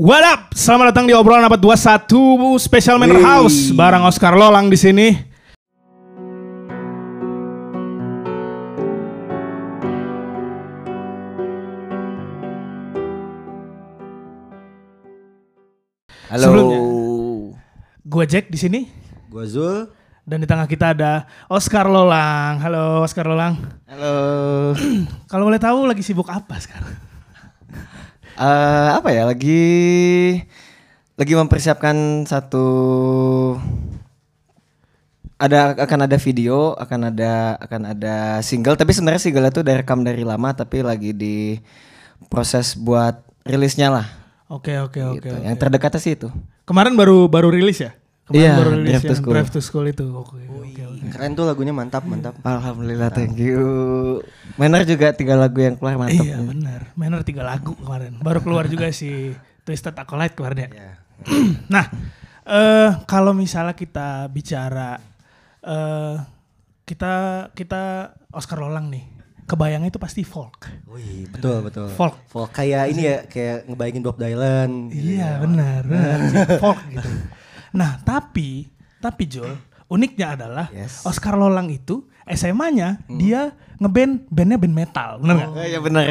What 0.00 0.24
up? 0.24 0.56
Selamat 0.56 0.96
datang 0.96 1.04
di 1.04 1.12
obrolan 1.12 1.44
abad 1.44 1.60
21 1.60 2.08
Special 2.56 2.96
Manor. 2.96 3.20
House 3.20 3.68
bareng 3.68 4.00
Oscar 4.08 4.32
Lolang 4.32 4.72
di 4.72 4.78
sini. 4.80 5.12
Halo. 16.32 16.48
Sebelumnya. 16.48 16.80
Gua 18.00 18.24
Jack 18.24 18.48
di 18.48 18.56
sini 18.56 18.88
Gua 19.28 19.44
Zul. 19.44 19.84
dan 20.24 20.40
di 20.40 20.48
tengah 20.48 20.64
kita 20.64 20.96
ada 20.96 21.28
Oscar 21.52 21.84
Lolang. 21.92 22.56
Halo 22.56 23.04
Oscar 23.04 23.28
Lolang. 23.28 23.84
Halo. 23.84 24.16
Kalau 25.28 25.44
boleh 25.44 25.60
tahu 25.60 25.84
lagi 25.84 26.00
sibuk 26.00 26.32
apa 26.32 26.56
sekarang? 26.56 26.88
Eh, 28.40 28.88
apa 28.96 29.08
ya? 29.12 29.28
Lagi 29.28 29.60
lagi 31.20 31.32
mempersiapkan 31.36 32.24
satu 32.24 32.64
ada 35.36 35.76
akan 35.76 36.08
ada 36.08 36.16
video, 36.16 36.72
akan 36.76 37.12
ada 37.12 37.60
akan 37.60 37.82
ada 37.92 38.40
single, 38.40 38.80
tapi 38.80 38.96
sebenarnya 38.96 39.20
single 39.20 39.48
itu 39.48 39.60
udah 39.60 39.84
rekam 39.84 40.00
dari 40.00 40.24
lama 40.24 40.56
tapi 40.56 40.80
lagi 40.80 41.12
di 41.12 41.60
proses 42.32 42.72
buat 42.76 43.20
rilisnya 43.44 43.92
lah. 43.92 44.06
Oke 44.48 44.76
oke 44.80 45.00
oke. 45.04 45.20
gitu. 45.20 45.36
Yang 45.44 45.56
terdekatnya 45.60 46.00
sih 46.00 46.12
itu. 46.16 46.28
Kemarin 46.64 46.96
baru 46.96 47.28
baru 47.28 47.52
rilis 47.52 47.80
ya? 47.84 47.92
Kemarin 48.24 48.40
Iya, 48.40 48.52
baru 48.56 48.70
rilis 48.76 48.88
Drive 48.88 49.00
to 49.00 49.08
yang 49.08 49.18
School. 49.20 49.32
Drive 49.36 49.50
to 49.52 49.60
School 49.60 49.86
itu. 49.88 50.06
Oke 50.16 50.36
oke. 50.40 50.49
Keren 51.08 51.32
tuh 51.32 51.48
lagunya 51.48 51.72
mantap 51.72 52.04
mantap. 52.04 52.36
Alhamdulillah, 52.44 53.08
thank 53.08 53.40
you. 53.40 54.20
Manner 54.60 54.84
juga 54.84 55.16
tiga 55.16 55.34
lagu 55.34 55.56
yang 55.56 55.80
keluar 55.80 55.96
mantap. 55.96 56.20
Iya 56.20 56.36
benar. 56.44 56.80
Manor 56.92 57.24
tiga 57.24 57.42
lagu 57.42 57.72
kemarin. 57.72 58.20
Baru 58.20 58.44
keluar 58.44 58.68
juga 58.68 58.92
si 58.92 59.32
Twisted 59.64 59.96
Acolyte 59.96 60.36
kemarin 60.36 60.68
ya. 60.68 61.00
nah, 61.74 61.88
eh 62.44 62.90
kalau 63.08 63.32
misalnya 63.32 63.72
kita 63.72 64.28
bicara 64.28 65.00
eh 65.60 66.16
kita 66.84 67.12
kita 67.54 67.82
Oscar 68.34 68.58
Lolang 68.58 68.90
nih, 68.90 69.04
kebayangnya 69.46 69.94
itu 69.94 70.00
pasti 70.02 70.22
folk. 70.22 70.66
Wih, 70.90 71.30
betul 71.30 71.62
betul. 71.62 71.88
Folk. 71.94 72.18
Folk 72.26 72.50
kayak 72.50 72.90
ini 72.90 73.02
ya, 73.06 73.16
kayak 73.26 73.66
ngebayangin 73.66 74.02
Bob 74.02 74.18
Dylan. 74.18 74.90
gitu 74.90 75.16
Iya 75.16 75.38
ya. 75.38 75.42
benar, 75.42 75.80
benar. 75.86 76.18
folk 76.62 76.80
gitu. 76.90 77.10
Nah 77.74 78.02
tapi 78.02 78.66
tapi 78.98 79.24
Jol, 79.30 79.54
uniknya 79.90 80.38
adalah 80.38 80.66
Yes. 80.70 81.02
Oscar 81.02 81.34
Lolang 81.34 81.66
itu 81.68 82.06
SMA-nya 82.30 83.02
dia 83.10 83.50
ngeband 83.82 84.30
bandnya 84.30 84.56
band 84.60 84.74
metal, 84.76 85.10
bener 85.18 85.34
nggak? 85.40 85.50
Oh, 85.50 85.66
iya 85.66 85.80
benar. 85.82 86.04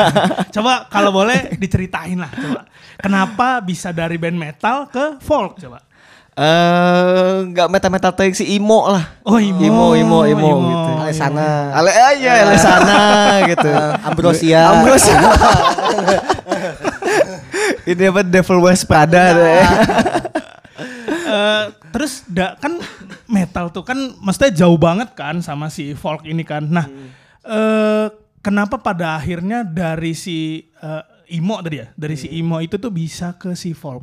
coba 0.54 0.88
kalau 0.88 1.10
boleh 1.12 1.52
diceritain 1.60 2.16
lah, 2.16 2.32
coba 2.32 2.64
kenapa 2.96 3.60
bisa 3.60 3.92
dari 3.92 4.16
band 4.16 4.38
metal 4.38 4.88
ke 4.88 5.20
folk 5.20 5.60
coba? 5.60 5.84
Eh, 6.38 7.50
nggak 7.50 7.66
metal-metal 7.66 8.14
tuh 8.14 8.30
yang 8.30 8.36
si 8.38 8.46
emo 8.54 8.86
lah. 8.86 9.18
Oh 9.26 9.42
emo, 9.42 9.98
emo, 9.98 9.98
emo, 9.98 10.18
emo, 10.22 10.50
gitu. 10.70 10.90
Alesana. 11.02 11.74
Ale 11.74 11.90
aja, 11.90 12.30
ale 12.46 12.54
sana 12.54 12.98
gitu. 13.50 13.72
Ambrosia. 14.06 14.60
Ambrosia. 14.70 15.18
Ini 17.90 18.14
apa 18.14 18.22
Devil 18.22 18.62
Wears 18.62 18.86
Prada 18.86 19.34
deh. 19.34 19.66
Eh, 21.26 21.64
terus 21.90 22.22
da, 22.30 22.54
kan 22.62 22.78
metal 23.28 23.68
tuh 23.68 23.84
kan 23.84 23.98
mestinya 24.24 24.52
jauh 24.56 24.80
banget 24.80 25.12
kan 25.12 25.38
sama 25.44 25.68
si 25.68 25.92
folk 25.92 26.24
ini 26.24 26.42
kan. 26.42 26.64
Nah, 26.64 26.88
eh, 27.44 28.06
kenapa 28.40 28.80
pada 28.80 29.20
akhirnya 29.20 29.62
dari 29.62 30.16
si 30.16 30.66
eh, 30.80 31.36
emo 31.36 31.60
tadi 31.60 31.84
ya, 31.84 31.92
dari 31.92 32.16
si 32.16 32.26
emo 32.32 32.58
itu 32.64 32.80
tuh 32.80 32.88
bisa 32.90 33.36
ke 33.36 33.52
si 33.52 33.76
folk? 33.76 34.02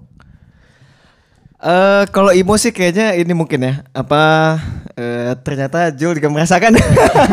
Eh, 1.66 2.04
kalau 2.14 2.30
emo 2.30 2.54
sih 2.62 2.70
kayaknya 2.70 3.18
ini 3.18 3.34
mungkin 3.34 3.66
ya. 3.66 3.74
Apa 3.90 4.56
eh, 4.94 5.34
ternyata 5.42 5.90
Jul 5.90 6.22
juga 6.22 6.30
merasakan. 6.30 6.78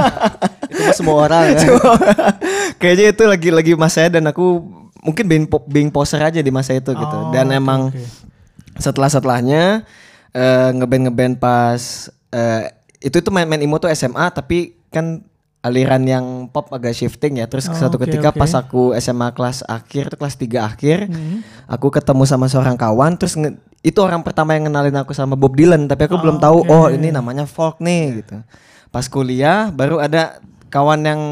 Itu 0.72 0.88
semua 0.96 1.28
orang 1.28 1.52
ya. 1.52 1.68
Cuma, 1.68 2.00
kayaknya 2.80 3.12
itu 3.12 3.22
lagi 3.28 3.48
lagi 3.52 3.72
masanya 3.76 4.16
dan 4.16 4.32
aku 4.32 4.64
mungkin 5.04 5.24
being, 5.28 5.44
being 5.68 5.90
poser 5.92 6.22
aja 6.24 6.40
di 6.40 6.48
masa 6.48 6.72
itu 6.72 6.96
gitu. 6.96 7.16
Oh, 7.18 7.28
Dan 7.28 7.52
oke, 7.52 7.60
emang 7.60 7.80
oke. 7.92 8.00
setelah 8.80 9.12
setelahnya 9.12 9.84
eh, 10.32 10.70
ngeband 10.72 11.02
ngeband 11.06 11.34
pas 11.36 11.82
eh, 12.28 12.64
itu 12.98 13.18
tuh 13.18 13.28
main 13.28 13.44
main 13.44 13.58
emo 13.58 13.76
tuh 13.76 13.90
SMA 13.90 14.30
tapi 14.30 14.58
kan 14.88 15.20
aliran 15.60 16.02
yang 16.02 16.24
pop 16.48 16.66
agak 16.70 16.90
shifting 16.90 17.36
ya 17.36 17.46
terus 17.46 17.64
Oh, 17.64 17.74
satu 17.76 17.94
oke, 17.94 18.04
ketika 18.04 18.28
oke. 18.28 18.36
pas 18.36 18.50
aku 18.52 18.96
SMA 18.96 19.30
kelas 19.30 19.62
akhir 19.64 20.10
tuh 20.10 20.18
kelas 20.18 20.34
3 20.34 20.58
akhir 20.66 21.06
Hmm. 21.06 21.46
aku 21.66 21.86
ketemu 21.88 22.24
sama 22.24 22.46
seorang 22.46 22.74
kawan 22.74 23.14
terus 23.14 23.34
nge- 23.34 23.54
itu 23.80 23.98
orang 23.98 24.22
pertama 24.22 24.52
yang 24.52 24.66
kenalin 24.66 24.94
aku 24.96 25.12
sama 25.12 25.34
Bob 25.34 25.52
Dylan 25.52 25.86
tapi 25.86 26.04
aku 26.04 26.16
belum 26.16 26.36
Oh, 26.36 26.42
tahu 26.42 26.58
oke. 26.60 26.68
oh 26.68 26.86
ini 26.88 27.10
namanya 27.10 27.44
folk 27.44 27.78
nih 27.78 28.20
gitu 28.20 28.42
pas 28.88 29.06
kuliah 29.06 29.70
baru 29.70 29.98
ada 29.98 30.42
kawan 30.66 31.00
yang 31.00 31.22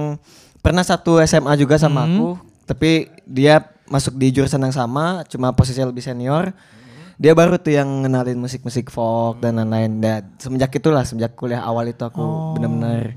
pernah 0.61 0.82
satu 0.82 1.19
SMA 1.21 1.50
juga 1.56 1.75
sama 1.75 2.03
Hmm. 2.03 2.11
aku 2.12 2.28
tapi 2.65 2.91
dia 3.25 3.59
masuk 3.87 4.15
di 4.15 4.31
jurusan 4.31 4.61
yang 4.61 4.71
sama 4.72 5.27
cuma 5.27 5.50
posisinya 5.50 5.87
lebih 5.87 6.00
senior 6.00 6.55
dia 7.20 7.36
baru 7.36 7.60
tuh 7.60 7.76
yang 7.76 7.84
ngenalin 8.00 8.41
musik-musik 8.41 8.88
folk 8.88 9.44
dan 9.44 9.60
lain-lain 9.60 10.00
dan 10.00 10.25
semenjak 10.41 10.72
itulah 10.72 11.04
semenjak 11.04 11.36
kuliah 11.36 11.60
awal 11.60 11.84
itu 11.84 12.00
aku 12.00 12.16
Oh, 12.16 12.56
benar-benar 12.56 13.12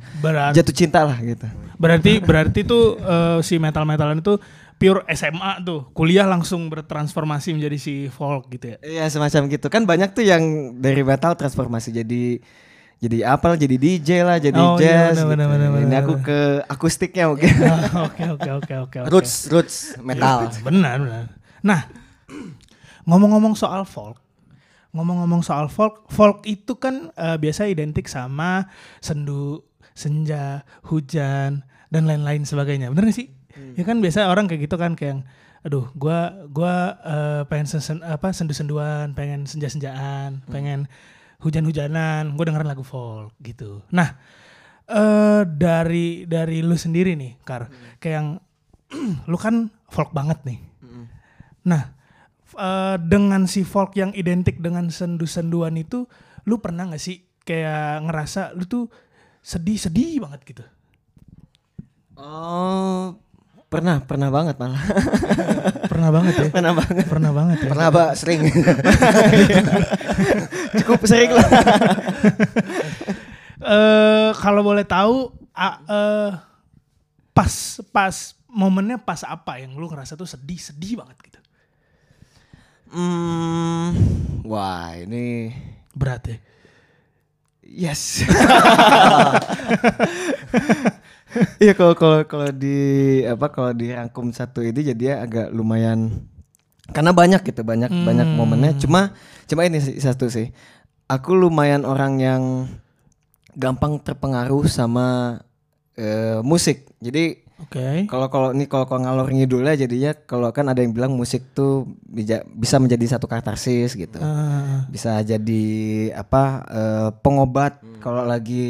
jatuh 0.52 0.76
cinta 0.76 1.08
lah 1.08 1.16
gitu 1.24 1.48
berarti 1.80 2.20
berarti 2.20 2.68
tuh 2.68 3.00
eh, 3.00 3.40
si 3.40 3.56
metal-metalan 3.56 4.20
itu 4.20 4.36
pure 4.74 5.08
SMA 5.16 5.64
tuh. 5.64 5.88
Kuliah 5.96 6.28
langsung 6.28 6.68
bertransformasi 6.68 7.56
menjadi 7.56 7.78
si 7.80 8.12
folk 8.12 8.52
gitu 8.52 8.76
ya. 8.76 8.78
Iya 8.84 9.06
semacam 9.08 9.48
gitu 9.48 9.72
kan 9.72 9.88
banyak 9.88 10.12
tuh 10.12 10.28
yang 10.28 10.76
dari 10.76 11.08
metal 11.08 11.40
transformasi 11.40 11.96
jadi 11.96 12.44
jadi 13.00 13.18
apa 13.32 13.56
lah 13.56 13.58
jadi 13.60 13.76
DJ 13.80 14.10
lah 14.28 14.38
jadi 14.44 14.60
Oh, 14.60 14.76
iya, 14.76 15.12
jazz 15.12 15.24
benar, 15.24 15.48
gitu. 15.48 15.52
benar, 15.56 15.68
benar, 15.72 15.88
Ini 15.88 15.96
aku 16.04 16.14
ke 16.20 16.40
akustiknya 16.68 17.32
mungkin. 17.32 17.48
Oke 18.12 18.24
oke 18.28 18.50
oke 18.60 18.74
oke. 18.84 18.98
oke. 19.04 19.10
Roots 19.12 19.48
roots 19.48 19.76
metal. 20.04 20.52
Benar, 20.64 21.00
benar. 21.00 21.24
Nah, 21.64 21.80
ngomong-ngomong 23.08 23.56
soal 23.56 23.84
folk, 23.84 24.20
ngomong-ngomong 24.94 25.42
soal 25.42 25.68
folk, 25.68 26.08
folk 26.12 26.46
itu 26.46 26.78
kan 26.78 27.10
eh, 27.18 27.38
biasa 27.40 27.68
identik 27.68 28.08
sama 28.08 28.68
sendu, 29.04 29.64
senja, 29.94 30.64
hujan 30.88 31.66
dan 31.90 32.04
lain-lain 32.10 32.46
sebagainya. 32.46 32.90
Bener 32.90 33.10
gak 33.10 33.18
sih? 33.18 33.28
Ya 33.78 33.86
kan 33.86 34.02
biasa 34.02 34.26
orang 34.34 34.50
kayak 34.50 34.66
gitu 34.66 34.82
kan 34.82 34.98
kayak 34.98 35.10
yang, 35.14 35.22
aduh, 35.62 35.86
gua 35.94 36.50
gua 36.50 36.98
eh, 37.06 37.42
pengen 37.46 37.70
sesen, 37.70 38.02
apa 38.02 38.34
sendu-senduan, 38.34 39.14
pengen 39.14 39.46
senja-senjaan, 39.46 40.42
pengen 40.50 40.90
hujan-hujanan, 41.44 42.40
gue 42.40 42.44
dengerin 42.48 42.72
lagu 42.72 42.88
folk 42.88 43.36
gitu. 43.44 43.84
Nah, 43.92 44.16
eh 44.88 45.44
dari 45.44 46.24
dari 46.24 46.64
lu 46.64 46.80
sendiri 46.80 47.20
nih, 47.20 47.44
Kar, 47.44 47.68
kayak 48.00 48.16
yang 48.16 48.28
lu 49.32 49.36
kan 49.36 49.68
folk 49.92 50.16
banget 50.16 50.40
nih. 50.48 50.60
Nah, 51.68 51.96
eh, 52.58 52.96
dengan 53.02 53.46
si 53.50 53.64
folk 53.66 53.96
yang 53.98 54.12
identik 54.16 54.60
dengan 54.60 54.90
sendu-senduan 54.90 55.76
itu, 55.78 56.06
lu 56.48 56.60
pernah 56.60 56.90
gak 56.92 57.02
sih 57.02 57.24
kayak 57.44 58.08
ngerasa 58.08 58.56
lu 58.56 58.64
tuh 58.66 58.86
sedih-sedih 59.44 60.24
banget 60.24 60.42
gitu? 60.48 60.64
Oh 62.16 63.18
pernah 63.74 64.06
pernah 64.06 64.30
banget 64.30 64.54
malah 64.62 64.78
Pernah 65.90 66.10
banget 66.14 66.34
ya? 66.38 66.46
pernah 66.54 66.74
banget 66.78 67.06
Pernah 67.10 67.32
banget 67.34 67.58
ya? 67.58 67.68
Pernah 67.74 67.88
Mbak 67.90 68.12
sering. 68.18 68.42
cukup 70.82 71.02
sering 71.06 71.32
lah. 71.34 71.48
Eh, 73.64 74.32
kalau 74.44 74.60
boleh 74.60 74.84
tahu, 74.84 75.32
a- 75.56 75.80
eh, 75.88 76.32
pas 77.32 77.54
pas 77.96 78.12
momennya 78.52 79.00
pas 79.00 79.24
apa 79.24 79.64
yang 79.64 79.80
lu 79.80 79.88
ngerasa 79.88 80.20
tuh 80.20 80.28
sedih-sedih 80.28 81.00
banget 81.00 81.16
gitu? 81.24 81.33
Hmm, 82.94 83.90
wah 84.46 84.94
ini 84.94 85.50
Berat 85.98 86.30
ya? 86.30 86.38
yes. 87.66 88.22
Iya 91.58 91.74
kalau 91.74 91.98
kalau 91.98 92.22
kalau 92.30 92.54
di 92.54 92.78
apa 93.26 93.50
kalau 93.50 93.74
dirangkum 93.74 94.30
satu 94.30 94.62
ini 94.62 94.94
jadi 94.94 95.18
agak 95.18 95.50
lumayan 95.50 96.22
karena 96.94 97.10
banyak 97.10 97.42
gitu 97.42 97.66
banyak 97.66 97.90
banyak 97.90 98.28
Hmm. 98.30 98.38
momennya 98.38 98.78
cuma 98.78 99.18
cuma 99.50 99.66
ini 99.66 99.82
satu 99.98 100.30
sih 100.30 100.54
aku 101.10 101.34
lumayan 101.34 101.90
orang 101.90 102.22
yang 102.22 102.42
gampang 103.58 103.98
terpengaruh 103.98 104.70
sama 104.70 105.40
eh, 105.98 106.38
musik 106.46 106.86
jadi 107.02 107.42
Oke. 107.56 108.06
kalau 108.06 108.28
kalau 108.28 108.50
ini 108.50 108.66
kalau 108.66 108.84
kalau 108.84 109.02
ngalor 109.02 109.28
ngidulnya 109.30 109.78
jadinya 109.78 110.12
kalau 110.20 110.50
kan 110.50 110.66
ada 110.66 110.80
yang 110.80 110.90
bilang 110.90 111.14
musik 111.14 111.54
tuh 111.54 111.86
bija- 112.04 112.42
bisa 112.50 112.78
menjadi 112.78 113.06
satu 113.08 113.26
katarsis 113.26 113.94
gitu. 113.94 114.18
Eh, 114.18 114.78
bisa 114.90 115.22
jadi 115.22 115.66
apa 116.14 116.44
eh, 116.66 117.10
pengobat 117.20 117.78
kalau 118.00 118.24
lagi 118.24 118.66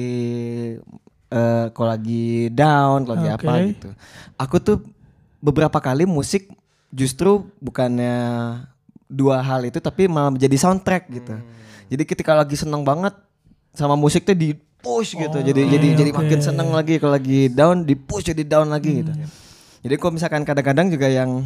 eh, 1.30 1.66
kalau 1.70 1.90
lagi 1.90 2.26
down 2.50 3.04
kalau 3.04 3.16
lagi 3.18 3.30
apa 3.32 3.42
gitu. 3.70 3.90
Aku 4.36 4.56
tuh 4.60 4.78
beberapa 5.40 5.78
kali 5.78 6.04
musik 6.04 6.52
justru 6.90 7.44
bukannya 7.58 8.16
dua 9.06 9.40
hal 9.40 9.64
itu 9.64 9.78
tapi 9.78 10.06
malah 10.08 10.30
menjadi 10.30 10.58
soundtrack 10.60 11.04
gitu. 11.10 11.36
Jadi 11.88 12.04
ketika 12.06 12.34
lagi 12.34 12.54
seneng 12.54 12.82
banget 12.82 13.14
sama 13.74 13.98
musik 13.98 14.24
tuh 14.24 14.38
di 14.38 14.54
push 14.84 15.16
gitu. 15.16 15.40
jadi 15.40 15.62
jadi 15.64 15.88
jadi 15.96 16.12
oke. 16.12 16.20
makin 16.20 16.40
seneng 16.44 16.70
lagi 16.76 17.00
kalau 17.00 17.16
lagi 17.16 17.48
down 17.48 17.88
di 17.88 17.96
push 17.96 18.28
jadi 18.30 18.44
down 18.44 18.68
lagi 18.68 19.02
gitu. 19.02 19.14
Jadi 19.84 19.94
kalau 20.00 20.12
misalkan 20.16 20.44
kadang-kadang 20.48 20.88
juga 20.92 21.08
yang 21.08 21.44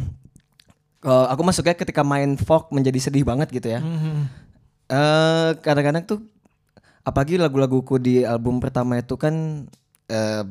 eh, 1.06 1.26
aku 1.30 1.42
masuknya 1.46 1.74
ketika 1.78 2.02
main 2.02 2.34
folk 2.34 2.70
menjadi 2.74 2.98
sedih 3.10 3.22
banget 3.22 3.50
gitu 3.54 3.70
ya. 3.70 3.80
Mhm. 3.82 4.16
Eh 4.90 5.50
kadang-kadang 5.62 6.02
tuh 6.06 6.18
apalagi 7.06 7.38
lagu-laguku 7.38 7.96
di 8.02 8.26
album 8.26 8.58
pertama 8.58 8.98
itu 8.98 9.14
kan 9.14 9.66
eh 10.10 10.42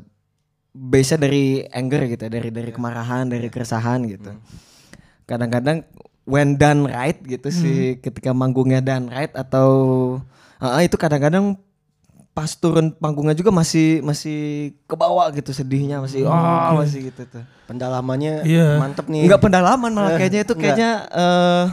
base 0.77 1.17
dari 1.17 1.65
anger 1.73 2.05
gitu, 2.05 2.21
ya, 2.29 2.31
dari 2.31 2.49
dari 2.53 2.71
kemarahan, 2.71 3.27
dari 3.27 3.49
keresahan 3.49 4.05
gitu. 4.07 4.31
Kadang-kadang 5.27 5.83
when 6.27 6.55
done 6.55 6.87
right 6.87 7.17
gitu 7.23 7.47
sih 7.49 7.97
ketika 8.03 8.31
manggungnya 8.35 8.83
done 8.83 9.11
right 9.11 9.31
atau 9.35 9.69
eh, 10.59 10.85
itu 10.87 10.95
kadang-kadang 10.95 11.55
pas 12.37 12.53
turun 12.53 12.93
panggungnya 12.93 13.33
juga 13.33 13.49
masih 13.49 14.05
masih 14.05 14.37
ke 14.85 14.93
bawah 14.93 15.25
gitu 15.33 15.49
sedihnya 15.49 15.97
masih 15.97 16.29
oh 16.29 16.77
masih 16.77 17.09
gitu 17.09 17.25
tuh. 17.25 17.41
Pendalamannya 17.65 18.45
Iya. 18.45 18.77
mantep 18.77 19.09
nih. 19.09 19.25
Enggak 19.25 19.41
pendalaman 19.41 19.89
malah 19.89 20.13
Eh, 20.13 20.21
kayaknya 20.21 20.45
itu 20.45 20.53
enggak. 20.53 20.77
kayaknya 20.77 20.89
eh 21.09 21.63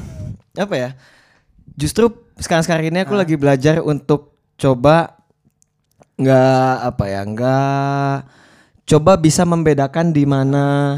apa 0.57 0.75
ya? 0.75 0.91
Justru 1.77 2.09
sekarang-sekarang 2.41 2.89
ini 2.89 3.05
aku 3.05 3.13
lagi 3.13 3.37
belajar 3.37 3.85
untuk 3.85 4.33
coba 4.57 5.21
nggak 6.17 6.73
apa 6.89 7.05
ya, 7.13 7.21
nggak 7.29 8.17
coba 8.89 9.13
bisa 9.21 9.45
membedakan 9.45 10.17
di 10.17 10.25
mana 10.25 10.97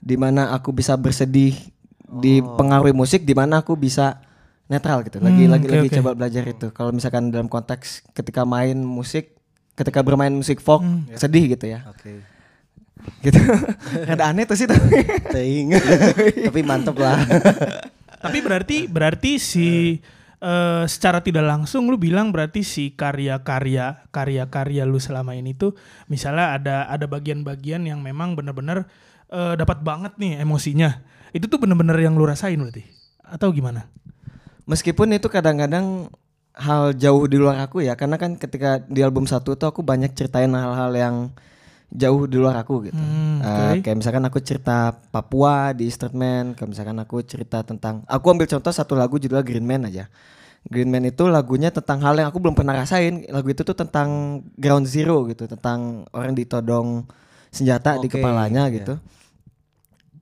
di 0.00 0.16
mana 0.16 0.48
aku 0.56 0.72
bisa 0.72 0.96
bersedih 0.96 1.52
dipengaruhi 2.08 2.96
musik, 2.96 3.28
di 3.28 3.36
mana 3.36 3.60
aku 3.60 3.76
bisa 3.76 4.23
netral 4.66 5.04
gitu. 5.04 5.20
Lagi 5.20 5.44
Hmm, 5.44 5.52
lagi 5.52 5.66
oke, 5.68 5.74
lagi 5.76 5.88
oke. 5.92 5.96
coba 6.00 6.10
belajar 6.16 6.42
itu. 6.48 6.66
Kalau 6.72 6.90
misalkan 6.90 7.28
dalam 7.28 7.48
konteks 7.48 8.08
ketika 8.16 8.48
main 8.48 8.80
musik, 8.80 9.36
ketika 9.74 10.00
bermain 10.00 10.32
musik 10.32 10.62
folk 10.62 10.82
sedih 11.14 11.52
gitu 11.52 11.68
ya. 11.68 11.84
Oke. 11.90 12.24
Gitu. 13.20 13.36
Ada 14.12 14.32
aneh 14.32 14.48
tuh 14.48 14.56
sih 14.56 14.64
tapi. 14.64 15.04
Tapi 16.48 16.60
mantep 16.64 16.96
lah. 16.96 17.20
Tapi 18.24 18.38
berarti 18.40 18.88
berarti 18.88 19.36
si 19.36 20.00
eh, 20.40 20.84
secara 20.88 21.20
tidak 21.20 21.44
langsung 21.44 21.92
lu 21.92 22.00
bilang 22.00 22.32
berarti 22.32 22.64
si 22.64 22.96
karya-karya 22.96 24.08
karya-karya 24.08 24.88
lu 24.88 24.96
selama 24.96 25.36
ini 25.36 25.52
tuh 25.52 25.76
misalnya 26.08 26.56
ada 26.56 26.76
ada 26.88 27.04
bagian-bagian 27.04 27.84
yang 27.84 28.00
memang 28.00 28.32
benar-benar 28.32 28.88
eh, 29.28 29.54
dapat 29.60 29.84
banget 29.84 30.16
nih 30.16 30.40
emosinya. 30.40 31.04
Itu 31.36 31.52
tuh 31.52 31.60
bener-bener 31.60 32.00
yang 32.00 32.16
lu 32.16 32.24
rasain 32.24 32.56
berarti 32.56 32.88
atau 33.20 33.52
gimana? 33.52 33.92
Meskipun 34.64 35.12
itu 35.12 35.28
kadang-kadang 35.28 36.08
hal 36.54 36.94
jauh 36.94 37.24
di 37.26 37.36
luar 37.36 37.60
aku 37.66 37.82
ya, 37.82 37.98
karena 37.98 38.16
kan 38.16 38.38
ketika 38.38 38.80
di 38.86 39.02
album 39.02 39.26
satu 39.26 39.58
tuh 39.58 39.68
aku 39.68 39.82
banyak 39.82 40.14
ceritain 40.14 40.48
hal-hal 40.54 40.90
yang 40.94 41.14
jauh 41.94 42.24
di 42.26 42.36
luar 42.40 42.58
aku 42.58 42.90
gitu. 42.90 42.98
Hmm, 42.98 43.38
Eh, 43.44 43.78
oke. 43.78 43.86
kayak 43.86 43.96
misalkan 44.00 44.24
aku 44.24 44.38
cerita 44.40 44.96
Papua 45.12 45.76
di 45.76 45.86
Instrument, 45.86 46.56
kayak 46.56 46.70
misalkan 46.70 46.96
aku 46.96 47.20
cerita 47.22 47.60
tentang, 47.62 48.02
aku 48.08 48.26
ambil 48.32 48.48
contoh 48.48 48.72
satu 48.72 48.96
lagu 48.96 49.20
judulnya 49.20 49.44
Green 49.44 49.66
Man 49.66 49.86
aja. 49.86 50.08
Green 50.64 50.88
Man 50.88 51.04
itu 51.04 51.28
lagunya 51.28 51.68
tentang 51.68 52.00
hal 52.00 52.16
yang 52.16 52.32
aku 52.32 52.40
belum 52.40 52.56
pernah 52.56 52.72
rasain. 52.72 53.28
Lagu 53.28 53.52
itu 53.52 53.60
tuh 53.68 53.76
tentang 53.76 54.40
ground 54.56 54.88
zero 54.88 55.28
gitu, 55.28 55.44
tentang 55.44 56.08
orang 56.16 56.32
ditodong 56.32 57.04
senjata 57.52 58.00
di 58.00 58.08
Oke, 58.08 58.16
kepalanya 58.16 58.72
iya. 58.72 58.74
gitu. 58.80 58.94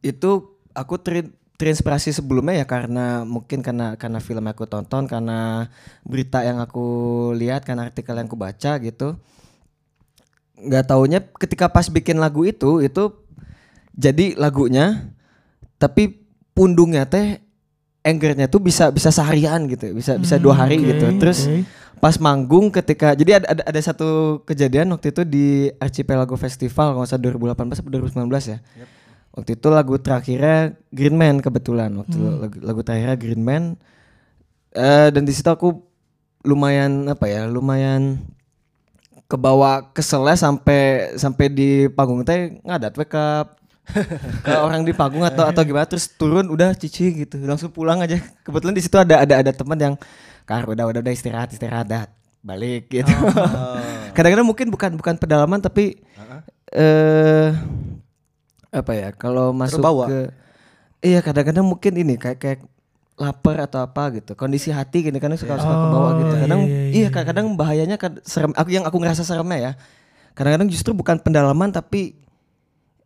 Itu 0.03 0.59
aku 0.75 0.99
ter- 0.99 1.31
terinspirasi 1.63 2.11
sebelumnya 2.11 2.59
ya 2.59 2.67
karena 2.67 3.23
mungkin 3.23 3.63
karena 3.63 3.95
karena 3.95 4.19
film 4.19 4.43
yang 4.43 4.55
aku 4.59 4.67
tonton, 4.67 5.07
karena 5.07 5.71
berita 6.03 6.43
yang 6.43 6.59
aku 6.59 6.87
lihat, 7.39 7.63
karena 7.63 7.87
artikel 7.87 8.19
yang 8.19 8.27
aku 8.27 8.35
baca 8.35 8.83
gitu. 8.83 9.15
Nggak 10.59 10.85
taunya 10.91 11.19
ketika 11.39 11.71
pas 11.71 11.87
bikin 11.87 12.19
lagu 12.19 12.43
itu 12.43 12.83
itu 12.83 13.15
jadi 13.95 14.35
lagunya 14.35 15.15
tapi 15.77 16.23
pundungnya 16.55 17.03
teh 17.05 17.43
angernya 18.03 18.47
tuh 18.47 18.63
bisa 18.63 18.91
bisa 18.91 19.11
seharian 19.11 19.67
gitu 19.67 19.91
bisa 19.95 20.19
bisa 20.19 20.39
dua 20.39 20.55
hari 20.55 20.79
Hmm, 20.79 20.87
gitu 20.91 21.07
terus 21.19 21.45
oke. 21.47 21.67
pas 21.99 22.15
manggung 22.19 22.71
ketika 22.71 23.15
jadi 23.15 23.43
ada, 23.43 23.47
ada 23.59 23.63
ada 23.69 23.81
satu 23.83 24.43
kejadian 24.47 24.91
waktu 24.95 25.11
itu 25.11 25.23
di 25.27 25.47
Archipelago 25.79 26.35
Festival 26.39 26.95
kalau 26.95 27.03
nggak 27.03 27.11
salah 27.11 27.23
2018 27.53 27.83
atau 27.83 27.91
2019 27.91 28.53
ya 28.55 28.59
waktu 29.33 29.57
itu 29.57 29.67
lagu 29.73 29.97
terakhirnya 29.97 30.77
Green 30.93 31.17
Man 31.17 31.41
kebetulan. 31.41 31.91
Waktu 31.97 32.17
lagu, 32.17 32.57
lagu 32.61 32.81
terakhirnya 32.85 33.17
Green 33.17 33.43
Man. 33.43 33.81
Eh 34.73 35.09
dan 35.13 35.25
di 35.25 35.33
situ 35.33 35.49
aku 35.49 35.81
lumayan 36.45 37.09
apa 37.09 37.29
ya 37.29 37.47
lumayan 37.49 38.19
kebawa 39.31 39.95
keselnya 39.97 40.37
sampai 40.37 41.15
sampai 41.17 41.47
di 41.49 41.89
panggung 41.89 42.21
teh 42.27 42.61
ngadat 42.61 42.93
we 43.01 43.07
ke 43.09 43.25
ke 44.45 44.53
orang 44.53 44.85
di 44.85 44.93
panggung 44.93 45.25
atau 45.25 45.49
atau 45.49 45.63
gimana 45.65 45.89
terus 45.89 46.07
turun 46.13 46.47
udah 46.53 46.77
cici 46.77 47.25
gitu. 47.25 47.41
Langsung 47.41 47.73
pulang 47.73 48.05
aja. 48.05 48.21
Kebetulan 48.45 48.77
di 48.77 48.83
situ 48.85 48.97
ada 49.01 49.25
ada 49.25 49.41
ada 49.41 49.53
teman 49.53 49.79
yang 49.81 49.95
kar 50.45 50.69
udah 50.69 50.85
udah 50.91 51.01
udah 51.01 51.13
istirahat 51.15 51.49
istirahat 51.53 51.87
dah 51.89 52.05
balik 52.45 52.93
gitu. 52.93 53.09
Kadang-kadang 54.17 54.47
mungkin 54.47 54.69
bukan 54.69 54.91
bukan 54.99 55.15
pedalaman 55.17 55.63
tapi 55.63 55.97
eh 56.73 57.49
apa 58.73 58.93
ya 58.93 59.09
kalau 59.13 59.53
masuk 59.53 59.79
Terbawa. 59.79 60.05
ke 60.09 60.21
iya 61.05 61.21
kadang-kadang 61.21 61.63
mungkin 61.63 61.93
ini 61.95 62.17
kayak 62.17 62.39
kayak 62.41 62.61
lapar 63.15 63.61
atau 63.61 63.85
apa 63.85 64.09
gitu. 64.17 64.33
Kondisi 64.33 64.73
hati 64.73 65.05
gini 65.05 65.21
kan 65.21 65.31
suka 65.37 65.55
suka 65.55 65.71
ke 65.71 65.87
bawah 65.89 66.13
gitu. 66.19 66.33
Oh, 66.33 66.41
kadang 66.41 66.61
iya, 66.65 66.81
iya, 66.89 66.97
iya 66.99 67.09
kadang-kadang 67.09 67.47
bahayanya 67.55 67.97
kad- 67.97 68.25
serem 68.25 68.51
aku 68.53 68.69
yang 68.69 68.83
aku 68.83 68.97
ngerasa 68.97 69.23
seremnya 69.23 69.59
ya 69.61 69.73
kadang-kadang 70.33 70.73
justru 70.73 70.91
bukan 70.91 71.21
pendalaman 71.21 71.69
tapi 71.69 72.17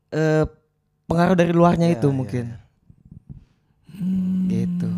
eh 0.08 0.46
pengaruh 1.04 1.34
dari 1.34 1.50
luarnya 1.50 1.90
Ya, 1.90 1.98
itu 1.98 2.06
ya, 2.06 2.14
mungkin. 2.14 2.44
Gitu. 4.46 4.90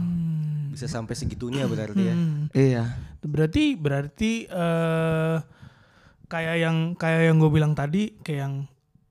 Bisa 0.70 0.86
sampai 0.86 1.16
segitunya 1.16 1.64
berarti 1.64 2.02
ya. 2.02 2.14
Hmm. 2.14 2.44
iya. 2.52 2.84
Berarti 3.24 3.74
berarti 3.74 4.32
eh 4.44 5.36
kayak 6.28 6.56
yang 6.60 6.76
kayak 6.94 7.32
yang 7.32 7.36
gue 7.38 7.50
bilang 7.50 7.72
tadi 7.72 8.12
kayak 8.20 8.40
yang 8.44 8.54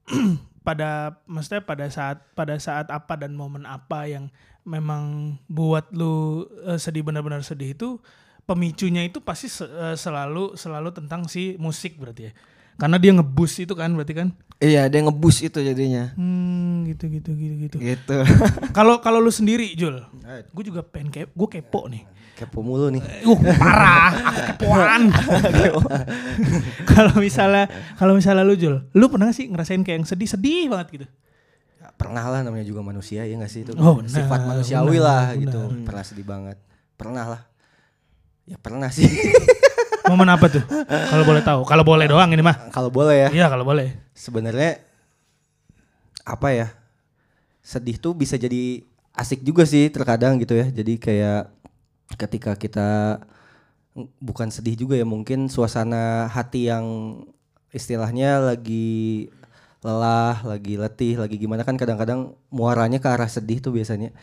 pada 0.68 1.16
maksudnya 1.24 1.64
pada 1.64 1.88
saat 1.88 2.19
pada 2.36 2.60
saat 2.60 2.92
apa 2.92 3.16
dan 3.16 3.31
momen 3.31 3.64
apa 3.64 4.04
yang 4.04 4.28
memang 4.68 5.36
buat 5.48 5.88
lu 5.96 6.44
eh, 6.68 6.75
sedih 6.75 7.08
benar-benar 7.08 7.40
sedih 7.40 7.71
itu 7.71 8.04
pemicunya 8.44 9.07
itu 9.07 9.24
pasti 9.24 9.47
se- 9.47 9.64
eh, 9.64 9.95
selalu 9.95 10.59
selalu 10.59 10.92
tentang 10.92 11.24
si 11.26 11.56
musik 11.56 11.95
berarti 11.95 12.28
ya. 12.28 12.33
Karena 12.78 13.00
dia 13.00 13.09
ngebus 13.09 13.57
itu 13.57 13.74
kan 13.74 13.90
berarti 13.90 14.14
kan. 14.14 14.30
iya 14.57 14.86
dia 14.86 15.02
ngebus 15.02 15.40
itu 15.40 15.57
jadinya 15.57 16.14
Hmm, 16.14 16.86
gitu 16.86 17.07
gitu 17.07 17.31
gitu 17.33 17.56
gitu. 17.64 17.78
gitu 17.80 18.18
Kalau 18.78 19.00
kalau 19.00 19.18
lu 19.18 19.30
sendiri 19.30 19.71
Jul, 19.74 20.02
gue 20.52 20.64
juga 20.64 20.81
pengen 20.81 21.09
kepo, 21.09 21.31
gue 21.31 21.47
kepo 21.57 21.86
nih. 21.88 22.04
Kepo 22.38 22.62
mulu 22.62 22.94
nih. 22.94 23.02
Uh, 23.26 23.34
parah, 23.58 24.14
aku 24.30 24.42
kepoan. 24.54 25.10
Kalau 26.88 27.18
misalnya 27.18 27.66
kalau 27.94 28.14
misalnya 28.14 28.42
lu 28.42 28.54
Jul, 28.54 28.78
lu 28.92 29.06
pernah 29.08 29.26
gak 29.26 29.36
sih 29.36 29.46
ngerasain 29.46 29.82
kayak 29.82 29.98
yang 29.98 30.08
sedih-sedih 30.08 30.70
banget 30.70 30.88
gitu? 30.94 31.06
Ya, 31.78 31.90
pernah 31.92 32.22
lah 32.24 32.42
namanya 32.42 32.62
juga 32.62 32.82
manusia 32.82 33.22
ya 33.22 33.34
nggak 33.34 33.50
sih 33.50 33.62
itu 33.62 33.74
Oh, 33.74 33.98
benar, 33.98 34.10
sifat 34.12 34.40
manusiawi 34.44 34.98
benar, 34.98 35.02
lah 35.04 35.24
benar. 35.28 35.42
gitu 35.42 35.60
pernah 35.82 36.04
sedih 36.04 36.26
banget 36.26 36.58
pernah 36.94 37.26
lah 37.28 37.42
ya 38.44 38.58
pernah 38.58 38.90
sih 38.90 39.06
Momen 40.08 40.30
apa 40.30 40.48
tuh? 40.48 40.64
Kalau 40.88 41.26
boleh 41.26 41.44
tahu. 41.44 41.62
Kalau 41.68 41.84
boleh 41.84 42.08
doang 42.08 42.32
ini 42.32 42.40
mah. 42.40 42.72
kalau 42.72 42.88
boleh 42.88 43.28
ya 43.28 43.30
Iya, 43.34 43.46
kalau 43.50 43.62
boleh. 43.62 43.92
sebenarnya 44.14 44.80
apa 46.24 46.48
ya 46.50 46.68
sedih 47.60 47.98
tuh 47.98 48.14
bisa 48.14 48.36
jadi 48.36 48.88
asik 49.12 49.42
juga 49.42 49.66
sih 49.66 49.90
terkadang 49.90 50.38
gitu 50.38 50.54
ya 50.54 50.70
jadi 50.70 50.94
kayak 50.96 51.42
ketika 52.18 52.57
kita 52.57 53.21
bukan 54.21 54.50
sedih 54.54 54.78
juga 54.78 54.94
ya 54.94 55.06
mungkin 55.06 55.50
suasana 55.50 56.30
hati 56.30 56.69
yang 56.69 56.86
istilahnya 57.74 58.42
lagi 58.42 59.30
lelah 59.81 60.42
lagi 60.42 60.78
letih 60.78 61.21
lagi 61.21 61.38
gimana 61.38 61.62
kan 61.62 61.78
kadang-kadang 61.78 62.33
muaranya 62.50 62.97
ke 62.97 63.07
arah 63.09 63.30
sedih 63.30 63.62
tuh 63.62 63.74
biasanya. 63.74 64.14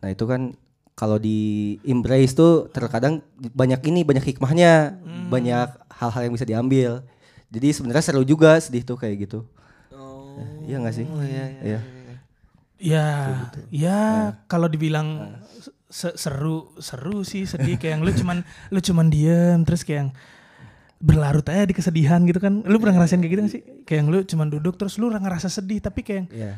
Nah 0.00 0.08
itu 0.12 0.24
kan 0.24 0.52
kalau 0.96 1.16
di 1.16 1.76
embrace 1.84 2.36
tuh 2.36 2.68
terkadang 2.68 3.24
banyak 3.56 3.80
ini 3.88 4.04
banyak 4.04 4.24
hikmahnya 4.36 5.00
banyak 5.32 5.68
hal-hal 5.88 6.22
yang 6.28 6.34
bisa 6.36 6.44
diambil. 6.44 7.00
Jadi 7.50 7.72
sebenarnya 7.72 8.04
seru 8.04 8.22
juga 8.22 8.60
sedih 8.60 8.84
tuh 8.84 8.96
kayak 8.96 9.16
gitu. 9.26 9.40
Iya 10.64 10.76
nggak 10.78 10.94
sih? 10.94 11.06
iya. 11.64 11.80
Ya, 12.80 13.06
ya 13.70 14.00
kalau 14.46 14.64
dibilang 14.64 15.08
se- 15.60 15.74
seru, 15.90 16.70
seru 16.78 17.26
sih 17.26 17.44
sedih 17.44 17.74
kayak 17.74 17.98
yang 17.98 18.02
lu 18.06 18.12
cuman 18.14 18.36
lu 18.70 18.78
cuman 18.78 19.06
diem 19.10 19.60
terus 19.66 19.82
kayak 19.82 20.06
yang 20.06 20.10
berlarut 21.00 21.42
aja 21.48 21.64
di 21.64 21.74
kesedihan 21.74 22.22
gitu 22.24 22.38
kan. 22.38 22.62
Lu 22.62 22.78
pernah 22.78 23.00
ngerasain 23.00 23.18
kayak 23.18 23.32
gitu 23.32 23.40
gak 23.42 23.52
sih? 23.52 23.62
Kayak 23.82 23.98
yang 24.00 24.08
lu 24.08 24.18
cuman 24.22 24.46
duduk 24.48 24.74
terus 24.76 24.94
lu 24.96 25.10
ngerasa 25.10 25.48
sedih 25.48 25.80
tapi 25.80 26.00
kayak 26.00 26.16
yang, 26.16 26.28
Iya. 26.30 26.52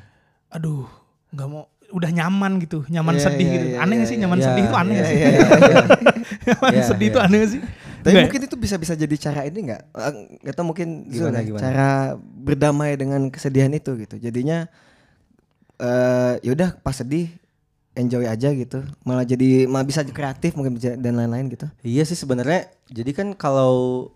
aduh 0.51 0.85
nggak 1.33 1.47
mau 1.49 1.65
udah 1.93 2.11
nyaman 2.11 2.57
gitu, 2.61 2.85
nyaman 2.89 3.17
Iya, 3.17 3.25
sedih 3.25 3.47
iya, 3.47 3.55
gitu. 3.55 3.67
iya, 3.69 3.79
aneh 3.81 3.95
gak 3.97 4.09
sih 4.09 4.17
iya. 4.17 4.23
nyaman 4.27 4.39
Iya, 4.39 4.47
sedih 4.49 4.63
itu 4.65 4.77
aneh 4.77 4.93
gak 4.93 5.07
sih? 5.07 5.17
iya, 5.17 5.29
iya, 5.29 5.41
iya. 5.41 5.85
nyaman 6.49 6.71
Iya, 6.73 6.83
sedih 6.85 7.07
iya. 7.07 7.13
itu 7.13 7.19
aneh 7.21 7.39
gak 7.39 7.51
sih? 7.53 7.61
Tapi 8.03 8.11
Nggak 8.11 8.25
mungkin 8.27 8.43
itu 8.43 8.57
bisa 8.59 8.77
bisa 8.77 8.95
jadi 8.99 9.15
cara 9.15 9.41
ini 9.47 9.59
nggak? 9.63 9.83
Eh, 9.95 10.13
Nggak 10.43 10.55
tahu 10.59 10.65
mungkin 10.67 10.89
Gimana, 11.07 11.39
gimana? 11.41 11.63
cara 11.63 11.91
berdamai 12.19 12.99
dengan 12.99 13.31
kesedihan 13.31 13.71
itu 13.71 13.95
gitu. 13.95 14.19
Jadinya 14.19 14.67
eh 15.79 16.35
yaudah 16.43 16.79
pas 16.79 16.95
sedih 16.95 17.31
enjoy 17.93 18.25
aja 18.25 18.53
gitu. 18.53 18.85
Malah 19.05 19.25
jadi 19.29 19.69
malah 19.69 19.85
bisa 19.85 20.05
kreatif 20.05 20.57
mungkin 20.57 20.77
dan 20.81 21.15
lain-lain 21.17 21.53
gitu. 21.53 21.69
Iya 21.85 22.03
sih 22.09 22.17
sebenarnya. 22.17 22.73
Jadi 22.89 23.11
kan 23.13 23.37
kalau 23.37 24.09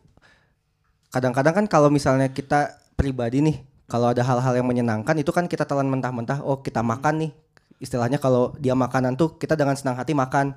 kadang-kadang 1.12 1.64
kan 1.64 1.66
kalau 1.68 1.88
misalnya 1.92 2.32
kita 2.32 2.76
pribadi 2.96 3.44
nih, 3.44 3.56
kalau 3.88 4.12
ada 4.12 4.24
hal-hal 4.24 4.56
yang 4.56 4.66
menyenangkan 4.66 5.16
itu 5.20 5.30
kan 5.30 5.44
kita 5.46 5.68
telan 5.68 5.88
mentah-mentah. 5.92 6.40
Oh 6.42 6.60
kita 6.60 6.80
makan 6.80 7.28
nih. 7.28 7.32
Istilahnya 7.76 8.16
kalau 8.16 8.56
dia 8.56 8.72
makanan 8.72 9.20
tuh 9.20 9.36
kita 9.36 9.52
dengan 9.52 9.76
senang 9.76 10.00
hati 10.00 10.16
makan, 10.16 10.56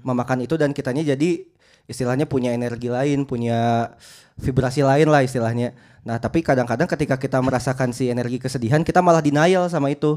memakan 0.00 0.48
itu 0.48 0.56
dan 0.56 0.72
kitanya 0.72 1.04
jadi 1.04 1.44
istilahnya 1.84 2.24
punya 2.24 2.56
energi 2.56 2.88
lain, 2.88 3.28
punya 3.28 3.92
vibrasi 4.40 4.80
lain 4.80 5.12
lah 5.12 5.20
istilahnya. 5.20 5.76
Nah 6.08 6.16
tapi 6.16 6.40
kadang-kadang 6.40 6.88
ketika 6.88 7.20
kita 7.20 7.36
merasakan 7.44 7.92
si 7.92 8.08
energi 8.08 8.40
kesedihan 8.40 8.80
kita 8.80 9.04
malah 9.04 9.20
denial 9.20 9.68
sama 9.68 9.92
itu. 9.92 10.16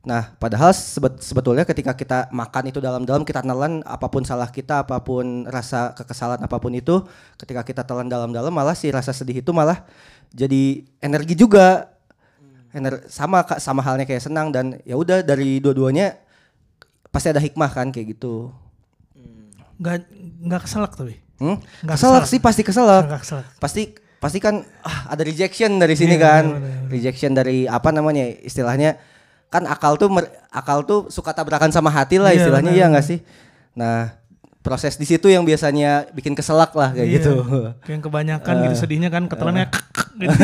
Nah, 0.00 0.32
padahal 0.34 0.72
sebet- 0.72 1.20
sebetulnya 1.20 1.62
ketika 1.62 1.92
kita 1.92 2.32
makan 2.32 2.72
itu 2.72 2.80
dalam-dalam 2.80 3.20
kita 3.20 3.44
telan 3.44 3.84
apa 3.84 4.08
pun 4.08 4.24
salah 4.24 4.48
kita, 4.48 4.80
apa 4.80 4.96
pun 4.98 5.44
rasa 5.44 5.92
kekesalan 5.92 6.40
apa 6.40 6.56
pun 6.56 6.72
itu, 6.72 7.04
ketika 7.36 7.60
kita 7.60 7.82
telan 7.84 8.08
dalam-dalam 8.08 8.48
malah 8.48 8.72
si 8.72 8.88
rasa 8.88 9.12
sedih 9.12 9.38
itu 9.38 9.52
malah 9.52 9.84
jadi 10.30 10.80
energi 10.98 11.36
juga. 11.36 11.92
Ener 12.70 13.02
sama 13.06 13.42
sama 13.58 13.82
halnya 13.82 14.06
kayak 14.06 14.22
senang 14.22 14.48
dan 14.48 14.78
ya 14.84 14.94
udah 14.94 15.20
dari 15.20 15.58
dua-duanya 15.58 16.16
pasti 17.10 17.28
ada 17.28 17.42
hikmah 17.42 17.68
kan 17.68 17.90
kayak 17.90 18.14
gitu. 18.14 18.54
Nggak 19.76 20.06
nggak 20.40 20.60
keselak 20.64 20.92
tapi. 20.94 21.18
Hmm? 21.36 21.56
Nggak 21.82 21.96
Keselak 21.98 22.22
keselak. 22.22 22.30
sih 22.30 22.38
pasti 22.38 22.62
keselak. 22.62 23.04
Nggak 23.04 23.20
keselak. 23.20 23.46
Pasti 23.58 23.82
pasti 24.16 24.38
kan 24.38 24.54
ah, 24.80 25.10
ada 25.10 25.20
rejection 25.20 25.76
dari 25.76 25.92
sini 25.92 26.14
Iya, 26.14 26.22
kan. 26.22 26.44
benar, 26.46 26.60
benar. 26.62 26.88
Rejection 26.88 27.30
dari 27.32 27.58
apa 27.64 27.88
namanya 27.90 28.24
istilahnya 28.38 28.96
kan 29.50 29.66
akal 29.66 29.94
tuh 29.94 30.06
mer- 30.06 30.30
akal 30.48 30.82
tuh 30.82 31.10
suka 31.10 31.34
tabrakan 31.34 31.68
sama 31.68 31.90
hati 31.90 32.16
lah 32.16 32.30
Iya, 32.30 32.46
istilahnya 32.46 32.70
benar, 32.70 32.82
ya 32.86 32.90
nggak 32.94 33.06
sih. 33.06 33.18
Nah 33.74 34.14
proses 34.60 34.94
di 34.94 35.04
situ 35.04 35.26
yang 35.26 35.42
biasanya 35.42 36.06
bikin 36.12 36.32
keselak 36.32 36.70
lah 36.72 36.94
kayak 36.94 37.08
Iya. 37.08 37.16
gitu. 37.18 37.32
Kayak 37.82 37.94
yang 37.98 38.04
kebanyakan 38.04 38.54
gitu 38.64 38.74
sedihnya 38.78 39.08
kan 39.10 39.26
ketelannya 39.26 39.66
gitu. 40.16 40.30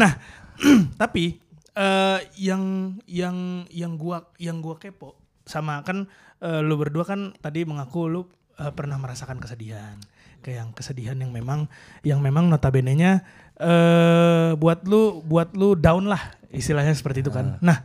nah, 0.00 0.12
tapi 1.00 1.40
eh, 1.72 2.18
yang 2.38 2.96
yang 3.06 3.66
yang 3.70 3.92
gua 3.96 4.28
yang 4.36 4.60
gua 4.60 4.76
kepo 4.76 5.16
sama 5.46 5.80
kan 5.82 6.06
eh, 6.40 6.60
lu 6.62 6.76
berdua 6.76 7.04
kan 7.06 7.32
tadi 7.38 7.64
mengaku 7.64 8.08
lu 8.08 8.22
eh, 8.58 8.72
pernah 8.72 8.96
merasakan 9.00 9.40
kesedihan. 9.40 9.96
Kayak 10.44 10.56
yang 10.62 10.70
kesedihan 10.76 11.16
yang 11.18 11.32
memang 11.34 11.66
yang 12.06 12.20
memang 12.22 12.46
notabene-nya 12.46 13.26
eh 13.56 14.50
buat 14.56 14.84
lu 14.84 15.24
buat 15.24 15.52
lu 15.56 15.72
down 15.76 16.08
lah 16.08 16.20
istilahnya 16.52 16.92
seperti 16.92 17.24
itu 17.24 17.32
kan. 17.32 17.56
Nah, 17.60 17.84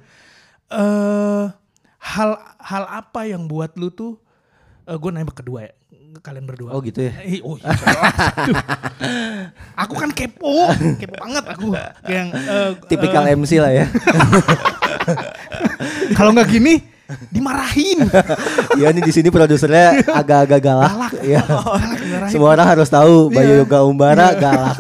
eh 0.72 1.46
hal 2.02 2.32
hal 2.60 2.84
apa 2.90 3.30
yang 3.30 3.46
buat 3.46 3.76
lu 3.78 3.94
tuh 3.94 4.18
eh 4.90 4.98
gue 4.98 5.10
nembak 5.14 5.44
kedua 5.46 5.70
ya 5.70 5.74
kalian 6.20 6.44
berdua. 6.44 6.76
Oh 6.76 6.84
gitu 6.84 7.08
ya. 7.08 7.14
Eh, 7.24 7.40
oh 7.40 7.56
iya. 7.56 7.72
Aduh. 7.72 8.56
aku 9.88 9.94
kan 9.96 10.12
kepo, 10.12 10.68
kepo 11.00 11.16
banget 11.16 11.46
aku. 11.48 11.72
Yang 12.04 12.28
eh, 12.36 12.70
Tipikal 12.92 13.24
eh, 13.32 13.40
MC 13.40 13.52
lah 13.64 13.72
ya. 13.72 13.86
kalau 16.20 16.36
nggak 16.36 16.52
gini 16.52 16.84
dimarahin. 17.32 18.08
Iya 18.76 18.92
nih 18.92 19.04
di 19.04 19.14
sini 19.16 19.32
produsernya 19.32 20.04
agak-agak 20.12 20.60
galak. 20.60 21.12
ya. 21.24 21.44
dimarahin. 21.48 22.32
Semua 22.32 22.60
orang 22.60 22.68
harus 22.68 22.92
tahu 22.92 23.32
Bayu 23.32 23.56
Iya. 23.56 23.64
Yoga 23.64 23.80
Umbara 23.88 24.36
galak. 24.36 24.78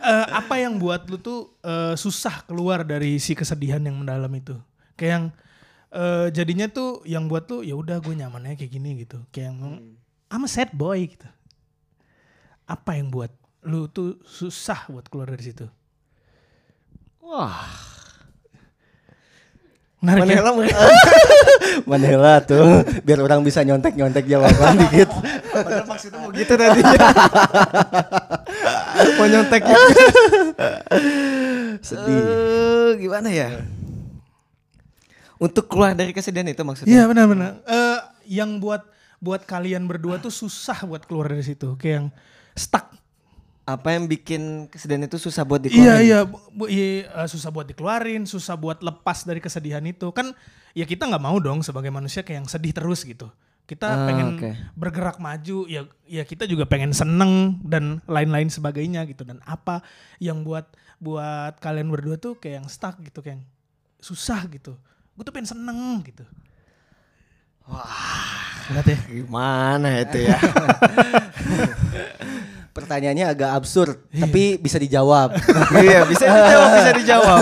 Eh, 0.00 0.26
apa 0.32 0.56
yang 0.56 0.80
buat 0.80 1.04
lu 1.12 1.20
tuh 1.20 1.52
eh, 1.60 1.92
susah 1.92 2.40
keluar 2.48 2.82
dari 2.88 3.20
si 3.20 3.36
kesedihan 3.36 3.84
yang 3.84 4.00
mendalam 4.00 4.32
itu? 4.32 4.56
Kayak 4.96 5.12
yang 5.12 5.26
eh, 5.92 6.26
jadinya 6.32 6.66
tuh 6.72 7.04
yang 7.04 7.28
buat 7.28 7.44
lu 7.52 7.60
ya 7.60 7.76
udah 7.76 8.00
gue 8.00 8.16
nyamannya 8.16 8.56
kayak 8.56 8.72
gini 8.72 9.04
gitu. 9.04 9.20
Kayak 9.28 9.52
yang 9.52 9.58
I'm 10.32 10.46
a 10.46 10.50
sad 10.50 10.72
boy 10.72 11.04
gitu. 11.04 11.28
Apa 12.64 12.96
yang 12.96 13.12
buat 13.12 13.28
lu 13.66 13.92
tuh 13.92 14.16
susah 14.24 14.88
buat 14.88 15.04
keluar 15.12 15.28
dari 15.28 15.52
situ? 15.52 15.68
Wah. 17.20 17.89
Menarik 20.00 20.32
ya? 20.32 20.40
Manela 20.40 20.52
Manela 21.84 22.34
tuh 22.48 22.88
biar 23.04 23.20
orang 23.20 23.44
bisa 23.44 23.60
nyontek-nyontek 23.60 24.24
jawaban 24.24 24.72
dikit. 24.88 25.12
Padahal 25.52 25.84
maksudnya 25.84 26.18
mau 26.24 26.32
gitu 26.32 26.52
tadinya. 26.56 27.08
mau 29.20 29.26
nyonteknya. 29.28 29.76
Sedih. 31.86 32.16
Eh, 32.16 32.90
gimana 32.96 33.28
ya? 33.28 33.60
Untuk 35.36 35.68
keluar 35.68 35.92
dari 35.92 36.16
kesedihan 36.16 36.48
itu 36.48 36.64
maksudnya. 36.64 36.88
Iya 36.88 37.02
benar-benar. 37.04 37.60
Eh 37.68 38.00
yang 38.40 38.56
buat 38.56 38.80
buat 39.20 39.44
kalian 39.44 39.84
berdua 39.84 40.16
tuh 40.16 40.32
susah 40.32 40.80
buat 40.88 41.04
keluar 41.04 41.28
dari 41.28 41.44
situ. 41.44 41.76
Kayak 41.76 41.92
yang 41.92 42.06
stuck. 42.56 42.88
Apa 43.70 43.94
yang 43.94 44.04
bikin 44.06 44.66
kesedihan 44.66 45.04
itu 45.04 45.16
susah 45.16 45.42
buat 45.44 45.60
Iya 45.60 45.70
dikeluarin? 45.70 46.02
iya, 46.02 46.18
bu- 46.26 46.70
iya, 46.70 47.06
eh, 47.06 47.28
susah 47.28 47.50
buat 47.52 47.66
dikeluarin, 47.68 48.26
susah 48.26 48.56
buat 48.56 48.80
lepas 48.80 49.22
dari 49.22 49.38
kesedihan 49.38 49.82
itu. 49.84 50.10
Kan 50.10 50.32
ya 50.72 50.86
kita 50.86 51.06
nggak 51.06 51.22
mau 51.22 51.36
dong 51.38 51.60
sebagai 51.62 51.90
manusia 51.90 52.22
kayak 52.22 52.44
yang 52.44 52.48
sedih 52.50 52.72
terus 52.74 53.02
gitu. 53.04 53.30
Kita 53.64 53.86
Ah, 53.86 54.06
pengen 54.10 54.28
oke. 54.34 54.50
bergerak 54.74 55.22
maju, 55.22 55.68
ya 55.70 55.86
ya 56.10 56.26
kita 56.26 56.42
juga 56.44 56.66
pengen 56.66 56.90
seneng 56.90 57.62
dan 57.62 58.02
lain-lain 58.10 58.50
sebagainya 58.50 59.06
gitu. 59.06 59.22
Dan 59.22 59.38
apa 59.46 59.86
yang 60.18 60.42
buat 60.42 60.66
buat 60.98 61.54
kalian 61.62 61.86
berdua 61.86 62.18
tuh 62.18 62.34
kayak 62.36 62.64
yang 62.64 62.68
stuck 62.68 62.98
gitu, 63.00 63.22
kayak 63.22 63.38
yang 63.38 63.44
susah 64.02 64.42
gitu. 64.50 64.74
Gue 65.14 65.22
tuh 65.22 65.30
pengen 65.30 65.50
seneng 65.54 66.02
gitu. 66.02 66.26
Wah, 67.70 68.66
ya. 68.74 68.98
Gimana 69.06 70.02
itu 70.02 70.18
ya? 70.26 70.34
Pertanyaannya 72.80 73.26
agak 73.28 73.50
absurd, 73.52 74.08
tapi 74.08 74.56
bisa 74.56 74.80
dijawab. 74.80 75.36
iya, 75.84 76.08
bisa 76.08 76.24
dijawab, 76.24 76.68
bisa 76.72 76.90
dijawab. 76.96 77.40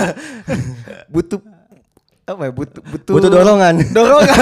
butuh 1.13 1.39
apa 2.27 2.41
ya? 2.45 2.51
Butuh 2.51 2.81
butuh, 2.83 3.13
Butuh 3.17 3.29
dorongan 3.31 3.75
Dorongan. 3.97 4.37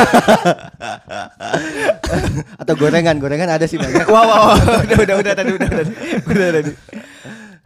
atau 2.57 2.73
gorengan, 2.75 3.15
gorengan 3.15 3.47
ada 3.47 3.63
sih 3.63 3.77
banyak. 3.77 4.09
wah, 4.09 4.23
wah, 4.25 4.39
wah. 4.51 4.57
Udah, 4.83 4.97
udah, 5.05 5.15
udah 5.21 5.33
tadi, 5.37 5.51
udah 5.55 5.69
tadi. 5.69 5.91
Udah 6.27 6.47
tadi. 6.51 6.71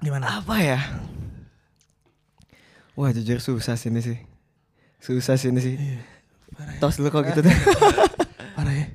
Gimana? 0.02 0.38
Apa 0.38 0.56
ya? 0.60 0.80
Wah, 2.94 3.10
jujur 3.10 3.40
susah 3.40 3.80
sih 3.80 3.90
ini 3.90 4.04
sih. 4.04 4.18
Susah 5.02 5.40
sih 5.40 5.50
ini 5.50 5.62
sih. 5.64 5.76
Tos 6.78 7.00
dulu 7.00 7.10
kok 7.10 7.26
gitu 7.26 7.42
deh. 7.42 7.56
Parah 8.54 8.74
ya. 8.76 8.86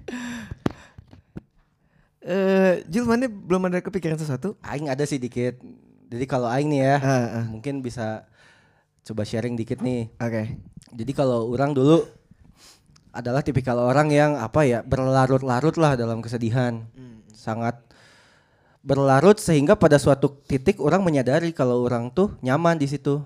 Eh, 2.27 2.83
Jul 2.91 3.07
mana 3.07 3.31
belum 3.31 3.71
ada 3.71 3.79
kepikiran 3.79 4.19
sesuatu? 4.19 4.59
Aing 4.67 4.91
ada 4.91 5.07
sih 5.07 5.23
dikit. 5.23 5.63
Jadi 6.11 6.25
kalau 6.27 6.51
Aing 6.51 6.67
nih 6.67 6.83
ya, 6.83 6.97
Ah, 6.99 7.11
ah. 7.43 7.45
mungkin 7.47 7.79
bisa 7.79 8.27
coba 9.07 9.23
sharing 9.23 9.55
dikit 9.55 9.79
nih. 9.79 10.11
Oke. 10.19 10.59
Jadi 10.91 11.13
kalau 11.15 11.47
orang 11.55 11.71
dulu 11.71 12.03
adalah 13.15 13.47
tipikal 13.47 13.79
orang 13.79 14.11
yang 14.11 14.35
apa 14.43 14.67
ya 14.67 14.83
berlarut-larut 14.83 15.79
lah 15.79 15.95
dalam 15.95 16.19
kesedihan, 16.19 16.83
sangat 17.33 17.79
berlarut 18.83 19.39
sehingga 19.39 19.79
pada 19.79 19.97
suatu 19.97 20.31
titik 20.47 20.83
orang 20.83 21.07
menyadari 21.07 21.55
kalau 21.55 21.87
orang 21.87 22.11
tuh 22.11 22.35
nyaman 22.43 22.75
di 22.75 22.91
situ. 22.91 23.23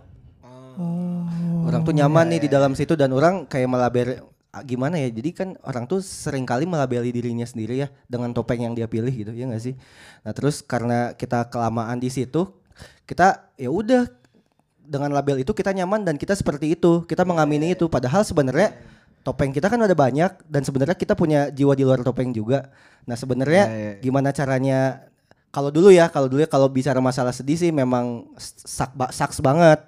orang 1.67 1.85
tuh 1.85 1.93
nyaman 1.93 2.33
nih 2.33 2.47
di 2.47 2.49
dalam 2.49 2.73
situ 2.73 2.97
dan 2.97 3.13
orang 3.13 3.45
kayak 3.45 3.69
melabel 3.69 4.30
gimana 4.67 4.99
ya? 4.99 5.09
Jadi 5.11 5.31
kan 5.31 5.49
orang 5.63 5.87
tuh 5.87 6.03
sering 6.03 6.43
kali 6.43 6.67
melabeli 6.67 7.15
dirinya 7.15 7.47
sendiri 7.47 7.87
ya 7.87 7.89
dengan 8.11 8.35
topeng 8.35 8.67
yang 8.67 8.75
dia 8.75 8.91
pilih 8.91 9.11
gitu 9.13 9.31
ya 9.31 9.47
nggak 9.47 9.63
sih? 9.63 9.75
Nah 10.27 10.33
terus 10.35 10.61
karena 10.65 11.15
kita 11.15 11.47
kelamaan 11.47 12.03
di 12.03 12.11
situ, 12.11 12.51
kita 13.07 13.51
ya 13.55 13.71
udah 13.71 14.11
dengan 14.91 15.15
label 15.15 15.39
itu 15.39 15.55
kita 15.55 15.71
nyaman 15.71 16.03
dan 16.03 16.19
kita 16.19 16.35
seperti 16.35 16.75
itu 16.75 17.07
kita 17.07 17.23
mengamini 17.23 17.79
itu 17.79 17.87
padahal 17.87 18.27
sebenarnya 18.27 18.75
topeng 19.23 19.55
kita 19.55 19.71
kan 19.71 19.79
ada 19.79 19.95
banyak 19.95 20.43
dan 20.51 20.67
sebenarnya 20.67 20.99
kita 20.99 21.15
punya 21.15 21.47
jiwa 21.47 21.79
di 21.79 21.87
luar 21.87 22.03
topeng 22.03 22.35
juga 22.35 22.75
nah 23.07 23.15
sebenarnya 23.15 23.65
Ya, 23.71 23.79
ya. 23.79 23.93
gimana 24.03 24.35
caranya 24.35 25.07
kalau 25.55 25.71
dulu 25.71 25.95
ya 25.95 26.11
kalau 26.11 26.27
dulu 26.27 26.43
ya 26.43 26.51
kalau 26.51 26.67
bicara 26.67 26.99
masalah 26.99 27.31
sedih 27.31 27.55
sih 27.55 27.71
memang 27.71 28.35
sak 28.35 28.91
saks 29.15 29.39
banget 29.39 29.79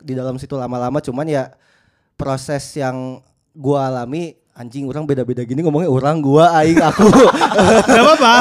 di 0.00 0.16
dalam 0.16 0.40
situ 0.40 0.56
lama-lama 0.56 1.04
cuman 1.04 1.28
ya 1.28 1.52
proses 2.16 2.64
yang 2.80 3.20
gua 3.56 3.88
alami 3.88 4.36
anjing 4.56 4.88
orang 4.88 5.04
beda-beda 5.04 5.44
gini 5.44 5.60
ngomongnya 5.64 5.88
orang 5.88 6.16
gua 6.20 6.52
aing 6.60 6.80
aku 6.80 7.08
Gak 7.88 8.02
apa-apa. 8.04 8.34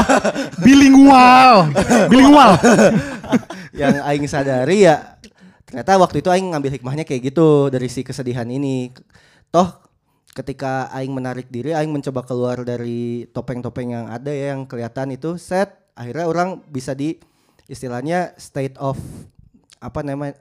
Bilingual. 0.60 1.72
Bilingual. 2.12 2.52
yang 3.80 4.00
aing 4.08 4.28
sadari 4.28 4.88
ya 4.88 5.20
ternyata 5.68 6.00
waktu 6.00 6.24
itu 6.24 6.30
aing 6.32 6.56
ngambil 6.56 6.72
hikmahnya 6.80 7.04
kayak 7.04 7.32
gitu 7.32 7.68
dari 7.72 7.88
si 7.88 8.04
kesedihan 8.04 8.48
ini. 8.48 8.92
Toh 9.52 9.86
ketika 10.36 10.92
aing 10.92 11.16
menarik 11.16 11.48
diri, 11.48 11.72
aing 11.72 11.92
mencoba 11.92 12.28
keluar 12.28 12.64
dari 12.68 13.24
topeng-topeng 13.32 13.96
yang 13.96 14.06
ada 14.12 14.32
ya 14.32 14.52
yang 14.52 14.68
kelihatan 14.68 15.16
itu 15.16 15.40
set 15.40 15.72
akhirnya 15.96 16.28
orang 16.28 16.60
bisa 16.68 16.92
di 16.92 17.16
istilahnya 17.72 18.36
state 18.36 18.76
of 18.78 19.00
apa 19.80 20.04
namanya 20.04 20.36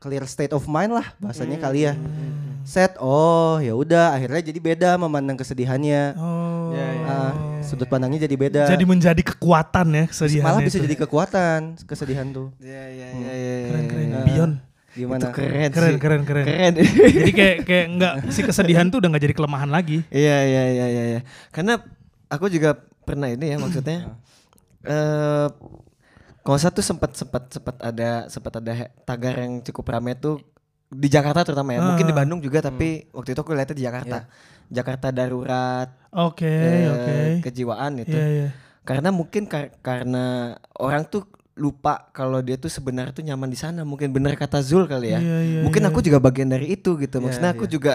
clear 0.00 0.24
state 0.24 0.56
of 0.56 0.64
mind 0.64 0.96
lah 0.96 1.06
bahasanya 1.20 1.60
kali 1.60 1.86
ya. 1.86 1.94
Set 2.64 2.96
oh 3.00 3.60
ya 3.60 3.76
udah 3.76 4.16
akhirnya 4.16 4.40
jadi 4.52 4.60
beda 4.60 4.90
memandang 4.96 5.36
kesedihannya. 5.36 6.16
Oh. 6.16 6.72
Ya, 6.72 6.86
ya. 6.86 7.06
Ah, 7.08 7.32
sudut 7.60 7.86
pandangnya 7.86 8.24
jadi 8.24 8.36
beda. 8.36 8.62
Jadi 8.68 8.84
menjadi 8.88 9.22
kekuatan 9.22 9.86
ya 9.92 10.04
kesedihan. 10.08 10.44
malah 10.48 10.64
bisa 10.64 10.80
jadi 10.80 10.96
kekuatan 10.96 11.76
kesedihan 11.84 12.26
tuh. 12.32 12.48
Iya 12.58 12.84
iya 12.88 13.08
iya 13.12 13.32
iya. 13.32 13.54
keren 13.68 13.84
keren. 13.86 14.06
Nah, 14.08 14.24
Bion. 14.24 14.52
Gimana? 14.90 15.22
Itu 15.22 15.28
keren, 15.30 15.70
Keren 15.70 15.92
sih. 15.94 16.00
keren 16.02 16.22
keren. 16.26 16.44
Keren. 16.48 16.72
jadi 17.22 17.32
kayak 17.36 17.56
kayak 17.68 17.86
enggak 17.94 18.14
si 18.34 18.40
kesedihan 18.42 18.86
tuh 18.90 18.98
udah 18.98 19.08
nggak 19.14 19.24
jadi 19.28 19.34
kelemahan 19.36 19.70
lagi. 19.70 20.02
Iya 20.10 20.38
iya 20.48 20.62
iya 20.72 20.86
iya 20.88 21.04
iya. 21.16 21.20
Karena 21.52 21.78
aku 22.32 22.48
juga 22.48 22.74
pernah 23.04 23.28
ini 23.28 23.52
ya 23.52 23.56
maksudnya 23.60 24.16
eh 24.86 25.46
kalau 26.40 26.56
saya 26.56 26.70
tuh 26.70 26.82
sempat 26.82 27.12
sempat 27.12 27.42
sempat 27.48 27.76
ada 27.78 28.10
sempat 28.26 28.52
ada 28.56 28.72
tagar 29.02 29.34
yang 29.38 29.60
cukup 29.60 29.84
ramai 29.90 30.14
tuh 30.14 30.40
di 30.88 31.06
Jakarta 31.06 31.44
terutama 31.44 31.70
ya. 31.70 31.80
Mungkin 31.80 32.02
di 32.02 32.10
Ah. 32.10 32.18
Bandung 32.18 32.40
juga 32.40 32.58
tapi 32.60 33.06
waktu 33.10 33.30
itu 33.30 33.40
aku 33.40 33.52
lihatnya 33.52 33.76
di 33.76 33.84
Jakarta. 33.84 34.18
Jakarta 34.66 35.10
darurat 35.10 35.88
Oke 36.10 36.46
eh, 36.46 36.86
oke. 36.86 37.14
kejiwaan 37.42 38.00
itu. 38.00 38.10
Iya 38.10 38.26
iya. 38.26 38.48
Karena 38.82 39.10
mungkin 39.10 39.44
kar- 39.44 39.74
karena 39.78 40.54
orang 40.74 41.04
tuh 41.04 41.26
lupa 41.54 42.08
kalau 42.10 42.40
dia 42.40 42.56
tuh 42.56 42.66
sebenarnya 42.66 43.12
tuh 43.12 43.22
nyaman 43.22 43.46
di 43.46 43.54
sana. 43.54 43.82
Mungkin 43.82 44.10
bener 44.10 44.34
kata 44.34 44.58
Zul 44.60 44.86
kali 44.86 45.12
ya. 45.12 45.20
Iya, 45.20 45.38
iya, 45.40 45.60
mungkin 45.60 45.82
iya. 45.82 45.90
aku 45.90 46.00
juga 46.00 46.18
bagian 46.18 46.48
dari 46.48 46.70
itu 46.70 46.96
gitu. 46.96 47.18
Iya, 47.18 47.22
Maksudnya 47.22 47.50
aku 47.52 47.66
iya. 47.66 47.72
juga 47.72 47.94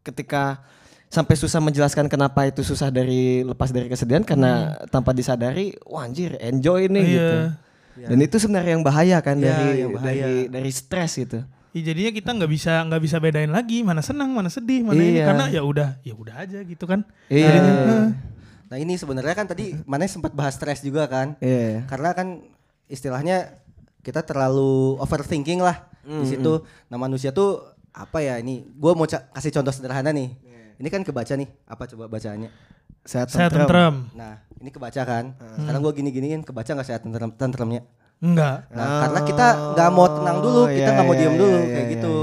ketika 0.00 0.62
sampai 1.08 1.34
susah 1.34 1.58
menjelaskan 1.58 2.06
kenapa 2.06 2.46
itu 2.46 2.62
susah 2.62 2.86
dari 2.88 3.42
lepas 3.42 3.68
dari 3.68 3.90
kesedihan 3.90 4.22
karena 4.22 4.52
tanpa 4.88 5.10
disadari, 5.10 5.74
wah 5.82 6.06
anjir, 6.06 6.38
enjoy 6.38 6.86
nih 6.86 7.02
Hmm. 7.02 7.12
Iya. 7.12 7.30
Gitu. 7.96 8.08
Dan 8.08 8.18
itu 8.20 8.36
sebenarnya 8.38 8.72
yang 8.78 8.84
bahaya 8.84 9.18
kan 9.20 9.36
Iya, 9.36 9.46
dari 9.48 9.68
yang 9.80 9.90
bahaya. 9.94 10.22
dari 10.22 10.38
dari 10.48 10.70
stres 10.70 11.16
gitu. 11.16 11.40
Ya, 11.70 11.80
jadinya 11.86 12.10
kita 12.10 12.30
nggak 12.34 12.50
bisa 12.50 12.72
nggak 12.82 13.02
bisa 13.02 13.16
bedain 13.18 13.50
lagi 13.50 13.86
mana 13.86 14.02
senang 14.02 14.34
mana 14.34 14.50
sedih 14.50 14.82
mana 14.82 14.98
ini 14.98 15.22
Iya. 15.22 15.26
karena 15.30 15.44
ya 15.48 15.62
udah 15.62 15.88
ya 16.02 16.14
udah 16.14 16.34
aja 16.42 16.58
gitu 16.62 16.84
kan. 16.84 17.06
Iya. 17.30 17.50
Nah 18.70 18.76
ini 18.78 18.94
sebenarnya 18.94 19.34
kan 19.34 19.46
tadi 19.46 19.74
mana 19.86 20.06
sempat 20.06 20.34
bahas 20.34 20.54
stres 20.54 20.82
juga 20.82 21.06
kan. 21.06 21.34
Iya. 21.38 21.86
Karena 21.86 22.10
kan 22.14 22.42
istilahnya 22.86 23.54
kita 24.02 24.22
terlalu 24.22 24.98
overthinking 24.98 25.62
lah 25.62 25.86
di 26.02 26.26
situ. 26.26 26.66
Nah 26.90 26.98
manusia 26.98 27.30
tuh 27.30 27.62
apa 27.90 28.18
ya 28.18 28.38
ini? 28.38 28.66
Gue 28.74 28.94
mau 28.94 29.06
kasih 29.06 29.50
contoh 29.50 29.70
sederhana 29.70 30.10
nih. 30.10 30.34
Ini 30.80 30.88
kan 30.88 31.04
kebaca 31.04 31.32
nih. 31.36 31.48
Apa 31.68 31.84
coba 31.84 32.08
bacaannya? 32.08 32.48
Sehat 33.04 33.28
tentrem. 33.28 33.68
tentrem. 33.68 33.94
Nah 34.16 34.40
ini 34.56 34.70
kebaca 34.72 35.02
kan. 35.04 35.24
Sekarang 35.60 35.80
gue 35.84 35.92
gini-giniin 36.00 36.40
kebaca 36.40 36.70
nggak 36.72 36.88
sehat 36.88 37.04
tentrem 37.04 37.30
tentremnya? 37.36 37.84
Enggak. 38.20 38.68
Nah 38.72 39.04
karena 39.04 39.20
kita 39.24 39.46
nggak 39.76 39.90
mau 39.92 40.06
tenang 40.08 40.38
dulu, 40.40 40.60
Oh, 40.64 40.68
kita 40.68 40.88
iya, 40.88 40.96
nggak 40.96 41.06
mau 41.06 41.14
iya, 41.16 41.20
diem 41.20 41.32
iya, 41.32 41.40
dulu 41.40 41.56
iya, 41.56 41.68
kayak 41.68 41.84
iya, 41.84 41.92
gitu. 41.96 42.14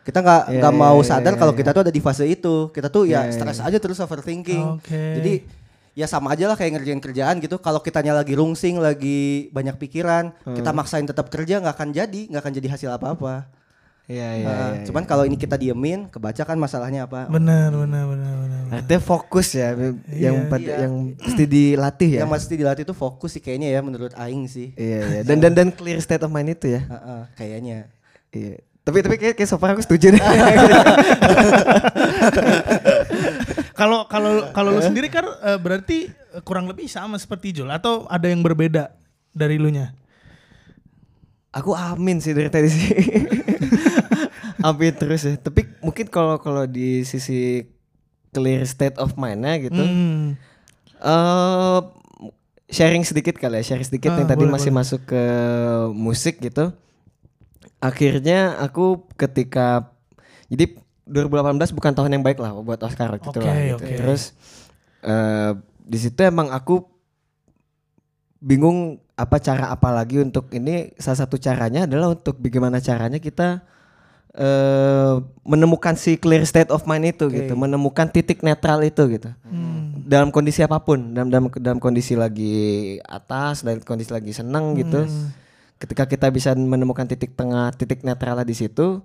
Kita 0.00 0.18
nggak 0.24 0.42
nggak 0.60 0.74
mau 0.74 0.98
sadar 1.04 1.34
kalau 1.36 1.52
kita 1.52 1.70
tuh 1.76 1.82
ada 1.84 1.92
di 1.92 2.00
fase 2.00 2.24
itu. 2.24 2.72
Kita 2.72 2.88
tuh 2.88 3.04
ya 3.04 3.28
stres 3.28 3.60
aja 3.60 3.76
terus 3.76 4.00
overthinking. 4.00 4.80
Oke. 4.80 5.04
Jadi 5.20 5.32
ya 5.92 6.08
sama 6.08 6.32
aja 6.32 6.48
lah 6.48 6.56
kayak 6.56 6.80
ngerjain 6.80 7.00
kerjaan 7.04 7.36
gitu. 7.40 7.60
Kalau 7.60 7.80
kitanya 7.84 8.16
lagi 8.16 8.32
rungsing, 8.32 8.80
lagi 8.80 9.48
banyak 9.52 9.76
pikiran, 9.76 10.32
Hmm. 10.44 10.56
kita 10.56 10.72
maksain 10.72 11.04
tetap 11.04 11.28
kerja 11.28 11.60
nggak 11.60 11.76
akan 11.76 11.88
jadi, 11.92 12.20
nggak 12.32 12.40
akan 12.44 12.54
jadi 12.56 12.68
hasil 12.72 12.90
apa-apa. 12.96 13.48
Iya 14.10 14.28
iya. 14.42 14.46
Nah, 14.50 14.58
iya, 14.74 14.82
cuman 14.90 15.06
kalau 15.06 15.22
ini 15.22 15.38
kita 15.38 15.54
diemin, 15.54 16.10
kebaca 16.10 16.42
kan 16.42 16.58
masalahnya 16.58 17.06
apa? 17.06 17.30
Benar 17.30 17.70
benar 17.70 18.10
benar 18.10 18.32
benar. 18.42 18.60
Artinya 18.82 18.98
fokus 18.98 19.54
ya 19.54 19.70
yang 20.10 20.50
pada 20.50 20.66
Iya. 20.66 20.76
yang 20.82 21.14
mesti 21.14 21.44
dilatih 21.46 22.10
ya. 22.18 22.20
Yang 22.26 22.30
mesti 22.34 22.54
dilatih 22.58 22.82
itu 22.82 22.94
fokus 22.98 23.38
sih 23.38 23.42
kayaknya 23.42 23.70
ya 23.70 23.80
menurut 23.86 24.10
Aing 24.18 24.50
sih. 24.50 24.74
Iya 24.74 24.98
iya. 25.06 25.20
Dan 25.30 25.38
dan 25.38 25.54
dan 25.54 25.68
clear 25.70 26.02
state 26.02 26.26
of 26.26 26.34
mind 26.34 26.50
itu 26.58 26.74
ya. 26.74 26.82
Heeh, 26.82 27.22
kayaknya. 27.38 27.78
Iya. 28.34 28.58
Tapi 28.82 28.98
tapi 29.06 29.14
kayak, 29.14 29.38
kayak 29.38 29.46
so 29.46 29.54
far 29.62 29.78
aku 29.78 29.86
setuju 29.86 30.18
deh. 30.18 30.22
Kalau 33.80 34.04
kalau 34.12 34.52
kalau 34.52 34.76
lu 34.76 34.82
sendiri 34.84 35.08
kan 35.08 35.24
eh, 35.24 35.56
berarti 35.56 36.12
eh, 36.12 36.42
kurang 36.44 36.68
lebih 36.68 36.84
sama 36.84 37.16
seperti 37.16 37.56
Jul 37.56 37.72
atau 37.72 38.04
ada 38.12 38.28
yang 38.28 38.44
berbeda 38.44 38.92
dari 39.32 39.56
lu 39.56 39.72
nya? 39.72 39.96
aku 41.50 41.74
amin 41.74 42.22
sih 42.22 42.30
dari 42.30 42.46
tadi 42.46 42.68
sih. 42.70 42.90
amin 44.64 44.92
terus 44.94 45.24
ya. 45.24 45.34
Tapi 45.36 45.66
mungkin 45.80 46.06
kalau 46.08 46.36
kalau 46.40 46.64
di 46.64 47.02
sisi 47.04 47.64
clear 48.30 48.62
state 48.66 48.96
of 49.00 49.14
mind-nya 49.18 49.54
gitu. 49.60 49.82
Hmm. 49.82 50.38
eh 51.00 51.80
sharing 52.70 53.02
sedikit 53.02 53.34
kali 53.40 53.60
ya, 53.60 53.74
sharing 53.74 53.88
sedikit 53.88 54.14
Ah, 54.14 54.22
yang 54.22 54.28
tadi 54.28 54.44
boleh, 54.46 54.54
masih 54.54 54.70
masuk 54.70 55.00
ke 55.08 55.22
musik 55.96 56.38
gitu. 56.38 56.70
Akhirnya 57.80 58.60
aku 58.60 59.08
ketika 59.16 59.90
jadi 60.52 60.76
2018 61.08 61.74
bukan 61.74 61.92
tahun 61.96 62.20
yang 62.20 62.24
baik 62.24 62.38
lah 62.38 62.54
buat 62.60 62.78
Oscar 62.84 63.10
gitu 63.18 63.40
lah. 63.42 63.54
Gitu. 63.56 63.76
oke. 63.80 63.94
Terus 63.96 64.22
eh 65.00 65.56
di 65.90 65.98
situ 65.98 66.20
emang 66.22 66.54
aku 66.54 66.86
bingung 68.38 69.02
apa 69.18 69.36
cara 69.36 69.68
apa 69.68 69.92
lagi 69.92 70.16
untuk 70.22 70.48
ini 70.56 70.96
salah 70.96 71.26
satu 71.26 71.36
caranya 71.36 71.84
adalah 71.84 72.16
untuk 72.16 72.40
bagaimana 72.40 72.80
caranya 72.80 73.20
kita 73.20 73.66
eh 74.30 75.14
menemukan 75.42 75.98
si 75.98 76.14
clear 76.14 76.46
state 76.46 76.70
of 76.70 76.86
mind 76.86 77.18
itu 77.18 77.26
gitu, 77.30 77.52
menemukan 77.58 78.06
titik 78.06 78.46
netral 78.46 78.78
itu 78.86 79.02
gitu. 79.10 79.30
Hmm. 79.42 80.06
dalam 80.10 80.34
kondisi 80.34 80.62
apa 80.62 80.82
pun 80.82 81.14
dalam 81.14 81.30
dalam 81.30 81.46
dalam 81.58 81.78
kondisi 81.78 82.18
lagi 82.18 82.98
atas 83.06 83.62
dalam 83.62 83.82
kondisi 83.82 84.10
lagi 84.10 84.30
senang 84.34 84.74
gitu. 84.78 85.06
Ketika 85.80 86.04
kita 86.04 86.28
bisa 86.28 86.52
menemukan 86.54 87.08
titik 87.08 87.34
tengah 87.34 87.72
titik 87.74 88.04
netral 88.06 88.42
di 88.44 88.52
situ 88.54 89.00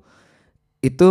itu 0.84 1.08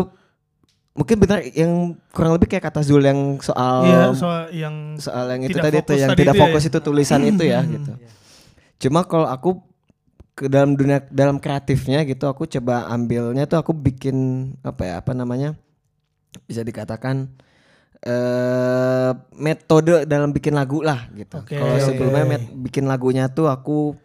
mungkin 0.94 1.16
benar 1.18 1.42
yang 1.42 1.98
kurang 2.14 2.38
lebih 2.38 2.46
kayak 2.46 2.70
kata 2.70 2.86
Zul 2.86 3.02
yang 3.02 3.42
soal 3.42 3.82
Iya, 3.82 4.02
soal 4.14 4.42
yang 4.54 4.74
soal 5.02 5.26
yang 5.34 5.42
itu 5.42 5.58
tadi 5.58 5.82
fokus 5.82 5.98
yang 5.98 6.10
tidak 6.14 6.34
itu 6.34 6.38
ya. 6.38 6.42
fokus 6.46 6.62
itu 6.70 6.78
tulisan 6.78 7.20
itu 7.26 7.42
ya 7.42 7.60
gitu. 7.66 7.92
Cuma 8.86 9.02
kalau 9.02 9.26
aku 9.26 9.58
ke 10.34 10.50
dalam 10.50 10.74
dunia 10.74 10.98
dalam 11.08 11.38
kreatifnya 11.38 12.02
gitu 12.02 12.26
aku 12.26 12.50
coba 12.50 12.90
ambilnya 12.90 13.46
tuh 13.46 13.62
aku 13.62 13.70
bikin 13.70 14.16
apa 14.66 14.82
ya 14.82 14.94
apa 14.98 15.14
namanya 15.14 15.54
bisa 16.44 16.66
dikatakan 16.66 17.30
eh 18.04 19.10
metode 19.32 20.04
dalam 20.04 20.28
bikin 20.28 20.52
lagu 20.52 20.84
lah 20.84 21.08
gitu. 21.16 21.40
Oke, 21.40 21.56
Kalau 21.56 21.80
sebelumnya 21.80 22.24
met- 22.26 22.52
bikin 22.52 22.84
lagunya 22.84 23.32
tuh 23.32 23.48
aku 23.48 23.96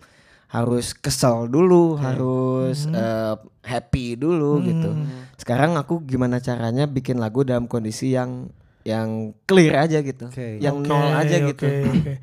harus 0.48 0.96
kesel 0.96 1.46
dulu, 1.46 2.00
harus 2.00 2.88
Hmm. 2.88 2.96
eh, 2.96 3.36
happy 3.68 4.16
dulu 4.16 4.64
gitu. 4.64 4.90
Sekarang 5.36 5.76
aku 5.76 6.00
gimana 6.02 6.40
caranya 6.40 6.88
bikin 6.88 7.20
lagu 7.20 7.44
dalam 7.44 7.68
kondisi 7.68 8.16
yang 8.16 8.48
yang 8.88 9.36
clear 9.44 9.84
aja 9.84 10.00
gitu, 10.00 10.32
Oke. 10.32 10.58
yang 10.64 10.80
Oke, 10.80 10.88
nol 10.88 11.12
aja 11.12 11.36
oke, 11.44 11.48
gitu. 11.52 11.68
oke. 11.68 12.14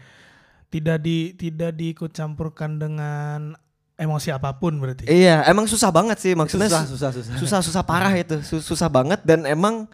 Tidak 0.66 0.98
di 0.98 1.36
tidak 1.36 1.76
diikut 1.76 2.10
campurkan 2.10 2.80
dengan 2.80 3.52
emosi 3.96 4.28
apa 4.28 4.52
pun 4.52 4.76
berarti. 4.76 5.04
Iya, 5.04 5.40
emang 5.46 5.64
susah 5.64 5.88
banget 5.88 6.16
sih 6.18 6.32
maksudnya 6.32 6.68
Susah, 6.68 6.84
su- 6.84 6.92
susah, 6.94 7.10
susah. 7.12 7.34
susah 7.36 7.60
susah 7.62 7.82
parah 7.82 8.12
itu 8.12 8.36
Su- 8.40 8.60
susah 8.62 8.86
banget 8.86 9.20
dan 9.22 9.42
emang 9.42 9.88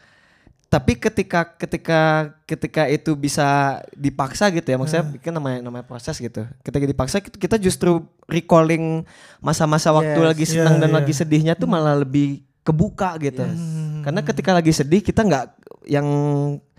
tapi 0.67 0.97
ketika 0.97 1.45
ketika 1.55 2.01
ketika 2.43 2.88
itu 2.88 3.12
bisa 3.12 3.45
dipaksa 3.93 4.49
gitu 4.49 4.65
ya 4.65 4.75
maksudnya 4.75 5.05
Hmm. 5.05 5.21
kan 5.21 5.33
namanya 5.33 5.59
namanya 5.61 5.85
proses 5.85 6.17
gitu 6.17 6.43
ketika 6.62 6.83
dipaksa 6.83 7.21
kita- 7.21 7.37
kita 7.37 7.57
justru 7.59 8.01
recalling 8.27 9.05
masa-masa 9.38 9.93
waktu 9.93 10.17
Yes. 10.17 10.27
lagi 10.27 10.45
senang 10.47 10.75
Iya, 10.75 10.83
dan 10.83 10.91
iya. 10.91 10.97
lagi 10.97 11.12
sedihnya 11.12 11.55
tuh 11.55 11.69
malah 11.69 11.95
lebih 11.95 12.41
kebuka 12.62 13.21
gitu 13.21 13.45
Hmm. 13.45 14.01
karena 14.01 14.21
ketika 14.21 14.51
lagi 14.51 14.73
sedih 14.73 14.99
kita 14.99 15.21
nggak 15.21 15.45
yang 15.87 16.07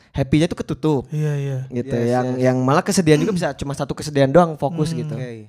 happy-nya 0.09 0.47
tuh 0.47 0.57
ketutup 0.57 1.01
Iya 1.07 1.33
iya. 1.35 1.57
gitu 1.71 1.93
Yes, 1.93 2.09
yang 2.09 2.27
yang 2.41 2.57
malah 2.59 2.81
kesedihan 2.81 3.15
juga 3.17 3.31
bisa 3.31 3.53
cuma 3.53 3.71
satu 3.71 3.93
kesedihan 3.93 4.27
doang 4.27 4.55
fokus 4.55 4.89
gitu 4.91 5.13
Oke. 5.13 5.47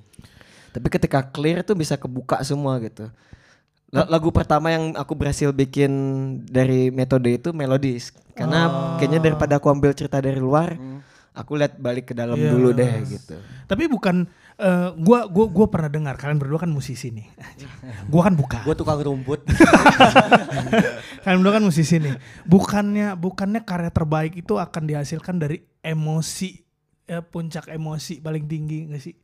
Tapi 0.75 0.91
ketika 0.91 1.23
clear 1.23 1.63
tuh 1.63 1.73
bisa 1.73 1.95
kebuka 1.95 2.43
semua 2.43 2.75
gitu. 2.79 3.07
La- 3.89 4.11
Lagu 4.11 4.27
pertama 4.29 4.67
yang 4.67 4.91
aku 4.91 5.15
berhasil 5.15 5.49
bikin 5.49 5.91
dari 6.43 6.91
metode 6.91 7.31
itu 7.31 7.49
melodis. 7.49 8.11
Karena 8.35 8.67
kayaknya 8.99 9.23
daripada 9.23 9.55
aku 9.55 9.71
ambil 9.71 9.95
cerita 9.95 10.19
dari 10.19 10.35
luar, 10.35 10.75
aku 11.31 11.55
lihat 11.55 11.79
balik 11.79 12.11
ke 12.11 12.13
dalam 12.13 12.35
Iya. 12.35 12.51
dulu 12.51 12.69
deh 12.71 12.91
gitu. 13.07 13.39
Tapi 13.63 13.87
bukan 13.87 14.27
eh, 14.55 14.89
gua 14.97 15.23
gua 15.25 15.47
gua 15.47 15.67
pernah 15.67 15.87
dengar 15.87 16.15
kalian 16.15 16.35
berdua 16.35 16.59
kan 16.59 16.67
musisi 16.69 17.11
nih. 17.11 17.27
gua 18.11 18.27
kan 18.27 18.35
bukan. 18.35 18.61
Gue 18.63 18.75
tukang 18.75 18.99
rumput. 18.99 19.47
Kalian 21.23 21.37
berdua 21.39 21.53
kan 21.55 21.65
musisi 21.65 21.95
nih. 21.97 22.15
Bukannya 22.43 23.15
bukannya 23.15 23.61
karya 23.63 23.89
terbaik 23.89 24.33
itu 24.35 24.55
akan 24.55 24.83
dihasilkan 24.85 25.35
dari 25.37 25.63
emosi 25.81 26.61
ya, 27.05 27.21
puncak 27.21 27.69
emosi 27.69 28.19
paling 28.19 28.45
tinggi 28.45 28.89
gak 28.89 29.01
sih? 29.01 29.15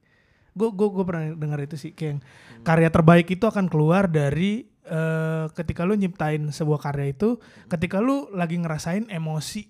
Gue 0.51 0.69
gue 0.75 0.87
gue 0.87 1.05
pernah 1.07 1.25
dengar 1.35 1.59
itu 1.63 1.79
sih 1.79 1.91
kayak 1.95 2.09
yang 2.11 2.19
karya 2.61 2.89
terbaik 2.91 3.27
itu 3.31 3.45
akan 3.47 3.71
keluar 3.71 4.11
dari 4.11 4.67
eh, 4.85 5.45
ketika 5.55 5.87
lu 5.87 5.95
nyiptain 5.95 6.51
sebuah 6.51 6.79
karya 6.83 7.15
itu 7.15 7.39
ketika 7.71 8.03
lu 8.03 8.27
lagi 8.35 8.59
ngerasain 8.59 9.07
emosi 9.07 9.67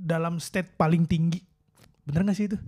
dalam 0.00 0.40
state 0.42 0.74
paling 0.74 1.06
tinggi. 1.06 1.42
Bener 2.02 2.26
gak 2.26 2.36
sih 2.38 2.46
itu? 2.50 2.58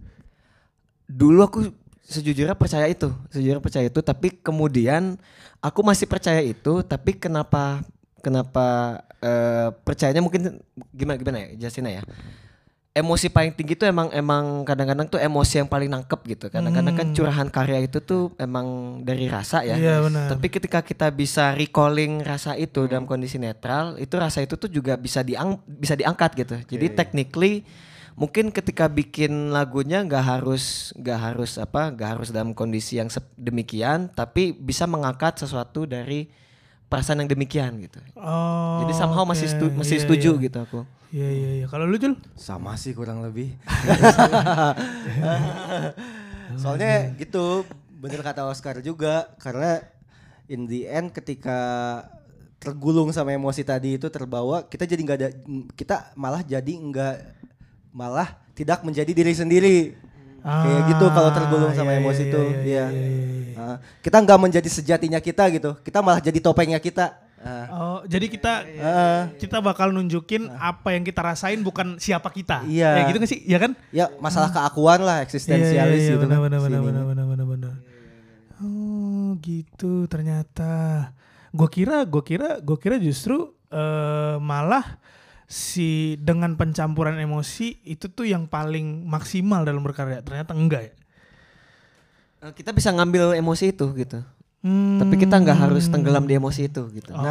Dulu 1.09 1.41
aku 1.43 1.61
sejujurnya 2.03 2.55
percaya 2.55 2.87
itu, 2.87 3.11
sejujurnya 3.31 3.63
percaya 3.63 3.87
itu, 3.89 4.01
tapi 4.03 4.29
kemudian 4.43 5.17
aku 5.59 5.81
masih 5.83 6.07
percaya 6.07 6.43
itu, 6.43 6.83
tapi 6.87 7.17
kenapa 7.17 7.83
kenapa 8.23 9.01
eh, 9.19 9.69
percayanya 9.83 10.23
mungkin 10.23 10.63
gimana 10.95 11.17
gimana 11.19 11.39
ya, 11.43 11.49
Justina 11.67 11.91
ya. 11.91 12.03
Emosi 12.93 13.33
paling 13.33 13.57
tinggi 13.57 13.73
itu 13.73 13.89
emang 13.89 14.13
emang 14.13 14.69
kadang-kadang 14.69 15.09
tuh 15.09 15.17
emosi 15.17 15.65
yang 15.65 15.69
paling 15.69 15.89
nangkep 15.89 16.21
gitu. 16.29 16.47
Kadang-kadang 16.53 16.93
kan 16.93 17.09
curahan 17.17 17.49
karya 17.49 17.89
itu 17.89 18.05
tuh 18.05 18.37
emang 18.37 19.01
dari 19.01 19.33
rasa 19.33 19.65
ya. 19.65 19.81
Iya, 19.81 20.05
benar. 20.05 20.29
Tapi 20.29 20.53
ketika 20.53 20.85
kita 20.85 21.09
bisa 21.09 21.57
recalling 21.57 22.21
rasa 22.21 22.53
itu 22.53 22.85
dalam 22.85 23.09
kondisi 23.09 23.41
netral, 23.41 23.97
itu 23.97 24.13
rasa 24.21 24.45
itu 24.45 24.61
tuh 24.61 24.69
juga 24.69 25.01
bisa 25.01 25.25
diang 25.25 25.57
bisa 25.65 25.97
diangkat 25.97 26.31
gitu. 26.45 26.57
Jadi 26.69 26.93
technically 26.93 27.65
mungkin 28.13 28.53
ketika 28.53 28.93
bikin 28.93 29.57
lagunya 29.57 30.05
nggak 30.05 30.25
harus 30.29 30.93
nggak 30.93 31.19
harus 31.33 31.57
apa 31.57 31.97
nggak 31.97 32.09
harus 32.21 32.29
dalam 32.29 32.53
kondisi 32.53 33.01
yang 33.01 33.09
demikian, 33.41 34.13
tapi 34.13 34.53
bisa 34.53 34.85
mengangkat 34.85 35.41
sesuatu 35.41 35.89
dari 35.89 36.29
perasaan 36.93 37.25
yang 37.25 37.31
demikian 37.33 37.81
gitu. 37.81 37.97
Oh. 38.15 38.85
Jadi 38.85 38.93
somehow 38.93 39.25
masih 39.25 39.49
oke. 39.49 39.55
stu- 39.57 39.73
masih 39.73 39.97
Iya, 39.97 40.03
setuju 40.05 40.31
iya. 40.37 40.43
gitu 40.45 40.59
aku. 40.61 40.81
Iya 41.09 41.29
iya 41.29 41.51
iya. 41.57 41.67
Kalau 41.67 41.89
lu 41.89 41.97
Jul? 41.97 42.21
Sama 42.37 42.77
sih 42.77 42.93
kurang 42.93 43.25
lebih. 43.25 43.57
Soalnya 46.61 47.17
gitu, 47.17 47.65
bener 47.97 48.21
kata 48.21 48.45
Oscar 48.45 48.85
juga 48.85 49.33
karena 49.41 49.81
in 50.47 50.69
the 50.69 50.85
end 50.85 51.11
ketika 51.11 51.59
tergulung 52.61 53.11
sama 53.11 53.33
emosi 53.33 53.65
tadi 53.65 53.97
itu 53.97 54.07
terbawa, 54.07 54.69
kita 54.69 54.85
jadi 54.85 55.01
nggak 55.03 55.19
ada 55.19 55.29
kita 55.75 55.97
malah 56.15 56.45
jadi 56.45 56.73
nggak 56.73 57.17
malah 57.91 58.29
tidak 58.53 58.85
menjadi 58.85 59.11
diri 59.11 59.33
sendiri. 59.33 59.79
Kayak 60.43 60.83
gitu 60.91 61.07
kalau 61.15 61.31
tergulung 61.31 61.71
sama 61.71 61.95
iya, 61.95 62.01
emosi 62.03 62.23
iya, 62.27 62.31
itu, 62.31 62.43
iya, 62.43 62.51
iya. 62.51 62.59
iya, 62.67 62.85
iya, 62.91 63.25
iya. 63.47 63.55
Ah, 63.55 63.77
kita 64.03 64.17
nggak 64.19 64.39
menjadi 64.43 64.69
sejatinya 64.69 65.21
kita 65.23 65.47
gitu, 65.55 65.71
kita 65.87 66.03
malah 66.03 66.19
jadi 66.19 66.39
topengnya 66.43 66.83
kita. 66.83 67.15
Ah, 67.43 67.67
Oh, 67.75 68.01
jadi 68.07 68.31
kita 68.31 68.53
ah. 68.83 69.23
kita 69.35 69.59
bakal 69.59 69.91
nunjukin 69.91 70.47
apa 70.63 70.95
yang 70.95 71.03
kita 71.03 71.23
rasain 71.23 71.59
bukan 71.63 71.99
siapa 71.99 72.31
kita. 72.31 72.63
Iya. 72.67 73.03
Ya 73.03 73.03
gitu 73.11 73.19
gak 73.19 73.31
sih? 73.31 73.41
Ya 73.47 73.59
kan? 73.59 73.75
ya 73.91 74.07
masalah 74.23 74.55
keakuan 74.55 75.03
lah 75.03 75.27
eksistensialis 75.27 76.07
gitu 76.07 76.23
benar, 76.23 76.39
kan. 76.39 76.47
benar, 76.47 76.61
benar, 76.63 76.81
benar, 76.87 77.05
benar, 77.07 77.27
benar, 77.27 77.47
benar. 77.47 77.75
Oh, 78.63 79.35
gitu 79.43 80.07
ternyata. 80.07 81.11
Gue 81.51 81.67
kira, 81.67 82.07
gue 82.07 82.23
kira, 82.23 82.63
gue 82.63 82.79
kira 82.79 82.97
justru 83.03 83.51
eh, 83.75 84.37
malah 84.39 85.03
si 85.47 86.17
dengan 86.17 86.57
pencampuran 86.57 87.17
emosi 87.17 87.83
itu 87.83 88.09
tuh 88.09 88.25
yang 88.25 88.47
paling 88.47 89.05
maksimal 89.05 89.63
dalam 89.63 89.81
berkarya. 89.81 90.21
Ternyata 90.21 90.53
enggak 90.53 90.83
ya. 90.89 90.95
Eh, 92.43 92.53
Kita 92.53 92.73
bisa 92.73 92.91
ngambil 92.91 93.37
emosi 93.37 93.71
itu 93.71 93.87
gitu. 93.93 94.21
Hmm. 94.63 95.03
Tapi 95.03 95.19
kita 95.19 95.37
nggak 95.37 95.59
harus 95.59 95.91
tenggelam 95.91 96.23
di 96.23 96.39
emosi 96.39 96.71
itu 96.71 96.87
gitu. 96.91 97.11
Oh, 97.13 97.23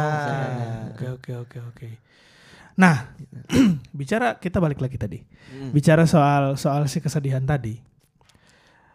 oke 0.92 1.06
oke 1.16 1.32
oke 1.48 1.58
oke. 1.72 1.88
Nah, 2.76 3.08
bicara 3.98 4.36
kita 4.36 4.60
balik 4.60 4.80
lagi 4.80 4.96
tadi. 4.96 5.18
Hmm. 5.48 5.72
Bicara 5.72 6.04
soal 6.04 6.56
soal 6.56 6.84
si 6.86 7.00
kesedihan 7.00 7.40
tadi. 7.42 7.80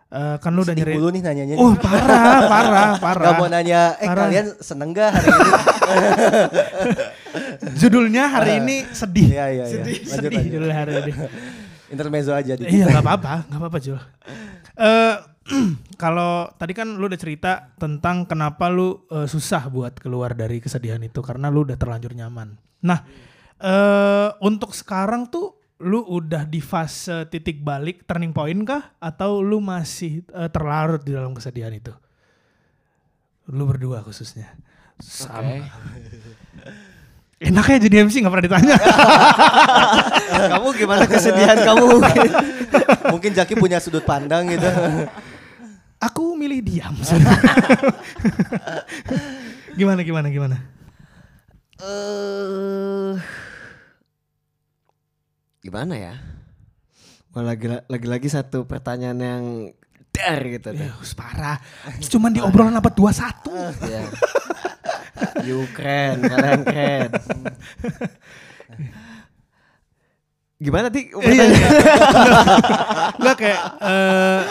Eh, 0.07 0.37
kan 0.39 0.55
lu 0.55 0.63
udah 0.63 0.71
Sedih 0.71 0.87
nyeri. 0.87 0.93
mulu 0.95 1.09
nih 1.11 1.19
nanyanya. 1.19 1.55
Oh, 1.59 1.75
parah, 1.75 2.39
parah, 2.47 2.89
parah. 2.95 3.25
Gak 3.27 3.33
mau 3.37 3.49
nanya, 3.51 3.97
eh 3.99 4.07
Parah. 4.07 4.31
kalian 4.31 4.47
seneng 4.63 4.95
gak 4.95 5.11
hari 5.11 5.27
ini? 5.27 5.51
Judulnya 7.77 8.23
hari 8.27 8.51
ini 8.59 8.77
sedih. 8.91 9.27
Iya, 9.29 9.45
iya, 9.53 9.65
iya. 9.65 9.65
Sedih, 9.65 9.97
Lanjut, 10.01 10.13
sedih 10.17 10.37
lanjut. 10.37 10.53
judul 10.53 10.71
hari 10.73 10.91
ini. 10.97 11.11
Intermezzo 11.87 12.31
aja 12.35 12.53
di 12.59 12.63
iya, 12.67 12.85
nggak 12.91 13.05
apa-apa, 13.05 13.33
nggak 13.47 13.59
apa-apa, 13.63 13.77
Jul. 13.79 13.99
Eh 14.75 15.15
kalau 16.01 16.51
tadi 16.59 16.75
kan 16.75 16.99
lu 16.99 17.07
udah 17.07 17.19
cerita 17.19 17.71
tentang 17.79 18.27
kenapa 18.27 18.67
lu 18.67 19.07
eh, 19.07 19.27
susah 19.29 19.71
buat 19.71 19.95
keluar 19.95 20.35
dari 20.35 20.59
kesedihan 20.59 20.99
itu 20.99 21.23
karena 21.23 21.47
lu 21.47 21.63
udah 21.63 21.79
terlanjur 21.79 22.11
nyaman. 22.11 22.59
Nah, 22.83 22.99
eh 23.63 24.29
untuk 24.43 24.75
sekarang 24.75 25.31
tuh 25.31 25.55
lu 25.77 26.01
udah 26.01 26.43
di 26.49 26.57
fase 26.57 27.29
titik 27.29 27.61
balik 27.61 28.03
turning 28.09 28.33
point 28.33 28.65
kah 28.65 28.97
atau 28.99 29.39
lu 29.39 29.63
masih 29.63 30.27
eh, 30.35 30.49
terlarut 30.51 31.05
di 31.07 31.15
dalam 31.15 31.31
kesedihan 31.31 31.71
itu? 31.71 31.95
Lu 33.47 33.63
berdua 33.63 34.03
khususnya. 34.03 34.51
Sama. 34.99 35.63
Enaknya 37.37 37.77
jadi 37.85 37.95
MC 38.09 38.25
nggak 38.25 38.33
pernah 38.33 38.47
ditanya. 38.49 38.75
kamu 40.57 40.67
gimana 40.73 41.05
kesedihan 41.05 41.57
kamu? 41.61 42.01
Mungkin 43.13 43.31
Jaki 43.37 43.53
punya 43.53 43.77
sudut 43.77 44.01
pandang 44.01 44.49
gitu. 44.49 44.65
Aku 46.01 46.33
milih 46.33 46.65
diam. 46.65 46.97
gimana 49.79 50.01
gimana 50.01 50.27
gimana? 50.33 50.57
Eh 51.77 53.21
gimana 55.61 55.93
ya? 55.93 56.17
Wah, 57.37 57.45
lagi 57.45 57.69
lagi-lagi 57.69 58.33
satu 58.33 58.65
pertanyaan 58.65 59.19
yang 59.21 59.43
dar 60.17 60.41
gitu 60.41 60.67
Ya, 60.73 60.89
tuh. 60.89 61.13
parah. 61.13 61.57
Cuman 62.01 62.33
di 62.33 62.41
obrolan 62.41 62.73
apa 62.73 62.89
21. 62.89 63.53
Iya. 63.85 64.01
You 65.45 65.65
keren, 65.71 66.25
keren. 66.25 67.09
Gimana 70.57 70.89
ti? 70.89 71.05
Iya. 71.13 71.45
Enggak 73.13 73.35
kayak 73.37 73.61
eh, 73.77 74.41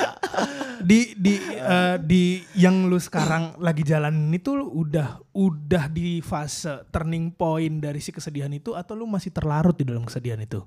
di 0.79 1.01
di 1.19 1.35
eh, 1.51 1.97
di 1.99 2.23
yang 2.55 2.87
lu 2.87 2.95
sekarang 2.95 3.59
lagi 3.59 3.83
jalanin 3.83 4.31
itu 4.31 4.55
lu 4.55 4.71
udah 4.71 5.19
udah 5.35 5.91
di 5.91 6.23
fase 6.23 6.87
turning 6.95 7.35
point 7.35 7.83
dari 7.83 7.99
si 7.99 8.15
kesedihan 8.15 8.55
itu 8.55 8.71
atau 8.71 8.95
lu 8.95 9.03
masih 9.11 9.35
terlarut 9.35 9.75
di 9.75 9.83
dalam 9.83 10.07
kesedihan 10.07 10.39
itu? 10.39 10.63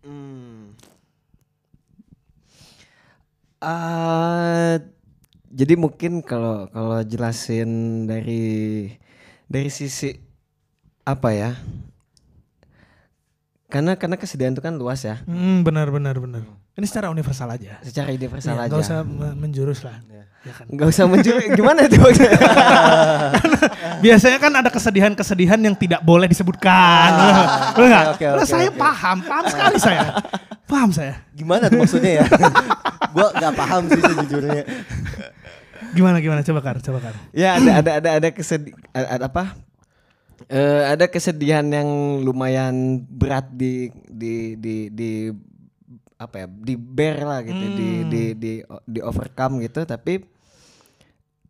Hmm. 0.00 0.72
Ah, 3.64 4.76
jadi 5.48 5.72
mungkin 5.74 6.20
kalau 6.20 6.68
kalau 6.68 7.00
jelasin 7.00 8.04
dari 8.04 8.92
dari 9.48 9.72
sisi 9.72 10.12
apa 11.02 11.32
ya? 11.32 11.56
Karena 13.72 13.96
karena 13.96 14.20
kesedihan 14.20 14.52
itu 14.52 14.60
kan 14.60 14.76
luas 14.76 15.00
ya. 15.02 15.24
Hmm, 15.24 15.64
benar 15.64 15.88
benar 15.88 16.20
benar. 16.20 16.44
Ini 16.76 16.84
secara 16.84 17.08
universal 17.08 17.48
aja. 17.48 17.80
Secara 17.80 18.12
universal 18.12 18.52
Iya, 18.52 18.60
aja. 18.60 18.68
nggak 18.68 18.82
usah 18.82 18.98
me- 19.00 19.36
menjurus 19.38 19.80
lah. 19.80 19.96
Ya 20.44 20.52
kan? 20.52 20.66
Nggak 20.68 20.88
usah 20.92 21.04
mencuri. 21.08 21.44
Gimana 21.56 21.78
itu 21.88 21.96
maksudnya? 21.96 22.34
Biasanya 24.04 24.38
kan 24.38 24.52
ada 24.52 24.68
kesedihan-kesedihan 24.68 25.56
yang 25.56 25.72
tidak 25.72 26.04
boleh 26.04 26.28
disebutkan. 26.28 27.10
Karena 27.72 28.12
oke, 28.12 28.44
saya 28.44 28.68
paham, 28.68 29.24
paham 29.24 29.44
sekali 29.48 29.76
saya. 29.80 30.02
Paham 30.68 30.90
saya. 30.92 31.14
Gimana 31.32 31.72
tuh 31.72 31.78
maksudnya 31.80 32.20
ya? 32.20 32.26
Gua 33.14 33.30
gak 33.32 33.54
paham 33.54 33.86
sih 33.86 34.02
sejujurnya. 34.02 34.64
Gimana 35.92 36.18
gimana 36.18 36.42
coba 36.42 36.60
Kar, 36.60 36.76
coba 36.80 36.98
Kar. 37.00 37.14
ya 37.30 37.54
ada 37.54 37.70
ada 37.78 37.90
ada 37.96 38.10
ada 38.18 38.28
kesedi 38.28 38.74
ada, 38.90 39.06
ada 39.12 39.24
apa? 39.24 39.44
Eh, 40.46 40.82
ada 40.84 41.06
kesedihan 41.06 41.62
yang 41.64 41.86
lumayan 42.20 42.74
berat 43.00 43.46
di 43.48 43.88
di 44.04 44.34
di 44.54 44.74
di 44.88 45.10
apa 46.14 46.42
ya 46.42 46.46
di 46.48 46.74
bear 46.74 47.22
lah 47.22 47.40
gitu 47.40 47.64
di 47.70 47.88
Hmm. 47.96 48.08
di 48.08 48.22
di 48.34 48.52
di 48.84 49.00
overcome 49.00 49.60
gitu 49.60 49.82
tapi 49.82 50.22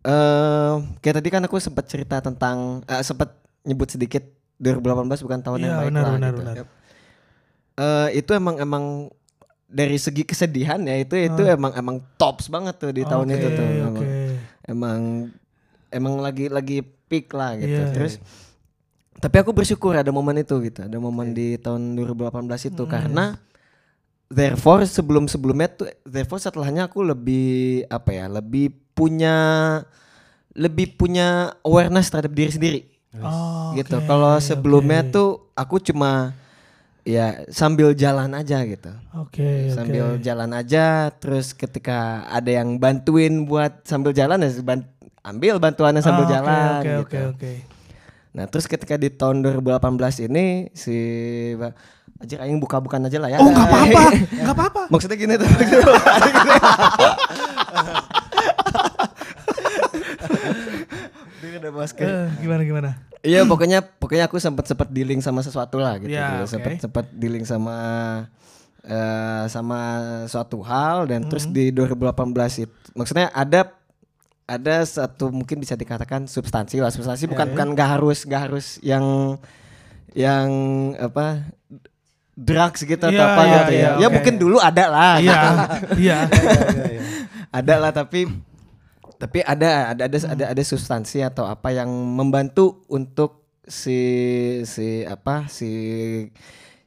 eh 0.04 0.72
kayak 1.00 1.16
tadi 1.16 1.28
kan 1.30 1.42
aku 1.42 1.56
sempat 1.56 1.88
cerita 1.88 2.20
tentang 2.20 2.84
eh, 2.84 3.00
sempat 3.00 3.32
nyebut 3.62 3.88
sedikit 3.88 4.20
2018 4.58 5.24
bukan 5.24 5.40
tahun 5.40 5.58
yang 5.58 5.70
Iya 5.70 5.80
baik 5.80 5.88
benar 5.90 6.02
lah 6.02 6.12
benar 6.12 6.30
gitu. 6.30 6.40
benar. 6.40 6.54
Eh, 7.74 8.08
itu 8.14 8.30
emang 8.30 8.56
emang 8.58 8.84
dari 9.74 9.98
segi 9.98 10.22
kesedihan 10.22 10.78
ya 10.86 11.02
itu 11.02 11.18
itu 11.18 11.42
emang 11.42 11.74
emang 11.74 11.96
tops 12.14 12.46
banget 12.46 12.78
tuh 12.78 12.94
di 12.94 13.02
tahun 13.02 13.26
Oke, 13.26 13.34
itu 13.34 13.48
tuh 13.50 13.66
emang 13.66 13.94
emang 14.70 15.00
emang 15.90 16.14
lagi 16.22 16.46
lagi 16.46 16.78
peak 17.10 17.34
lah 17.34 17.58
gitu. 17.58 17.82
Iya. 17.82 17.90
Terus 17.90 18.14
tapi 19.18 19.36
aku 19.42 19.50
bersyukur 19.50 19.98
ada 19.98 20.14
momen 20.14 20.38
itu 20.38 20.54
gitu. 20.62 20.86
Ada 20.86 20.94
momen 21.02 21.34
di 21.34 21.58
tahun 21.58 21.98
2018 21.98 22.70
itu 22.70 22.82
karena 22.86 23.34
therefore 24.30 24.86
sebelum-sebelumnya 24.86 25.68
tuh 25.74 25.90
therefore 26.06 26.38
setelahnya 26.38 26.86
aku 26.86 27.02
lebih 27.02 27.82
apa 27.90 28.14
ya? 28.14 28.26
Lebih 28.30 28.70
punya 28.94 29.34
lebih 30.54 30.94
punya 30.94 31.58
awareness 31.66 32.14
terhadap 32.14 32.30
diri 32.30 32.54
sendiri 32.54 32.80
Oh, 33.22 33.70
gitu. 33.78 33.94
oke, 33.94 34.10
Kalau 34.10 34.34
sebelumnya 34.42 35.06
tuh 35.06 35.46
aku 35.54 35.78
cuma 35.78 36.34
ya 37.04 37.44
sambil 37.48 37.92
jalan 37.92 38.32
aja 38.32 38.64
gitu. 38.64 38.90
Oke, 39.14 39.44
oke. 39.68 39.72
sambil 39.72 40.06
jalan 40.18 40.50
aja 40.50 41.08
terus 41.12 41.52
ketika 41.52 41.98
ada 42.26 42.48
yang 42.50 42.76
bantuin 42.76 43.44
buat 43.44 43.84
sambil 43.84 44.10
jalan 44.10 44.40
ya 44.40 44.50
ban- 44.60 44.88
ambil 45.20 45.56
bantuannya 45.56 46.00
sambil 46.00 46.24
Ah, 46.24 46.28
oke, 46.28 46.34
jalan 46.34 46.72
Oke, 46.74 46.88
gitu. 46.88 47.00
oke, 47.00 47.18
oke. 47.30 47.52
Nah, 48.34 48.44
terus 48.44 48.66
ketika 48.66 48.96
di 48.96 49.08
tahun 49.08 49.40
2018 49.40 50.26
ini 50.26 50.72
si 50.72 50.96
Anjir 52.14 52.40
aing 52.40 52.58
buka-bukan 52.58 53.04
aja 53.04 53.18
lah 53.18 53.28
ya. 53.28 53.38
Oh, 53.38 53.46
nggak 53.46 53.68
apa-apa. 53.68 54.02
Nggak 54.42 54.54
apa-apa. 54.56 54.82
Maksudnya 54.88 55.16
gini 55.16 55.34
tuh. 55.34 55.50
Dia 61.42 61.58
udah 61.60 61.72
basket. 61.74 62.06
Eh, 62.06 62.26
gimana 62.40 62.62
gimana? 62.64 62.90
Iya 63.24 63.40
pokoknya 63.42 63.80
pokoknya 63.80 64.28
aku 64.28 64.36
sempat 64.36 64.64
sempat 64.64 64.88
dealing 64.88 65.18
sama 65.18 65.40
sesuatu 65.40 65.80
lah 65.80 65.96
gitu. 65.96 66.12
Ya, 66.12 66.44
gitu. 66.44 66.54
Sempat 66.54 66.72
sempat 66.78 67.04
dealing 67.10 67.42
sama 67.42 67.76
eh 68.80 69.44
sama 69.48 69.80
suatu 70.28 70.60
hal 70.60 71.08
dan 71.08 71.24
terus 71.24 71.48
Hmm. 71.48 71.56
di 71.56 71.72
2018 71.72 72.60
itu 72.60 72.76
maksudnya 72.92 73.32
ada 73.32 73.72
ada 74.44 74.84
satu 74.84 75.32
mungkin 75.32 75.56
bisa 75.56 75.72
dikatakan 75.72 76.28
substansi 76.28 76.76
lah 76.78 76.92
substansi 76.92 77.24
bukan 77.24 77.40
Ya, 77.40 77.48
ya. 77.48 77.52
bukan 77.56 77.68
nggak 77.72 77.88
harus 77.90 78.18
nggak 78.22 78.42
harus 78.44 78.66
yang 78.84 79.40
yang 80.12 80.48
apa 80.94 81.48
drugs 82.30 82.84
gitu 82.84 83.00
atau 83.00 83.08
Iya, 83.10 83.24
apa 83.24 83.42
iya, 83.42 83.54
gitu 83.56 83.72
iya, 83.72 83.80
ya. 83.80 83.90
Ya 83.96 84.06
oke. 84.06 84.12
mungkin 84.12 84.34
dulu 84.36 84.56
ada 84.58 84.84
lah. 84.84 85.14
Iya, 85.24 85.38
iya. 85.96 86.18
ada 87.48 87.74
lah 87.78 87.88
tapi 87.90 88.28
tapi 89.24 89.40
ada 89.40 89.90
ada 89.90 90.02
ada 90.04 90.18
Hmm. 90.18 90.32
ada 90.32 90.44
ada 90.52 90.62
substansi 90.62 91.18
atau 91.20 91.44
apa 91.44 91.72
yang 91.72 91.88
membantu 91.88 92.84
untuk 92.86 93.40
si 93.64 93.96
si 94.64 94.86
apa 95.02 95.48
si 95.48 95.70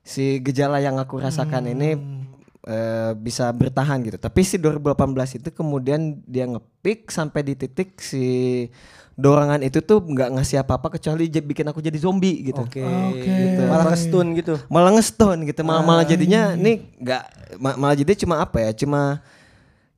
si 0.01 0.37
gejala 0.39 0.77
yang 0.77 0.95
aku 0.95 1.17
rasakan 1.17 1.65
ini 1.67 1.97
Hmm. 1.97 2.29
eh, 2.63 3.11
bisa 3.15 3.47
bertahan 3.49 4.03
gitu. 4.03 4.17
Tapi 4.17 4.43
si 4.43 4.55
2018 4.55 4.93
itu 5.33 5.49
kemudian 5.49 5.99
dia 6.23 6.45
ngepick 6.45 7.09
sampai 7.09 7.41
di 7.41 7.55
titik 7.55 7.97
si 7.97 8.67
dorongan 9.13 9.63
itu 9.63 9.79
tuh 9.79 9.97
nggak 9.97 10.29
ngasih 10.29 10.61
apa-apa 10.61 10.93
kecuali 10.93 11.25
bikin 11.25 11.65
aku 11.65 11.79
jadi 11.79 11.97
zombie 11.97 12.45
gitu. 12.45 12.61
Oke. 12.61 12.83
Oke. 12.83 13.25
Gitu. 13.25 13.61
Malah 13.65 13.87
kestun 13.89 14.27
gitu. 14.35 14.53
Malah 14.67 14.91
ngestone 14.93 15.39
gitu, 15.43 15.61
malah 15.63 15.81
malah 15.81 16.05
jadinya 16.05 16.53
nih 16.53 16.75
nggak 17.01 17.23
ma- 17.57 17.77
malah 17.77 17.95
jadi 17.95 18.13
cuma 18.13 18.37
apa 18.37 18.61
ya? 18.61 18.71
Cuma 18.75 19.23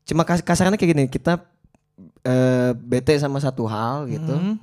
cuma 0.06 0.24
kas- 0.24 0.42
kasarnya 0.42 0.74
kayak 0.74 0.90
gini, 0.90 1.04
kita 1.06 1.42
eh, 2.22 2.72
bete 2.74 3.16
sama 3.16 3.38
satu 3.38 3.64
hal 3.64 4.08
gitu. 4.08 4.32
Hmm. 4.32 4.56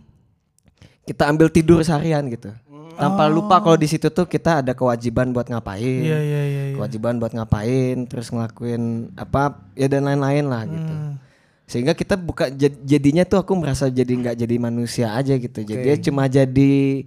Kita 1.02 1.26
ambil 1.26 1.48
tidur 1.48 1.80
seharian 1.80 2.26
gitu. 2.26 2.50
Tanpa 2.96 3.28
lupa 3.28 3.60
kalau 3.60 3.76
di 3.76 3.84
situ 3.84 4.08
tuh 4.08 4.24
kita 4.24 4.58
ada 4.58 4.72
kewajiban 4.72 5.28
buat 5.28 5.44
ngapain. 5.44 6.00
Iya, 6.00 6.16
iya, 6.18 6.42
iya. 6.42 6.62
iya. 6.66 6.74
kewajiban 6.74 7.16
buat 7.16 7.30
ngapain 7.30 8.04
terus 8.04 8.28
ngelakuin 8.28 8.82
apa 9.14 9.42
ya 9.72 9.86
dan 9.86 10.04
lain-lain 10.04 10.44
lah 10.44 10.64
gitu 10.64 10.92
Hmm. 10.92 11.16
sehingga 11.64 11.92
kita 11.92 12.14
buka 12.14 12.46
jad- 12.48 12.78
jadinya 12.80 13.24
tuh 13.24 13.36
aku 13.38 13.52
merasa 13.54 13.88
jadi 13.88 14.06
nggak 14.08 14.36
jadi 14.36 14.56
manusia 14.56 15.10
aja 15.10 15.34
gitu 15.34 15.60
jadi 15.62 15.96
cuma 15.98 16.24
jadi 16.26 17.04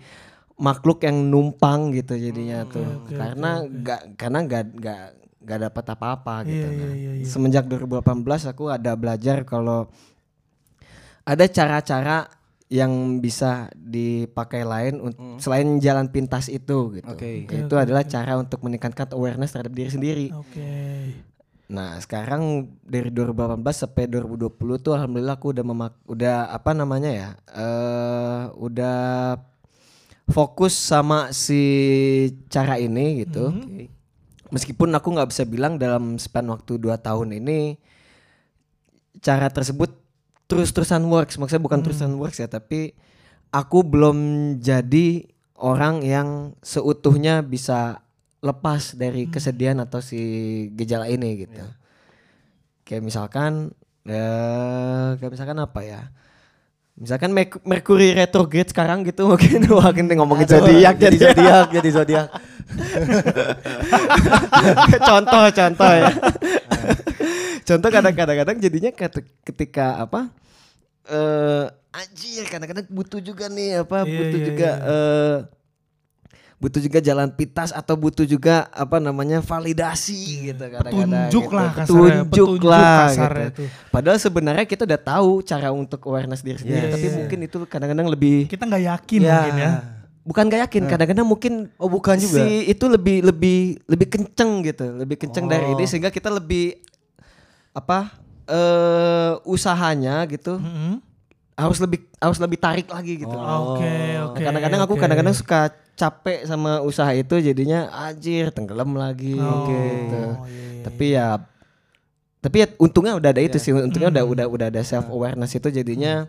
makhluk 0.56 1.00
yang 1.02 1.22
numpang 1.24 1.94
gitu 1.94 2.14
jadinya 2.16 2.66
tuh 2.66 2.84
karena 3.08 3.62
nggak 3.64 4.02
karena 4.16 4.40
nggak 4.42 4.64
nggak 4.76 5.02
nggak 5.40 5.60
dapat 5.64 5.86
apa-apa 5.88 6.36
gitu 6.44 6.60
Iya, 6.60 6.68
Nah, 6.68 6.76
iya, 6.76 6.90
iya, 6.92 7.12
iya. 7.16 7.26
semenjak 7.26 7.66
2018 7.66 8.04
aku 8.48 8.68
ada 8.68 8.92
belajar 8.94 9.42
kalau 9.44 9.88
ada 11.30 11.46
cara-cara 11.46 12.26
yang 12.70 13.18
bisa 13.18 13.70
dipakai 13.74 14.62
lain 14.62 15.02
un- 15.02 15.18
selain 15.38 15.65
jalan 15.78 16.10
pintas 16.10 16.50
itu 16.50 17.02
gitu. 17.02 17.06
Oke. 17.06 17.46
itu 17.46 17.76
adalah 17.78 18.06
cara 18.06 18.38
untuk 18.38 18.62
meningkatkan 18.62 19.10
awareness 19.13 19.54
terhadap 19.54 19.74
diri 19.74 19.89
sendiri. 19.89 20.28
Oke. 20.34 20.74
Nah, 21.70 22.02
sekarang 22.02 22.65
dari 22.82 23.13
2018 23.13 23.62
sampai 23.74 24.10
2020 24.10 24.82
tuh 24.82 24.98
alhamdulillah 24.98 25.38
aku 25.38 25.54
udah 25.54 25.65
memak 25.65 25.94
udah 26.10 26.50
apa 26.50 26.74
namanya 26.74 27.12
ya? 27.13 27.30
eh 27.54 28.42
udah 28.58 29.02
fokus 30.30 30.74
sama 30.74 31.30
si 31.34 31.62
cara 32.50 32.78
ini 32.78 33.26
gitu. 33.26 33.50
Meskipun 34.50 34.89
aku 34.94 35.13
nggak 35.13 35.30
bisa 35.30 35.46
bilang 35.46 35.78
dalam 35.78 36.18
span 36.18 36.50
waktu 36.50 36.82
2 36.82 36.98
tahun 36.98 37.38
ini 37.38 37.78
cara 39.22 39.50
tersebut 39.50 39.94
terus-terusan 40.50 41.06
works. 41.06 41.38
Maksudnya 41.38 41.62
bukan 41.62 41.86
terusan 41.86 42.18
works 42.18 42.42
ya, 42.42 42.50
tapi 42.50 42.98
aku 43.54 43.86
belum 43.86 44.18
jadi 44.58 45.30
orang 45.62 46.02
yang 46.02 46.58
seutuhnya 46.66 47.46
bisa 47.46 48.02
lepas 48.42 48.98
dari 48.98 49.30
kesedihan 49.30 49.78
atau 49.84 50.02
si 50.02 50.18
gejala 50.74 51.06
ini 51.06 51.46
gitu. 51.46 51.62
Kayak 52.82 53.06
misalkan 53.06 53.70
eh 54.10 55.10
kayak 55.22 55.32
misalkan 55.38 55.62
apa 55.62 55.86
ya? 55.86 56.02
Misalkan 57.00 57.32
Merk- 57.32 57.64
Mercury 57.64 58.12
retrograde 58.12 58.74
sekarang 58.74 59.08
gitu 59.08 59.24
mungkin 59.32 59.64
wah 59.72 59.94
kita 59.94 60.18
ngomongin 60.18 60.50
zodiak 60.50 60.98
jadi 60.98 61.16
jadi 61.16 61.32
zodiak, 61.32 61.68
jadi 61.72 61.90
zodiak. 61.94 62.28
contoh 65.08 65.46
contoh 65.54 65.92
ya. 65.94 66.10
Contoh 67.69 67.89
kadang-kadang 67.89 68.38
kadang 68.38 68.58
jadinya 68.58 68.91
ketika 69.43 69.86
apa? 69.99 70.34
eh 71.05 71.65
anjir 71.89 72.45
kadang-kadang 72.45 72.86
butuh 72.88 73.17
juga 73.19 73.45
nih 73.47 73.82
apa 73.82 74.03
Iya, 74.03 74.13
butuh 74.13 74.38
iya, 74.38 74.45
juga 74.45 74.69
eh 74.86 75.38
butuh 76.60 76.82
juga 76.84 76.99
jalan 76.99 77.32
pintas 77.32 77.71
atau 77.71 77.95
butuh 77.95 78.27
juga 78.27 78.67
apa 78.69 78.99
namanya 78.99 79.39
validasi 79.39 80.51
gitu 80.51 80.60
kadang-kadang 80.60 81.32
Petunjuk 81.32 81.43
gitu. 81.47 81.55
lah 81.55 81.69
kasarnya, 81.71 81.95
petunjuk, 82.19 82.27
petunjuk 82.29 82.62
lah 82.67 82.99
kasarnya 83.08 83.47
gitu. 83.47 83.60
tuh. 83.63 83.67
Padahal 83.89 84.17
sebenarnya 84.19 84.65
kita 84.67 84.82
udah 84.84 84.99
tahu 84.99 85.32
cara 85.41 85.67
untuk 85.71 86.01
awareness 86.05 86.43
diri 86.43 86.60
sendiri 86.60 86.84
Iya, 86.84 86.93
tapi 86.93 87.08
iya. 87.08 87.15
mungkin 87.15 87.39
itu 87.41 87.58
kadang-kadang 87.63 88.08
lebih 88.08 88.38
Kita 88.45 88.63
nggak 88.65 88.84
yakin 88.86 89.19
Ya. 89.23 89.34
mungkin 89.39 89.55
ya. 89.55 89.71
bukan 90.19 90.43
gak 90.45 90.62
yakin 90.67 90.84
kadang-kadang 90.86 91.25
mungkin 91.25 91.53
Oh, 91.79 91.89
bukan 91.89 92.19
juga. 92.19 92.38
si 92.38 92.69
itu 92.69 92.86
lebih 92.86 93.23
lebih 93.23 93.60
lebih 93.88 94.08
kenceng 94.12 94.62
gitu 94.62 94.86
lebih 94.93 95.15
kenceng 95.17 95.47
dari 95.47 95.65
Oh. 95.65 95.73
ini 95.73 95.88
sehingga 95.88 96.12
kita 96.12 96.29
lebih 96.29 96.75
apa 97.80 98.12
eh 98.46 99.34
usahanya 99.44 100.26
gitu 100.26 100.58
Mm-mm. 100.58 101.00
harus 101.54 101.78
lebih 101.78 102.00
harus 102.18 102.38
lebih 102.38 102.58
tarik 102.58 102.88
lagi 102.88 103.15
gitu 103.18 103.32
Oke, 103.32 103.84
Nah, 103.84 104.30
oke. 104.30 104.39
kadang-kadang 104.39 104.82
aku 104.82 104.94
oke. 104.94 105.02
kadang-kadang 105.02 105.34
suka 105.34 105.60
capek 105.94 106.44
sama 106.44 106.80
usaha 106.80 107.12
itu 107.12 107.36
jadinya 107.38 107.88
anjir 107.94 108.50
tenggelam 108.50 108.92
lagi 108.94 109.36
Oh, 109.36 109.63
gitu 109.63 110.24
iya, 110.46 110.63
iya. 110.72 110.82
tapi 110.82 111.06
ya 111.12 111.28
tapi 112.39 112.56
ya 112.58 112.68
untungnya 112.78 113.13
udah 113.13 113.30
ada 113.30 113.42
itu 113.42 113.58
sih 113.58 113.72
untungnya 113.72 114.08
udah 114.10 114.24
Hmm. 114.24 114.34
udah 114.34 114.46
udah 114.48 114.68
ada 114.70 114.82
self 114.82 115.08
awareness 115.08 115.52
itu 115.52 115.68
jadinya 115.70 116.24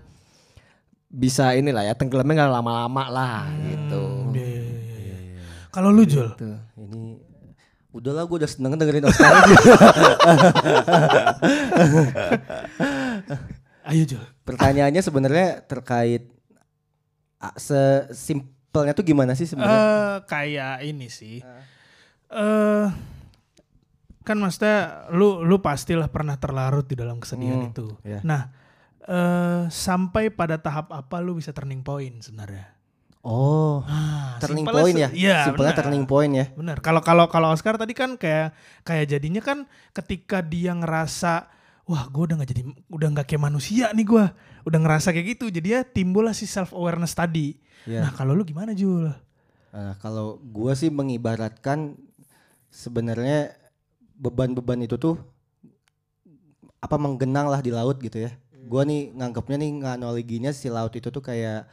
bisa 1.07 1.55
inilah 1.55 1.83
ya 1.85 1.95
tenggelamnya 1.95 2.35
nggak 2.41 2.53
lama-lama 2.53 3.05
lah 3.09 3.37
gitu 3.65 4.03
Hmm, 4.21 4.35
iya, 4.35 4.47
iya, 4.47 4.63
iya. 4.99 5.17
Kalau 5.71 5.89
lu 5.89 6.03
Jul, 6.03 6.27
Tuh, 6.35 6.59
ini 6.77 7.00
udahlah 7.91 8.23
gue 8.23 8.39
udah 8.39 8.47
seneng 8.47 8.71
dengerin 8.75 9.03
Oscar 9.05 9.35
aja. 9.35 9.51
ayo 13.91 14.03
Jul. 14.07 14.23
Pertanyaannya 14.45 15.03
sebenarnya 15.03 15.65
terkait 15.65 16.29
sesimpelnya 17.57 18.93
tuh 18.93 19.03
gimana 19.03 19.33
sih 19.35 19.49
sebenarnya? 19.49 19.81
Eh 19.81 20.17
kayak 20.29 20.77
ini 20.85 21.09
sih. 21.09 21.41
Eh 22.31 22.87
kan 24.21 24.37
maksudnya 24.37 25.09
lu 25.11 25.43
lu 25.43 25.59
pastilah 25.59 26.07
pernah 26.07 26.37
terlarut 26.37 26.85
di 26.85 26.95
dalam 26.95 27.19
kesedihan 27.19 27.67
Hmm, 27.67 27.71
itu. 27.73 27.87
iya. 28.05 28.21
Nah, 28.23 28.53
eh 29.03 29.67
sampai 29.67 30.31
pada 30.31 30.61
tahap 30.61 30.93
apa 30.93 31.19
lu 31.19 31.35
bisa 31.35 31.51
turning 31.51 31.83
point 31.83 32.21
sebenarnya? 32.21 32.69
Oh, 33.21 33.85
Ah, 33.85 34.41
turning 34.41 34.65
point 34.65 34.97
ya? 34.97 35.09
Iya, 35.13 35.39
Simpelnya 35.51 35.75
benar. 35.77 35.85
turning 35.85 36.05
point 36.09 36.33
ya. 36.33 36.47
Bener. 36.57 36.77
Kalau 36.81 37.01
kalau 37.05 37.29
kalau 37.29 37.53
Oscar 37.53 37.77
tadi 37.77 37.93
kan 37.93 38.17
kayak 38.17 38.57
kayak 38.83 39.07
jadinya 39.09 39.43
kan 39.45 39.69
ketika 39.93 40.41
dia 40.41 40.73
ngerasa 40.73 41.49
wah 41.85 42.07
gue 42.07 42.23
udah 42.23 42.37
nggak 42.41 42.51
jadi 42.55 42.63
udah 42.89 43.09
nggak 43.19 43.27
kayak 43.27 43.43
manusia 43.43 43.91
nih 43.91 44.07
gue 44.07 44.25
udah 44.63 44.79
ngerasa 44.79 45.11
kayak 45.11 45.27
gitu 45.35 45.51
jadi 45.51 45.69
ya 45.69 45.81
timbullah 45.83 46.33
si 46.33 46.47
self 46.47 46.73
awareness 46.73 47.13
tadi. 47.13 47.57
Iya. 47.85 48.09
Nah 48.09 48.11
kalau 48.13 48.33
lu 48.33 48.45
gimana 48.45 48.73
Jul? 48.73 49.11
Nah, 49.71 49.95
kalau 50.03 50.43
gua 50.43 50.75
sih 50.75 50.91
mengibaratkan 50.91 51.95
sebenarnya 52.71 53.55
beban-beban 54.19 54.83
itu 54.83 54.99
tuh 54.99 55.15
apa 56.81 56.97
menggenang 56.97 57.47
lah 57.47 57.61
di 57.61 57.71
laut 57.71 58.01
gitu 58.01 58.19
ya. 58.19 58.33
Gua 58.67 58.83
nih 58.83 59.15
nganggapnya 59.15 59.57
nih 59.61 59.71
nganaloginya 59.79 60.51
si 60.51 60.67
laut 60.71 60.91
itu 60.95 61.09
tuh 61.09 61.23
kayak 61.23 61.71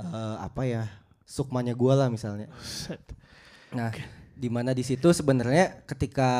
eh, 0.00 0.36
apa 0.40 0.62
ya 0.64 0.82
sukmanya 1.28 1.76
gua 1.76 1.94
lah 1.94 2.08
misalnya. 2.08 2.48
Nah, 3.70 3.94
di 4.34 4.48
mana 4.50 4.74
di 4.74 4.82
situ 4.82 5.14
sebenarnya 5.14 5.84
ketika 5.86 6.30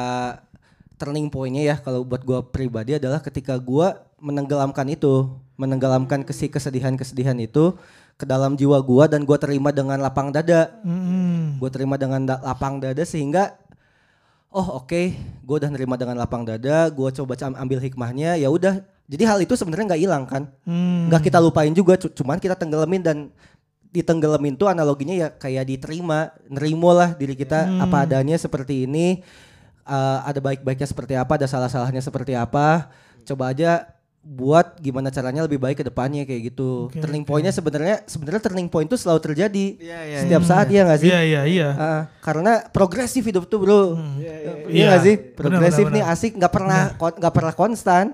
turning 0.99 1.31
pointnya 1.31 1.62
ya 1.62 1.77
kalau 1.79 2.03
buat 2.03 2.27
gua 2.27 2.42
pribadi 2.42 2.99
adalah 2.99 3.23
ketika 3.23 3.55
gua 3.61 4.03
menenggelamkan 4.18 4.85
itu, 4.90 5.31
menenggelamkan 5.55 6.27
kesi 6.27 6.51
kesedihan-kesedihan 6.51 7.38
itu 7.38 7.79
ke 8.18 8.29
dalam 8.29 8.59
jiwa 8.59 8.83
gua 8.83 9.07
dan 9.07 9.23
gua 9.23 9.38
terima 9.38 9.70
dengan 9.70 10.03
lapang 10.03 10.35
dada. 10.35 10.75
Mm-mm. 10.83 11.61
gue 11.61 11.70
terima 11.70 12.01
dengan 12.01 12.25
da- 12.25 12.40
lapang 12.40 12.81
dada 12.81 13.05
sehingga 13.05 13.53
oh 14.49 14.83
oke 14.83 15.14
gue 15.44 15.57
udah 15.61 15.70
nerima 15.70 15.94
dengan 16.01 16.16
lapang 16.16 16.42
dada 16.42 16.88
gue 16.88 17.09
coba 17.20 17.37
ambil 17.55 17.79
hikmahnya 17.79 18.40
ya 18.40 18.49
udah 18.49 18.83
jadi 19.11 19.27
hal 19.27 19.42
itu 19.42 19.53
sebenarnya 19.53 19.90
nggak 19.90 20.03
hilang 20.03 20.25
kan? 20.25 20.46
Hmm. 20.62 21.11
nggak 21.11 21.27
kita 21.27 21.38
lupain 21.38 21.75
juga 21.75 21.99
cu- 21.99 22.14
cuman 22.14 22.38
kita 22.38 22.55
tenggelamin 22.55 23.03
dan 23.03 23.16
ditenggelamin 23.90 24.55
tuh 24.55 24.70
analoginya 24.70 25.12
ya 25.12 25.29
kayak 25.29 25.66
diterima 25.66 26.31
nerimo 26.46 26.94
lah 26.94 27.11
diri 27.12 27.35
kita 27.35 27.83
apa 27.83 28.07
adanya 28.07 28.38
seperti 28.38 28.87
ini 28.87 29.18
Eh, 29.81 30.18
ada 30.23 30.38
baik-baiknya 30.38 30.87
seperti 30.87 31.18
apa 31.18 31.35
ada 31.35 31.51
salah-salahnya 31.51 31.99
seperti 31.99 32.38
apa. 32.38 32.94
Coba 33.27 33.51
aja 33.51 33.90
buat 34.20 34.79
gimana 34.79 35.11
caranya 35.11 35.42
lebih 35.42 35.59
baik 35.59 35.83
ke 35.83 35.85
depannya 35.88 36.23
kayak 36.23 36.55
gitu. 36.55 36.87
Oke, 36.87 37.03
turning 37.03 37.27
pointnya 37.27 37.51
sebenarnya 37.51 38.07
sebenarnya 38.07 38.38
turning 38.38 38.70
point 38.70 38.87
itu 38.87 38.94
selalu 38.94 39.18
terjadi 39.18 39.66
Iya, 39.81 39.99
iya, 40.07 40.18
setiap 40.23 40.42
saat 40.46 40.70
ya 40.70 40.87
nggak 40.87 41.01
sih? 41.01 41.11
Iya 41.11 41.20
iya 41.27 41.42
iya. 41.42 41.68
Ah, 41.75 42.03
karena 42.23 42.62
progresif 42.70 43.27
hidup 43.27 43.51
tuh 43.51 43.59
bro. 43.59 43.99
Iya, 44.20 44.35
iya 44.70 44.85
nggak 44.94 45.03
sih? 45.03 45.16
Progresif 45.35 45.87
nih 45.90 46.05
asik 46.07 46.33
nggak 46.38 46.53
pernah 46.55 46.83
nggak 46.94 47.35
pernah 47.35 47.55
konstan 47.57 48.05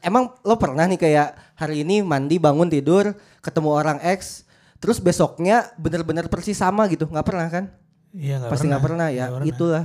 emang 0.00 0.34
lo 0.40 0.54
pernah 0.54 0.84
nih 0.84 0.96
kayak 0.96 1.28
hari 1.54 1.82
ini 1.82 2.00
mandi 2.00 2.36
bangun 2.36 2.66
tidur 2.66 3.12
ketemu 3.38 3.70
orang 3.70 3.98
X 4.00 4.42
terus 4.76 4.98
besoknya 4.98 5.70
bener-bener 5.74 6.26
persis 6.26 6.54
sama 6.54 6.86
gitu 6.86 7.06
nggak 7.06 7.24
pernah 7.24 7.46
kan 7.46 7.64
Iya 8.10 8.38
nggak 8.38 8.50
pasti 8.50 8.66
nggak 8.66 8.82
pernah 8.82 9.06
ya 9.08 9.26
pernah. 9.28 9.44
itulah 9.44 9.84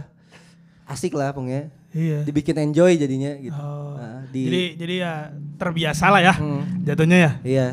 asik 0.85 1.13
lah 1.13 1.31
pokoknya 1.31 1.69
Iya. 1.89 2.25
dibikin 2.25 2.57
enjoy 2.59 2.95
jadinya 2.95 3.37
gitu 3.37 3.53
Oh. 3.53 3.93
Ah, 3.95 4.25
di 4.25 4.41
Jadi 4.43 4.61
jadi 4.75 4.95
ya 4.97 5.13
terbiasa 5.55 6.09
lah 6.09 6.21
ya 6.21 6.33
jatuhnya 6.81 7.17
ya. 7.19 7.31
iya 7.43 7.67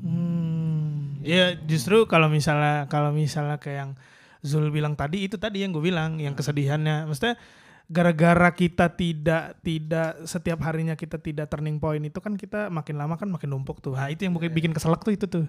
Hmm. 0.00 1.18
Ya 1.20 1.56
justru 1.58 2.04
kalau 2.04 2.28
misalnya 2.28 2.86
kalau 2.86 3.10
misalnya 3.10 3.56
kayak 3.56 3.78
yang 3.80 3.92
Zul 4.40 4.68
bilang 4.68 4.92
tadi 4.92 5.24
itu 5.24 5.34
tadi 5.34 5.64
yang 5.64 5.72
gue 5.72 5.80
bilang 5.80 6.20
yang 6.20 6.36
kesedihannya. 6.36 7.08
Maksudnya 7.08 7.40
gara-gara 7.84 8.48
kita 8.50 8.88
tidak 8.90 9.60
tidak 9.60 10.24
setiap 10.24 10.56
harinya 10.64 10.96
kita 10.96 11.20
tidak 11.20 11.52
turning 11.52 11.76
point 11.76 12.00
itu 12.00 12.16
kan 12.16 12.32
kita 12.34 12.72
makin 12.72 12.96
lama 12.96 13.14
kan 13.20 13.28
makin 13.28 13.52
numpuk 13.52 13.84
tuh. 13.84 13.92
Nah, 13.92 14.08
itu 14.08 14.24
yang 14.24 14.32
bikin 14.32 14.52
bikin 14.52 14.72
keselak 14.72 15.04
tuh 15.04 15.12
itu 15.12 15.28
tuh. 15.28 15.44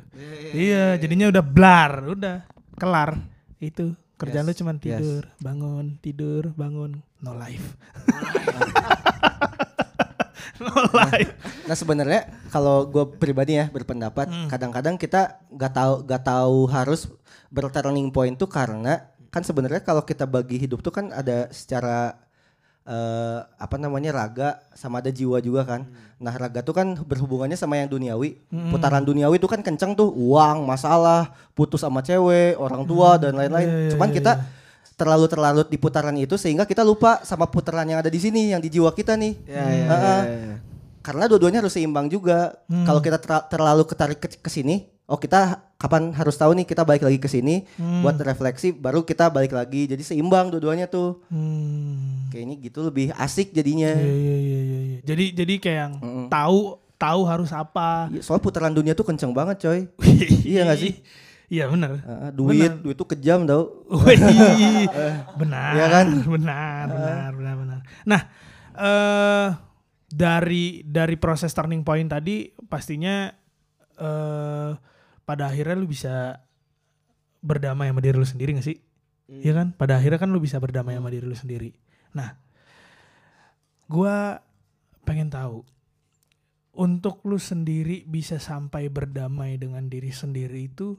Iya, 0.52 1.00
jadinya 1.00 1.32
udah 1.32 1.44
blar, 1.44 1.92
udah 2.12 2.44
kelar. 2.76 3.16
Itu 3.58 3.96
kerjaan 4.16 4.48
lu 4.48 4.52
Yes, 4.52 4.60
cuma 4.60 4.72
yes. 4.76 4.84
tidur, 4.84 5.24
bangun, 5.40 5.86
tidur, 6.00 6.44
bangun, 6.56 6.92
no 7.20 7.32
life. 7.36 7.76
no 10.64 10.72
life. 10.92 11.32
Nah 11.68 11.76
sebenarnya 11.76 12.22
kalau 12.48 12.88
gue 12.88 13.04
pribadi 13.16 13.60
ya 13.60 13.68
berpendapat 13.68 14.28
Hmm. 14.28 14.48
kadang-kadang 14.48 14.96
kita 14.96 15.40
nggak 15.52 15.72
tahu 15.72 15.94
nggak 16.04 16.24
tahu 16.24 16.58
harus 16.68 17.12
berturning 17.52 18.12
point 18.12 18.36
tuh 18.36 18.48
karena 18.48 19.12
kan 19.32 19.44
sebenarnya 19.44 19.84
kalau 19.84 20.04
kita 20.04 20.24
bagi 20.24 20.56
hidup 20.56 20.80
tuh 20.80 20.92
kan 20.92 21.12
ada 21.12 21.52
secara 21.52 22.16
eh, 22.86 23.40
apa 23.58 23.76
namanya 23.82 24.14
raga 24.14 24.62
sama 24.78 25.02
ada 25.02 25.10
jiwa 25.10 25.42
juga 25.42 25.66
kan. 25.66 25.84
Hmm. 25.84 26.22
Nah 26.22 26.34
raga 26.38 26.62
tuh 26.62 26.72
kan 26.78 26.94
berhubungannya 26.96 27.58
sama 27.58 27.82
yang 27.82 27.90
duniawi. 27.90 28.40
Putaran 28.72 29.04
duniawi 29.04 29.42
tuh 29.42 29.50
kan 29.52 29.60
kenceng 29.66 29.98
tuh 29.98 30.14
uang, 30.14 30.64
masalah, 30.64 31.34
putus 31.58 31.82
sama 31.82 32.06
cewek, 32.06 32.56
orang 32.56 32.86
tua 32.88 33.18
dan 33.20 33.36
lain-lain. 33.36 33.68
Iya, 33.68 33.80
iya, 33.90 33.92
Cuman 33.92 34.10
iya, 34.14 34.16
kita 34.16 34.32
terlalu 34.96 35.26
terlarut 35.28 35.68
di 35.68 35.76
putaran 35.76 36.16
itu 36.16 36.40
sehingga 36.40 36.64
kita 36.64 36.80
lupa 36.80 37.20
sama 37.28 37.44
putaran 37.52 37.84
yang 37.84 38.00
ada 38.00 38.08
di 38.08 38.16
sini 38.22 38.56
yang 38.56 38.64
di 38.64 38.72
jiwa 38.72 38.96
kita 38.96 39.20
nih. 39.20 39.34
Iya, 39.44 39.66
iya, 39.68 39.86
Heeh. 39.92 40.22
iya, 40.24 40.38
iya. 40.40 40.56
Karena 41.04 41.30
dua-duanya 41.30 41.62
harus 41.62 41.76
seimbang 41.76 42.08
juga. 42.08 42.56
Hmm. 42.72 42.88
Kalau 42.88 43.02
kita 43.04 43.20
ter- 43.20 43.46
terlalu 43.52 43.84
ketarik 43.86 44.18
ke, 44.24 44.40
ke 44.40 44.50
sini, 44.50 44.88
oh 45.06 45.18
kita 45.18 45.62
kapan 45.76 46.10
harus 46.16 46.34
tahu 46.34 46.56
nih 46.56 46.66
kita 46.66 46.82
balik 46.82 47.06
lagi 47.06 47.22
ke 47.22 47.30
sini 47.30 47.68
Hmm. 47.78 48.02
buat 48.02 48.18
refleksi, 48.18 48.74
baru 48.74 49.06
kita 49.06 49.30
balik 49.30 49.54
lagi. 49.54 49.86
Jadi 49.86 50.02
seimbang 50.02 50.50
dua-duanya 50.50 50.90
tuh. 50.90 51.22
Hmm. 51.30 52.26
Kayaknya 52.32 52.56
gitu 52.64 52.80
lebih 52.82 53.14
asik 53.14 53.54
jadinya. 53.54 53.94
Iya 53.94 54.10
iya 54.10 54.36
iya 54.36 54.60
iya. 54.60 54.80
iya. 54.82 54.98
Jadi 55.06 55.26
jadi 55.36 55.54
kayak 55.62 55.78
yang 55.78 55.94
tahu 56.28 56.80
tahu 56.96 57.22
harus 57.28 57.52
apa. 57.52 58.08
Iya, 58.10 58.24
Soal 58.24 58.40
putaran 58.40 58.74
dunia 58.74 58.96
tuh 58.96 59.06
kenceng 59.06 59.36
banget, 59.36 59.62
coy. 59.62 59.80
Iya 60.48 60.66
nggak 60.66 60.80
sih? 60.80 60.94
Iya 61.46 61.70
benar. 61.70 62.02
Heeh, 62.02 62.30
duit, 62.34 62.74
duit 62.82 62.98
tuh 62.98 63.06
kejam 63.06 63.46
tau. 63.46 63.86
Wih, 63.86 64.18
benar. 65.40 65.72
Iya 65.78 65.86
kan? 65.92 66.08
Benar, 66.26 66.86
benar, 66.90 67.30
benar, 67.38 67.56
benar. 67.62 67.80
Nah, 68.10 68.22
eh 68.74 69.48
dari 70.10 70.82
dari 70.82 71.16
proses 71.20 71.54
turning 71.54 71.86
point 71.86 72.10
tadi 72.10 72.50
pastinya 72.66 73.30
eh 73.96 74.72
pada 75.26 75.50
akhirnya 75.50 75.76
lu 75.76 75.90
bisa 75.90 76.40
berdamai 77.42 77.90
sama 77.90 78.02
diri 78.02 78.16
lu 78.18 78.26
sendiri 78.26 78.58
gak 78.58 78.66
sih? 78.66 78.78
Iya 79.26 79.54
kan? 79.58 79.68
Pada 79.74 79.98
akhirnya 79.98 80.22
kan 80.22 80.30
lu 80.30 80.38
bisa 80.38 80.62
berdamai 80.62 80.98
sama 80.98 81.10
diri 81.10 81.26
lu 81.26 81.34
sendiri. 81.34 81.74
Nah, 82.14 82.38
gua 83.90 84.42
pengen 85.06 85.30
tahu 85.34 85.66
untuk 86.78 87.26
lu 87.26 87.42
sendiri 87.42 88.06
bisa 88.06 88.38
sampai 88.38 88.90
berdamai 88.90 89.58
dengan 89.58 89.90
diri 89.90 90.14
sendiri 90.14 90.70
itu 90.70 90.98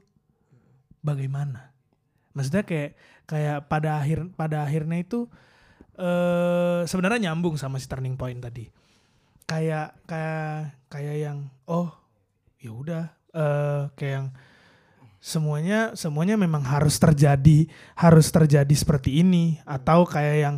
bagaimana? 1.06 1.70
Maksudnya 2.34 2.66
kayak 2.66 2.92
kayak 3.24 3.58
pada 3.70 4.02
akhir 4.02 4.34
pada 4.34 4.66
akhirnya 4.66 5.00
itu 5.00 5.30
eh 5.96 6.84
sebenarnya 6.84 7.30
nyambung 7.30 7.56
sama 7.56 7.80
si 7.80 7.86
turning 7.86 8.18
point 8.18 8.42
tadi. 8.42 8.68
Kayak 9.46 9.94
kayak 10.10 10.74
kayak 10.90 11.16
yang 11.22 11.38
oh 11.70 11.94
ya 12.58 12.74
udah 12.74 13.04
eh 13.34 13.82
kayak 13.98 14.12
yang 14.12 14.28
semuanya 15.18 15.96
semuanya 15.98 16.38
memang 16.38 16.62
harus 16.62 17.00
terjadi 17.02 17.66
harus 17.98 18.30
terjadi 18.30 18.74
seperti 18.74 19.24
ini 19.24 19.58
atau 19.66 20.06
kayak 20.06 20.36
yang 20.38 20.56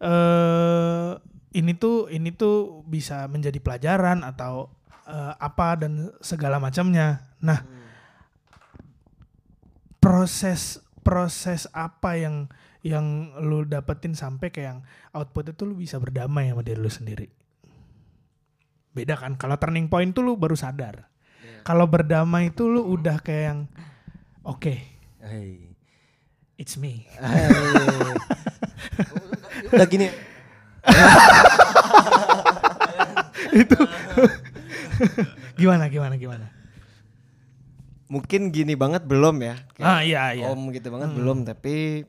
eh 0.00 1.16
ini 1.50 1.72
tuh 1.74 2.06
ini 2.10 2.30
tuh 2.30 2.86
bisa 2.86 3.26
menjadi 3.26 3.58
pelajaran 3.58 4.22
atau 4.22 4.70
eh, 5.06 5.34
apa 5.38 5.74
dan 5.78 6.14
segala 6.22 6.62
macamnya. 6.62 7.26
Nah, 7.42 7.58
proses 9.98 10.78
proses 11.02 11.66
apa 11.74 12.14
yang 12.14 12.46
yang 12.80 13.36
lu 13.44 13.68
dapetin 13.68 14.16
sampai 14.16 14.48
kayak 14.48 14.66
yang 14.76 14.80
output 15.12 15.52
itu 15.52 15.68
lu 15.68 15.76
bisa 15.76 16.00
berdamai 16.00 16.48
sama 16.54 16.62
diri 16.64 16.80
lu 16.80 16.92
sendiri. 16.92 17.28
Beda 18.94 19.18
kan? 19.18 19.36
Kalau 19.36 19.58
turning 19.60 19.90
point 19.90 20.10
tuh 20.14 20.24
lu 20.24 20.38
baru 20.38 20.56
sadar. 20.56 21.09
Kalau 21.64 21.86
berdamai 21.86 22.50
itu 22.50 22.66
lu 22.66 22.82
udah 22.86 23.20
kayak 23.20 23.44
yang 23.52 23.60
oke, 24.42 24.74
Hei. 25.20 25.76
it's 26.56 26.76
me. 26.80 27.06
Udah 29.70 29.86
gini. 29.86 30.08
Gimana 35.58 35.92
gimana 35.92 36.14
gimana? 36.16 36.46
Mungkin 38.10 38.50
gini 38.50 38.74
banget 38.74 39.06
belum 39.06 39.38
ya. 39.44 39.54
Kayak 39.78 39.86
Ah 39.86 40.00
iya 40.02 40.22
iya. 40.34 40.46
Om 40.50 40.74
gitu 40.74 40.90
banget 40.90 41.10
belum 41.14 41.46
tapi 41.46 42.02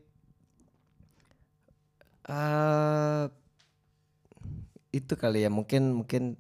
eh 2.32 3.24
itu 4.92 5.14
kali 5.16 5.44
ya 5.48 5.50
mungkin 5.52 5.96
mungkin 6.04 6.36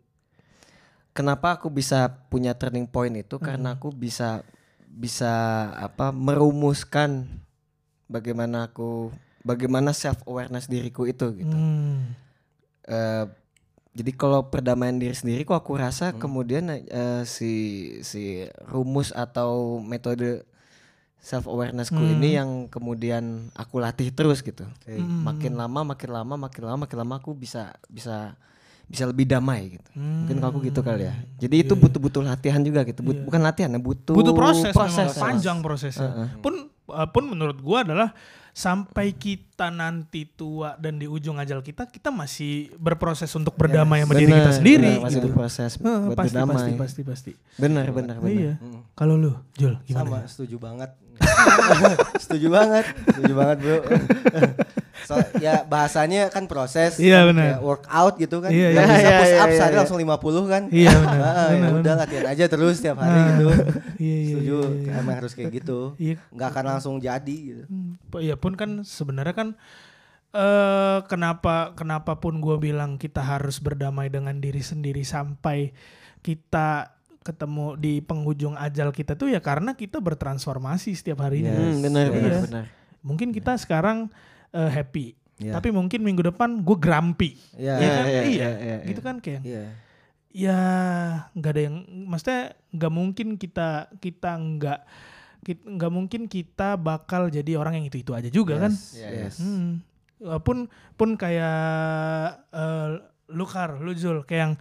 kenapa 1.11 1.59
aku 1.59 1.67
bisa 1.71 2.07
punya 2.31 2.55
turning 2.55 2.87
point 2.87 3.13
itu 3.15 3.35
karena 3.37 3.75
aku 3.75 3.91
bisa 3.91 4.43
bisa 4.91 5.31
apa 5.79 6.11
merumuskan 6.11 7.27
bagaimana 8.11 8.67
aku 8.67 9.11
bagaimana 9.43 9.95
self 9.95 10.19
awareness 10.27 10.67
diriku 10.67 11.07
itu 11.07 11.31
gitu. 11.35 11.55
Hmm. 11.55 12.11
Eh, 12.87 13.25
jadi 13.91 14.11
kalau 14.15 14.47
perdamaian 14.47 14.95
diri 14.95 15.11
sendiri 15.11 15.43
kok 15.43 15.59
aku 15.59 15.75
rasa 15.75 16.15
kemudian 16.15 16.71
eh, 16.71 17.23
si 17.27 17.53
si 18.03 18.47
rumus 18.67 19.11
atau 19.11 19.83
metode 19.83 20.47
self 21.21 21.45
awarenessku 21.45 22.01
ini 22.01 22.33
yang 22.33 22.65
kemudian 22.65 23.53
aku 23.53 23.77
latih 23.77 24.09
terus 24.09 24.41
gitu. 24.41 24.65
Makin 24.97 25.53
lama 25.53 25.93
makin 25.93 26.09
lama 26.11 26.35
makin 26.35 26.61
lama 26.65 26.77
makin 26.87 26.97
lama 26.97 27.15
aku 27.21 27.37
bisa 27.37 27.77
bisa 27.87 28.35
bisa 28.91 29.07
lebih 29.07 29.23
damai 29.23 29.79
gitu. 29.79 29.89
Mungkin 29.95 30.35
kalau 30.37 30.51
aku 30.51 30.59
gitu 30.67 30.83
kali 30.83 31.07
ya. 31.07 31.15
Jadi 31.39 31.55
itu 31.63 31.73
butuh-butuh 31.73 32.21
latihan 32.21 32.59
juga 32.59 32.83
gitu. 32.83 32.99
But- 32.99 33.23
Bukan 33.23 33.39
latihan 33.39 33.71
ya, 33.71 33.79
butuh 33.79 34.11
butuh 34.11 34.35
proses, 34.35 34.75
proses 34.75 35.15
memang, 35.15 35.23
panjang 35.23 35.57
prosesnya. 35.63 36.27
Pun 36.43 36.67
uh, 36.91 37.07
pun 37.07 37.23
menurut 37.23 37.57
gua 37.63 37.87
adalah 37.87 38.11
sampai 38.51 39.15
kita 39.15 39.71
nanti 39.71 40.27
tua 40.27 40.75
dan 40.75 40.99
di 40.99 41.07
ujung 41.07 41.39
ajal 41.39 41.63
kita 41.63 41.87
kita 41.87 42.11
masih 42.11 42.67
berproses 42.75 43.31
untuk 43.31 43.55
berdamai 43.55 44.03
sama 44.03 44.19
diri 44.19 44.27
kita 44.27 44.51
sendiri 44.59 44.99
benar, 44.99 45.03
masih 45.07 45.15
gitu. 45.15 45.27
berproses 45.31 45.71
Heeh, 45.79 45.99
buat 46.03 46.17
pasti, 46.19 46.27
berdamai. 46.35 46.51
pasti 46.51 46.71
pasti 46.75 47.01
pasti 47.07 47.31
Benar 47.55 47.87
benar 47.95 48.19
benar. 48.19 48.35
Iya. 48.35 48.53
Kalau 48.91 49.15
lu, 49.15 49.31
Jul, 49.55 49.79
gimana? 49.87 50.03
Sama, 50.03 50.19
setuju 50.27 50.59
banget. 50.59 50.91
setuju 52.27 52.47
banget, 52.51 52.85
setuju 53.07 53.33
banget 53.39 53.57
bro. 53.63 53.77
So, 55.01 55.15
ya 55.37 55.63
bahasanya 55.63 56.27
kan 56.27 56.45
proses. 56.45 56.95
Iya, 56.97 57.23
kan, 57.23 57.33
benar. 57.33 57.43
kayak 57.47 57.61
workout 57.61 58.13
gitu 58.15 58.37
kan. 58.39 58.49
Iya, 58.49 58.67
iya. 58.69 58.81
bisa 58.81 58.99
Iya, 59.01 59.17
push 59.17 59.31
iya, 59.31 59.39
up 59.39 59.47
iya, 59.47 59.57
sehari 59.57 59.71
iya. 59.71 59.79
langsung 59.79 59.99
50 59.99 60.43
kan. 60.45 60.63
Iya, 60.67 60.91
benar, 60.93 61.19
Ah, 61.31 61.47
ya 61.47 61.55
benar, 61.57 61.71
udah 61.79 61.93
latihan 61.97 62.25
aja 62.27 62.45
terus 62.45 62.75
tiap 62.77 62.97
hari 62.97 63.11
Ah, 63.13 63.25
gitu. 63.27 63.47
iya, 63.97 64.15
iya, 64.15 64.15
Setuju. 64.27 64.57
iya, 64.59 64.79
iya. 64.83 64.91
Emang 64.97 65.15
harus 65.15 65.31
kayak 65.31 65.51
gitu. 65.53 65.79
Iya. 65.95 66.15
Nggak 66.29 66.47
akan 66.49 66.65
langsung 66.67 66.95
jadi 66.97 67.37
gitu. 67.41 67.63
Ya 68.19 68.35
pun 68.35 68.53
kan 68.53 68.69
sebenarnya 68.81 69.33
kan 69.33 69.49
eh 70.31 70.99
kenapa 71.05 71.75
kenapa 71.75 72.15
pun 72.15 72.39
gue 72.39 72.55
bilang 72.57 72.95
kita 72.95 73.19
harus 73.19 73.59
berdamai 73.59 74.07
dengan 74.07 74.39
diri 74.39 74.63
sendiri 74.63 75.03
sampai 75.03 75.75
kita 76.19 76.95
ketemu 77.21 77.75
di 77.75 77.99
penghujung 77.99 78.55
ajal 78.55 78.89
kita 78.89 79.13
tuh 79.13 79.27
ya 79.27 79.37
karena 79.37 79.75
kita 79.75 79.99
bertransformasi 79.99 80.95
setiap 80.95 81.21
harinya. 81.21 81.51
Yes. 81.51 81.61
Hmm, 81.61 81.79
benar 81.81 82.05
Iya. 82.07 82.13
benar 82.15 82.39
benar. 82.47 82.65
Mungkin 83.01 83.29
kita 83.29 83.57
sekarang 83.57 84.07
eh, 84.51 84.69
happy, 84.69 85.15
Iya. 85.37 85.55
tapi 85.55 85.69
mungkin 85.69 85.99
minggu 86.01 86.21
depan 86.23 86.61
gue 86.61 86.77
grumpy. 86.77 87.33
Iya. 87.55 87.73
Iya 87.75 87.89
kan? 87.89 88.05
iya, 88.05 88.21
Iya, 88.21 88.21
iya, 88.21 88.49
iya, 88.61 88.75
gitu 88.85 89.01
kan 89.01 89.15
kayak 89.17 89.41
Iya. 89.41 89.63
ya 90.31 90.59
nggak 91.33 91.51
ada 91.51 91.61
yang 91.61 91.75
maksudnya 92.05 92.41
nggak 92.71 92.93
mungkin 92.93 93.27
kita 93.35 93.69
kita 93.97 94.31
nggak 94.31 94.79
nggak 95.43 95.91
mungkin 95.91 96.21
kita 96.25 96.77
bakal 96.77 97.27
jadi 97.27 97.57
orang 97.57 97.81
yang 97.81 97.85
itu 97.85 97.99
itu 97.99 98.13
aja 98.13 98.29
juga 98.29 98.55
kan 98.57 98.71
Yes, 98.71 98.95
Iya, 98.95 99.07
yes. 99.27 99.35
hmm. 99.39 99.69
Uh, 100.21 100.37
pun 100.37 100.69
pun 100.93 101.17
kayak 101.17 101.57
uh, 102.53 103.01
lu 103.27 103.43
kar 103.43 103.81
lu 103.81 103.89
Zul 103.91 104.21
kayak 104.21 104.39
yang 104.39 104.53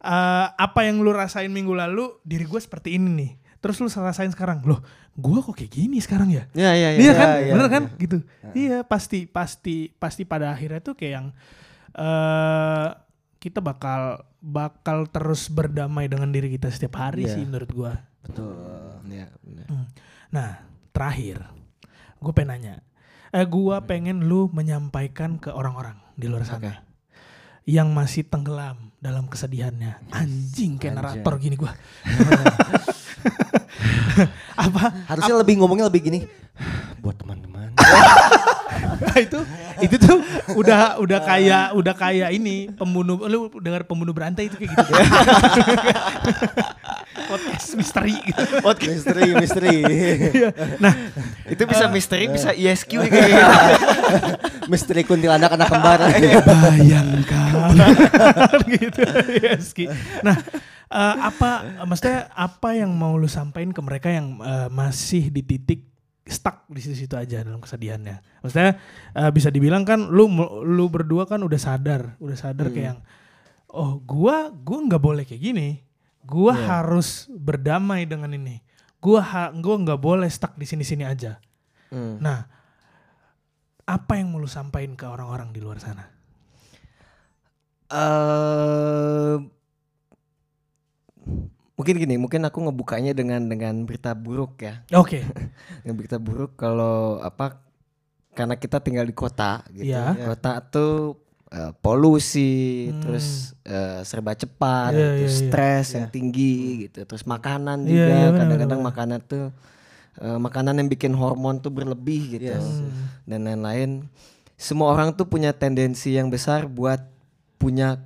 uh, 0.00 0.46
apa 0.54 0.86
yang 0.86 1.02
lu 1.02 1.10
rasain 1.10 1.50
minggu 1.50 1.74
lalu 1.74 2.14
diri 2.22 2.46
gue 2.46 2.60
seperti 2.62 2.94
ini 2.94 3.10
nih 3.10 3.32
terus 3.60 3.76
lu 3.78 3.88
rasain 3.92 4.32
sekarang 4.32 4.64
loh 4.64 4.80
gue 5.12 5.38
kok 5.44 5.52
kayak 5.52 5.68
gini 5.68 6.00
sekarang 6.00 6.32
ya 6.32 6.48
Iya 6.56 6.72
iya 6.72 6.88
Iya 6.90 7.00
iya. 7.00 7.12
kan, 7.12 7.28
iya, 7.44 7.52
bener 7.52 7.66
iya. 7.68 7.74
kan, 7.76 7.82
gitu. 8.00 8.16
Iya 8.56 8.78
pasti 8.88 9.28
pasti 9.28 9.92
pasti 9.92 10.24
pada 10.24 10.50
akhirnya 10.50 10.80
tuh 10.80 10.96
kayak 10.96 11.12
yang 11.12 11.26
eh 11.92 12.88
kita 13.40 13.60
bakal 13.64 14.20
bakal 14.40 15.08
terus 15.08 15.48
berdamai 15.48 16.08
dengan 16.08 16.28
diri 16.32 16.52
kita 16.52 16.72
setiap 16.72 16.96
hari 17.00 17.28
Iya. 17.28 17.36
sih 17.36 17.42
menurut 17.44 17.70
gua. 17.72 17.92
Betul. 18.24 18.56
Iya. 19.08 19.28
Hmm. 19.68 19.88
Nah 20.32 20.64
terakhir, 20.92 21.44
gue 22.16 22.32
pengen 22.32 22.48
nanya, 22.56 22.74
eh 23.32 23.44
gua 23.44 23.84
pengen 23.84 24.24
lu 24.28 24.48
menyampaikan 24.52 25.36
ke 25.36 25.52
orang-orang 25.52 25.96
di 26.16 26.28
luar 26.28 26.44
sana 26.44 26.84
yang 27.64 27.92
masih 27.92 28.24
tenggelam 28.24 28.92
dalam 29.00 29.28
kesedihannya. 29.28 30.00
Anjing 30.12 30.76
kayak 30.80 30.96
narator 30.96 31.36
gini 31.36 31.56
gua. 31.60 31.72
Apa? 34.66 34.84
Harusnya 35.08 35.34
lebih 35.40 35.60
ngomongnya 35.60 35.86
lebih 35.88 36.00
gini. 36.10 36.18
Buat 37.04 37.20
teman-teman. 37.22 37.72
itu 39.10 39.40
itu 39.80 39.96
tuh 39.96 40.20
udah 40.54 41.00
udah 41.00 41.18
kayak 41.24 41.72
udah 41.72 41.94
kayak 41.96 42.30
ini 42.36 42.68
pembunuh 42.70 43.16
lu 43.26 43.48
dengar 43.58 43.82
pembunuh 43.88 44.12
berantai 44.12 44.46
itu 44.52 44.60
kayak 44.60 44.70
gitu 44.76 44.92
podcast 47.30 47.72
misteri 47.78 48.16
gitu. 48.26 48.42
misteri, 48.90 49.22
misteri. 49.38 49.76
nah 50.82 50.94
Itu 51.46 51.62
bisa 51.66 51.86
misteri, 51.86 52.26
bisa 52.26 52.50
ISQ 52.50 52.90
kayaknya. 53.06 53.46
misteri 54.66 55.02
kuntilanak 55.06 55.54
anak 55.54 55.68
kembar. 55.70 56.00
bayangkan 56.10 57.70
gitu 58.66 59.02
yes, 59.42 59.70
Ki. 59.74 59.86
nah 60.26 60.38
eh, 60.90 61.16
apa 61.22 61.80
maksudnya 61.86 62.26
apa 62.34 62.74
yang 62.74 62.90
mau 62.92 63.14
lu 63.14 63.30
sampaikan 63.30 63.70
ke 63.70 63.80
mereka 63.80 64.08
yang 64.10 64.42
eh, 64.42 64.68
masih 64.68 65.30
di 65.30 65.42
titik 65.46 65.86
stuck 66.26 66.66
di 66.70 66.78
situ-situ 66.82 67.14
aja 67.14 67.46
dalam 67.46 67.62
kesedihannya? 67.62 68.42
Maksudnya 68.42 68.78
eh, 69.14 69.30
bisa 69.30 69.48
dibilang 69.48 69.86
kan 69.86 70.10
lu 70.10 70.26
lu 70.66 70.90
berdua 70.90 71.24
kan 71.30 71.40
udah 71.40 71.58
sadar 71.58 72.18
udah 72.18 72.36
sadar 72.36 72.74
kayak 72.74 72.86
yang 72.94 73.00
oh 73.70 74.02
gua 74.02 74.50
gua 74.50 74.78
nggak 74.84 75.02
boleh 75.02 75.22
kayak 75.22 75.42
gini. 75.42 75.68
Gua 76.20 76.52
harus 76.52 77.26
berdamai 77.32 78.04
dengan 78.04 78.30
ini. 78.36 78.60
Gua 79.00 79.24
ha, 79.24 79.48
gua 79.56 79.80
nggak 79.80 79.98
boleh 79.98 80.28
stuck 80.28 80.54
di 80.54 80.68
sini-sini 80.68 81.02
aja. 81.08 81.40
Hmm. 81.90 82.20
Nah, 82.22 82.46
apa 83.88 84.12
yang 84.20 84.30
mau 84.30 84.38
lu 84.38 84.46
sampaikan 84.46 84.94
ke 84.94 85.08
orang-orang 85.08 85.50
di 85.50 85.58
luar 85.58 85.82
sana? 85.82 86.06
Eh, 87.90 89.36
mungkin 91.74 91.94
gini, 91.96 92.14
mungkin 92.16 92.44
aku 92.44 92.60
ngebukanya 92.60 93.12
dengan 93.12 93.40
dengan 93.42 93.72
berita 93.84 94.12
buruk 94.12 94.60
ya. 94.60 94.84
Oke. 94.92 95.24
Dengan 95.80 95.94
berita 95.96 96.16
buruk 96.16 96.54
kalau 96.54 97.18
apa 97.18 97.56
karena 98.30 98.54
kita 98.54 98.78
tinggal 98.78 99.02
di 99.02 99.12
kota 99.12 99.64
gitu. 99.72 99.90
Iya. 99.90 100.12
Kota 100.28 100.60
tuh 100.62 101.16
eh, 101.48 101.72
polusi, 101.80 102.86
Hmm. 102.88 103.00
terus 103.00 103.26
eh, 103.64 104.04
serba 104.04 104.32
cepat, 104.32 104.94
Iya, 104.94 105.18
terus 105.18 105.34
iya, 105.34 105.40
iya. 105.40 105.48
stres 105.50 105.86
yang 105.94 106.06
tinggi 106.06 106.56
gitu, 106.86 107.02
terus 107.02 107.24
makanan 107.24 107.82
Iya, 107.82 107.90
juga 107.90 108.14
iya, 108.14 108.28
kadang-kadang 108.30 108.80
benar. 108.80 108.90
makanan 108.94 109.18
tuh 109.24 109.44
eh, 110.20 110.38
makanan 110.38 110.74
yang 110.78 110.86
bikin 110.86 111.10
hormon 111.10 111.58
tuh 111.58 111.72
berlebih 111.72 112.38
gitu 112.38 112.54
Yes. 112.54 112.66
dan 113.24 113.42
lain-lain. 113.42 114.06
Semua 114.54 114.92
orang 114.92 115.10
tuh 115.10 115.24
punya 115.24 115.50
tendensi 115.50 116.12
yang 116.14 116.28
besar 116.28 116.68
buat 116.68 117.00
punya 117.56 117.98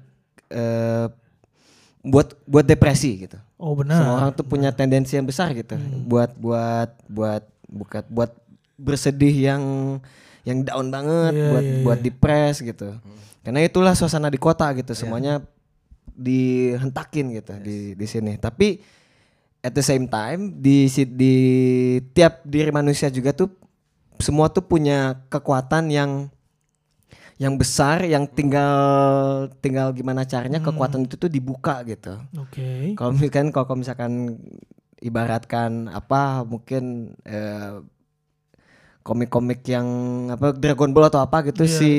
eh, 0.49 1.11
buat 2.05 2.37
buat 2.45 2.63
depresi 2.63 3.25
gitu. 3.25 3.41
Oh 3.57 3.73
Semua 3.73 3.81
benar. 3.81 4.01
orang 4.21 4.31
tuh 4.31 4.45
punya 4.45 4.69
tendensi 4.71 5.17
yang 5.17 5.25
besar 5.25 5.51
gitu 5.51 5.73
buat 6.05 6.37
buat 6.37 6.91
buat 7.09 7.43
buat 7.67 8.05
buat 8.07 8.31
bersedih 8.77 9.33
yang 9.33 9.63
yang 10.45 10.61
down 10.61 10.93
banget, 10.93 11.33
Iya, 11.33 11.49
buat 11.49 11.65
iya, 11.65 11.77
buat 11.81 11.99
iya. 11.99 12.05
depres 12.05 12.61
gitu. 12.61 12.89
Karena 13.41 13.61
itulah 13.61 13.97
suasana 13.97 14.29
di 14.29 14.37
kota 14.37 14.69
gitu, 14.75 14.93
semuanya 14.93 15.41
dihentakin 16.15 17.27
gitu 17.35 17.53
di 17.59 17.77
di 17.93 18.07
sini. 18.07 18.37
Tapi 18.37 18.79
at 19.61 19.73
the 19.73 19.81
same 19.81 20.05
time 20.05 20.53
di 20.55 20.87
si- 20.87 21.09
di 21.09 21.35
tiap 22.13 22.45
diri 22.45 22.69
manusia 22.69 23.09
juga 23.09 23.33
tuh 23.33 23.49
semua 24.17 24.47
tuh 24.47 24.61
punya 24.61 25.25
kekuatan 25.27 25.89
yang 25.89 26.11
yang 27.37 27.55
besar 27.55 28.03
yang 28.03 28.25
tinggal 28.25 28.75
tinggal 29.59 29.91
gimana 29.91 30.23
caranya 30.23 30.61
kekuatan 30.61 31.03
itu 31.03 31.17
tuh 31.17 31.27
dibuka 31.27 31.83
gitu. 31.83 32.15
Oke. 32.37 32.95
Kalau 32.95 33.11
misalkan 33.13 33.47
kalau 33.51 33.75
misalkan 33.75 34.39
ibaratkan 34.99 35.91
apa 35.91 36.43
mungkin 36.43 36.83
eh, 37.23 37.83
komik-komik 39.03 39.61
yang 39.65 39.85
apa 40.31 40.55
Dragon 40.55 40.89
Ball 40.89 41.07
atau 41.07 41.21
apa 41.21 41.45
gitu 41.45 41.63
Iya. 41.63 41.75
si 41.75 41.91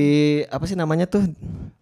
apa 0.48 0.66
sih 0.66 0.74
namanya 0.74 1.06
tuh 1.06 1.22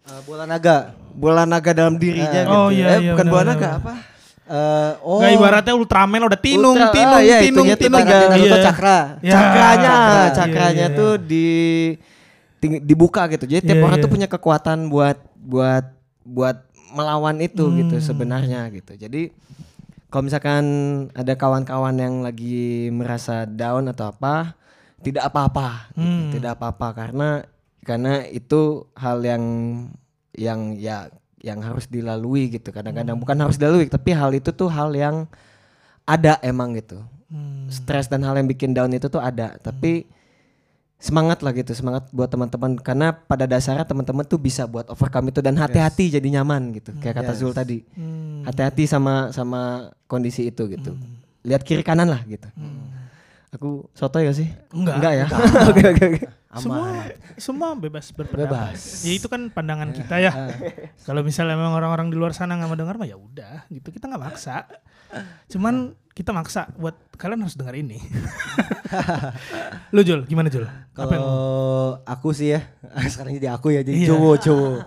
Eh, 0.04 0.20
bola 0.22 0.44
naga. 0.44 0.92
bola 1.14 1.42
naga 1.44 1.72
dalam 1.72 1.96
dirinya 1.96 2.28
Eh, 2.34 2.44
gitu. 2.44 2.52
oh 2.52 2.68
iya, 2.68 2.86
eh, 2.90 2.98
iya, 3.00 3.12
bukan 3.14 3.24
benar, 3.24 3.32
bola 3.32 3.44
naga 3.46 3.56
benar. 3.56 3.80
apa? 3.80 3.92
Eh, 4.44 4.92
oh. 5.00 5.16
Nggak 5.16 5.32
ibaratnya 5.32 5.72
Ultraman 5.72 6.22
udah 6.22 6.36
tinung, 6.38 6.76
Ultra- 6.76 6.92
tinung, 6.92 7.16
ah, 7.16 7.24
iya, 7.24 7.38
tinung, 7.40 7.64
itunya 7.64 7.74
tuh 7.74 7.84
tinung. 7.88 8.00
tinggal 8.04 8.20
Naruto 8.28 8.44
Iya. 8.52 8.64
Cakra. 8.66 8.98
Ya, 9.24 9.32
cakranya, 9.32 9.88
cakra. 9.88 10.28
cakranya 10.36 10.74
Iya, 10.76 10.92
iya. 10.92 10.98
tuh 11.00 11.12
di 11.16 11.46
ting- 11.96 12.13
dibuka 12.80 13.26
gitu. 13.28 13.44
Jadi 13.44 13.64
tiap 13.64 13.78
Iya, 13.78 13.84
orang 13.84 13.98
iya. 14.00 14.04
tuh 14.04 14.12
punya 14.12 14.28
kekuatan 14.28 14.78
buat 14.88 15.18
buat 15.36 15.84
buat 16.24 16.56
melawan 16.94 17.36
itu 17.38 17.64
gitu 17.74 17.96
Hmm. 17.98 18.04
sebenarnya 18.04 18.70
gitu. 18.70 18.94
Jadi 18.94 19.34
kalau 20.08 20.30
misalkan 20.30 20.64
ada 21.10 21.34
kawan-kawan 21.34 21.96
yang 21.98 22.22
lagi 22.22 22.86
merasa 22.88 23.44
down 23.44 23.90
atau 23.90 24.14
apa, 24.14 24.54
tidak 25.02 25.26
apa-apa, 25.26 25.90
gitu. 25.90 26.00
Hmm. 26.00 26.30
tidak 26.32 26.50
apa-apa 26.56 26.88
karena 26.94 27.28
karena 27.82 28.24
itu 28.26 28.88
hal 28.94 29.20
yang 29.20 29.42
yang 30.32 30.78
ya 30.78 31.10
yang 31.44 31.60
harus 31.60 31.84
dilalui 31.86 32.48
gitu. 32.48 32.72
Kadang-kadang 32.72 33.20
bukan 33.20 33.36
harus 33.36 33.60
dilalui, 33.60 33.84
tapi 33.86 34.14
hal 34.14 34.32
itu 34.32 34.48
tuh 34.48 34.72
hal 34.72 34.94
yang 34.94 35.28
ada 36.04 36.36
emang 36.40 36.72
gitu 36.74 37.00
Hmm. 37.24 37.66
stres 37.66 38.06
dan 38.06 38.22
hal 38.22 38.36
yang 38.36 38.46
bikin 38.46 38.70
down 38.70 38.92
itu 38.92 39.08
tuh 39.08 39.18
ada 39.18 39.56
tapi 39.58 40.04
semangat 41.00 41.44
lah 41.44 41.52
gitu 41.52 41.72
semangat 41.76 42.08
buat 42.14 42.30
teman-teman. 42.30 42.80
Karena 42.80 43.12
pada 43.12 43.44
dasarnya 43.44 43.84
teman-teman 43.84 44.24
tuh 44.24 44.40
bisa 44.40 44.64
buat 44.64 44.88
overcome 44.88 45.34
itu 45.34 45.40
dan 45.44 45.58
hati-hati 45.58 46.14
jadi 46.14 46.28
nyaman 46.40 46.72
gitu. 46.76 46.94
Kayak 47.02 47.24
kata 47.24 47.32
Zul 47.36 47.52
tadi. 47.52 47.84
Hmm. 47.96 48.44
hati-hati 48.44 48.84
sama 48.84 49.32
sama 49.32 49.90
kondisi 50.04 50.44
itu 50.48 50.68
gitu. 50.68 50.92
Lihat 51.44 51.64
kiri 51.64 51.84
kanan 51.84 52.08
lah 52.12 52.20
gitu 52.28 52.48
aku 53.54 53.86
soto 53.92 54.18
ya 54.18 54.30
sih 54.30 54.50
Enggak. 54.70 54.94
enggak 54.98 55.12
ya 55.14 55.26
oke 55.70 55.82
oke 55.90 56.04
oke 56.10 56.22
Semua 56.54 56.86
semua 57.34 57.68
bebas 57.74 58.14
berpendapat. 58.14 58.78
Bebas. 58.78 59.02
Ya 59.02 59.12
itu 59.12 59.26
kan 59.26 59.50
pandangan 59.50 59.90
kita 59.90 60.22
ya. 60.22 60.30
Kalau 61.02 61.26
misalnya 61.26 61.58
memang 61.58 61.74
orang-orang 61.74 62.06
di 62.06 62.14
luar 62.14 62.30
sana 62.30 62.54
nggak 62.54 62.70
mau 62.70 62.78
dengar 62.78 62.94
mah 62.94 63.10
ya 63.10 63.18
udah 63.18 63.66
gitu. 63.66 63.90
Kita 63.90 64.06
nggak 64.06 64.22
maksa. 64.22 64.62
Cuman 65.50 65.98
kita 66.14 66.30
maksa 66.30 66.70
buat 66.78 66.94
kalian 67.18 67.42
harus 67.42 67.58
dengar 67.58 67.74
ini. 67.74 67.98
Lu 69.98 70.06
Jul, 70.06 70.30
gimana 70.30 70.46
Jul? 70.46 70.62
Kalau 70.94 71.26
aku 72.06 72.30
sih 72.30 72.54
ya, 72.54 72.70
sekarang 73.10 73.34
jadi 73.34 73.50
aku 73.50 73.74
ya 73.74 73.82
jadi 73.82 74.06
Iya. 74.06 74.08
cowok 74.14 74.36
cowok. 74.38 74.78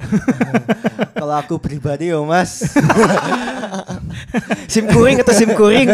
Kalau 1.19 1.35
aku 1.35 1.55
pribadi 1.59 2.15
ya 2.15 2.23
mas, 2.23 2.63
sim 4.71 4.87
kuring 4.87 5.19
atau 5.19 5.35
sim 5.35 5.51
kuring 5.51 5.91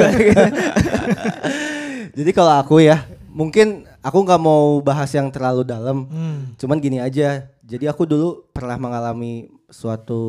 jadi 2.13 2.31
kalau 2.31 2.53
aku 2.61 2.81
ya 2.81 3.03
mungkin 3.33 3.89
aku 4.05 4.17
nggak 4.21 4.41
mau 4.41 4.77
bahas 4.85 5.09
yang 5.11 5.33
terlalu 5.33 5.65
dalam. 5.65 6.05
Hmm. 6.07 6.53
Cuman 6.61 6.77
gini 6.77 7.01
aja. 7.01 7.49
Jadi 7.63 7.89
aku 7.89 8.05
dulu 8.05 8.45
pernah 8.53 8.77
mengalami 8.77 9.49
suatu 9.73 10.21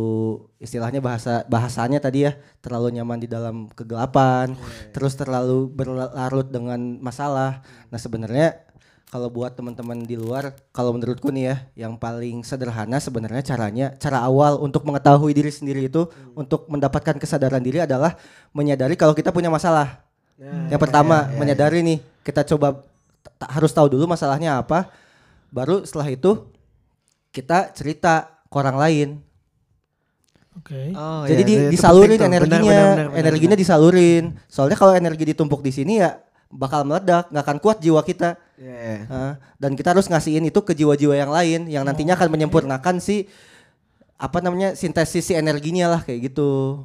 istilahnya 0.57 1.05
bahasa 1.05 1.45
bahasanya 1.45 2.01
tadi 2.01 2.24
ya 2.24 2.32
terlalu 2.64 2.97
nyaman 2.97 3.20
di 3.20 3.28
dalam 3.28 3.68
kegelapan, 3.74 4.57
terus 4.97 5.12
terlalu 5.12 5.68
berlarut 5.68 6.49
dengan 6.49 6.80
masalah. 7.03 7.61
Nah 7.93 8.01
sebenarnya 8.01 8.64
kalau 9.11 9.30
buat 9.30 9.55
teman-teman 9.55 10.03
di 10.03 10.18
luar, 10.18 10.59
kalau 10.74 10.91
menurutku 10.91 11.30
nih 11.30 11.45
ya, 11.47 11.57
yang 11.87 11.95
paling 11.95 12.43
sederhana 12.43 12.99
sebenarnya 12.99 13.47
caranya, 13.47 13.87
cara 13.95 14.18
awal 14.18 14.59
untuk 14.59 14.82
mengetahui 14.82 15.30
diri 15.30 15.55
sendiri 15.55 15.87
itu, 15.87 16.11
untuk 16.35 16.66
mendapatkan 16.66 17.14
kesadaran 17.22 17.62
diri 17.62 17.85
adalah 17.85 18.18
menyadari 18.51 18.99
kalau 18.99 19.14
kita 19.14 19.30
punya 19.30 19.53
masalah. 19.55 20.03
Yang 20.68 20.80
pertama, 20.80 21.16
menyadari 21.39 21.80
nih, 21.80 21.99
kita 22.22 22.43
coba 22.45 22.82
harus 23.47 23.70
tahu 23.70 23.87
dulu 23.89 24.05
masalahnya 24.05 24.59
apa, 24.59 24.91
baru 25.49 25.87
setelah 25.87 26.11
itu 26.11 26.45
kita 27.30 27.70
cerita 27.70 28.26
ke 28.47 28.57
orang 28.57 28.76
lain. 28.76 29.09
Oke. 30.55 30.95
Oh, 30.95 31.26
Jadi 31.26 31.43
iya, 31.43 31.49
di- 31.51 31.59
itu 31.66 31.72
disalurin 31.74 32.14
penting 32.14 32.22
tuh. 32.22 32.30
energinya, 32.30 32.62
Benar, 32.62 32.78
benar, 32.78 32.95
benar, 32.95 33.09
benar, 33.11 33.20
energinya 33.26 33.57
disalurin. 33.59 34.24
Soalnya 34.47 34.78
kalau 34.78 34.95
energi 34.95 35.24
ditumpuk 35.26 35.61
di 35.61 35.74
sini 35.74 35.99
ya 35.99 36.14
bakal 36.47 36.87
meledak, 36.87 37.26
nggak 37.35 37.43
akan 37.43 37.59
kuat 37.59 37.82
jiwa 37.82 38.01
kita. 38.07 38.39
benar. 38.39 38.55
Iya, 38.55 38.76
iya. 38.78 38.99
Hah? 39.11 39.32
dan 39.59 39.74
kita 39.74 39.91
harus 39.91 40.07
ngasihin 40.07 40.47
itu 40.47 40.61
ke 40.62 40.70
jiwa-jiwa 40.76 41.14
yang 41.18 41.30
lain 41.32 41.61
yang 41.66 41.82
nantinya 41.82 42.14
akan 42.14 42.28
menyempurnakan 42.30 43.03
si 43.03 43.26
apa 44.14 44.39
namanya 44.39 44.78
sintesis 44.78 45.26
si 45.26 45.35
energinya 45.35 45.91
lah 45.91 46.01
kayak 46.07 46.30
gitu. 46.30 46.85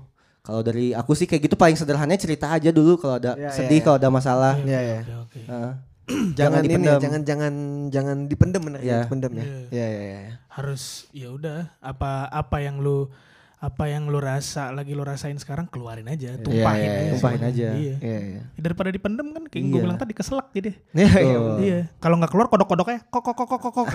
Kalau 0.49 0.61
dari 0.61 0.91
aku 0.91 1.13
sih 1.13 1.23
kayak 1.23 1.45
gitu 1.45 1.53
paling 1.53 1.77
sederhananya 1.77 2.17
cerita 2.17 2.49
aja 2.49 2.69
dulu 2.69 2.97
kalau 2.97 3.15
ada 3.15 3.37
Iya, 3.37 3.53
sedih, 3.53 3.77
iya, 3.77 3.85
kalau 3.85 3.97
ada 3.97 4.09
masalah. 4.09 4.57
Iya, 4.57 4.79
iya. 4.81 4.99
Oke, 4.99 5.13
oke. 5.21 5.39
Hah? 5.45 5.71
Jangan 6.33 6.59
ini 6.59 6.65
ya, 6.65 6.73
dipendam. 6.73 6.99
jangan 6.99 7.21
jangan 7.21 7.53
jangan 7.87 8.17
dipendem 8.25 8.61
bener 8.63 8.79
Iya. 8.81 8.99
dipendem 9.05 9.31
ya. 9.31 9.45
Iya. 9.45 9.57
Iya, 9.69 9.87
iya. 10.01 10.19
Harus 10.49 10.83
ya 11.11 11.29
udah 11.29 11.69
apa 11.77 12.25
apa 12.25 12.57
yang 12.59 12.81
lu 12.81 13.13
apa 13.59 13.85
yang 13.85 14.07
lu 14.07 14.17
rasa 14.17 14.71
lagi 14.71 14.95
lu 14.95 15.03
rasain 15.03 15.35
sekarang 15.35 15.67
keluarin 15.67 16.07
aja, 16.07 16.39
tumpahin 16.39 16.63
iya, 16.81 16.89
aja. 16.89 17.03
iya. 17.03 17.11
Tumpahin 17.13 17.41
aja. 17.43 17.67
Iya. 17.75 17.95
Iya, 18.01 18.19
iya. 18.25 18.41
Daripada 18.55 18.89
dipendem 18.89 19.27
kan 19.29 19.43
kayak 19.45 19.63
gue 19.63 19.75
Iya. 19.75 19.83
bilang 19.83 19.99
tadi 19.99 20.13
keselak 20.15 20.49
jadi. 20.49 20.71
Iya, 20.97 21.11
iya. 21.19 21.37
Iya, 21.59 21.79
kalau 21.99 22.17
nggak 22.17 22.31
keluar 22.33 22.47
kodok-kodoknya 22.49 23.05
kok 23.05 23.21
kok 23.21 23.35
kok 23.35 23.47
kok 23.47 23.59
kok 23.61 23.73
kok 23.75 23.85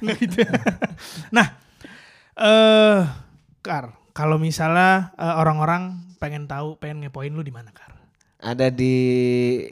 nggak 0.00 0.16
gitu. 0.22 0.40
Nah, 1.28 1.46
eh 2.34 3.00
Kar, 3.60 3.96
kalau 4.14 4.38
misalnya 4.38 5.10
eh, 5.18 5.34
orang-orang 5.34 5.98
pengen 6.22 6.46
tahu, 6.46 6.78
pengen 6.78 7.02
ngepoin 7.02 7.34
lu 7.34 7.42
di 7.42 7.50
mana 7.50 7.74
Kar? 7.74 7.92
Ada 8.38 8.70
di 8.70 8.94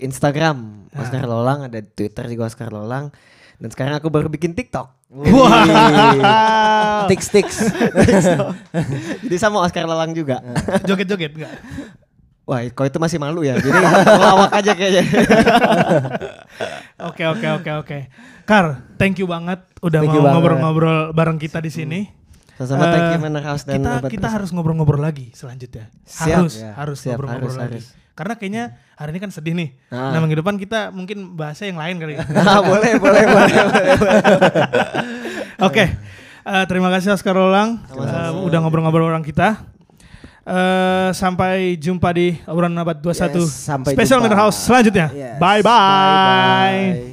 Instagram 0.03 0.90
Oscar 0.99 1.24
Lolang, 1.24 1.70
ada 1.70 1.78
di 1.78 1.88
Twitter 1.88 2.26
juga 2.26 2.51
Oscar 2.51 2.74
Lolang. 2.74 3.14
Dan 3.62 3.70
sekarang 3.70 3.95
aku 4.03 4.11
baru 4.11 4.26
bikin 4.26 4.59
TikTok. 4.59 4.90
Wah, 5.12 7.05
Tiks 7.11 7.28
tiks. 7.30 7.57
Jadi 9.22 9.36
sama 9.38 9.62
Oscar 9.62 9.86
Lolang 9.86 10.11
juga. 10.16 10.43
joget-joget 10.88 11.36
enggak? 11.38 11.53
Wah, 12.43 12.64
kau 12.74 12.88
itu 12.88 12.99
masih 12.99 13.22
malu 13.22 13.47
ya. 13.47 13.55
Jadi 13.61 13.76
ngelawak 13.76 14.51
aja 14.51 14.72
kayaknya. 14.74 15.05
Oke 17.07 17.22
oke 17.28 17.47
oke 17.62 17.70
oke. 17.86 17.99
Kar, 18.43 18.82
thank 18.99 19.22
you 19.22 19.30
banget 19.30 19.62
udah 19.78 20.01
Thank 20.03 20.11
mau 20.18 20.26
ngobrol-ngobrol 20.34 21.14
bareng 21.14 21.38
kita 21.38 21.62
di 21.62 21.70
sini. 21.70 22.22
Sama-sama 22.55 22.85
thank 22.87 23.07
you 23.09 23.17
Eh, 23.17 23.23
Manor 23.23 23.45
House 23.45 23.65
dan 23.65 23.81
kita 23.81 23.93
kita 24.09 24.29
harus 24.29 24.49
ngobrol-ngobrol 24.51 25.01
lagi 25.01 25.33
selanjutnya. 25.33 25.89
Siap. 26.05 26.29
harus 26.39 26.55
Ya, 26.57 26.71
harus 26.75 26.99
ngobrol-ngobrol 27.03 27.57
lagi. 27.57 27.81
harus. 27.81 27.87
Karena 28.13 28.37
kayaknya 28.37 28.65
hari 28.93 29.11
ini 29.11 29.21
kan 29.21 29.31
sedih 29.33 29.57
nih. 29.57 29.69
Ah. 29.89 30.13
Nah, 30.13 30.21
minggu 30.21 30.37
depan 30.39 30.57
kita 30.57 30.93
mungkin 30.93 31.33
bahasa 31.33 31.65
yang 31.65 31.81
lain 31.81 31.97
kali. 31.97 32.15
Ah, 32.39 32.61
boleh, 32.61 33.01
boleh, 33.01 33.25
boleh, 33.25 33.55
boleh. 33.57 33.97
Oke. 35.69 35.85
Eh, 36.43 36.65
terima 36.67 36.91
kasih 36.91 37.15
Oscar 37.15 37.33
Rolang 37.33 37.81
Eh, 37.89 38.31
udah 38.43 38.59
ngobrol-ngobrol 38.61 39.07
orang 39.07 39.23
kita. 39.23 39.65
Eh, 40.43 41.11
sampai 41.15 41.79
jumpa 41.79 42.11
di 42.11 42.35
obrolan 42.45 42.75
abad 42.75 42.99
21 42.99 43.39
Yes, 43.39 43.55
sampai 43.63 43.95
Special 43.95 44.19
jumpa. 44.19 44.27
Minor 44.29 44.39
House 44.43 44.59
selanjutnya. 44.61 45.07
Yes. 45.09 45.39
Bye 45.39 45.63
bye. 45.63 45.73
Bye-bye. 45.73 47.12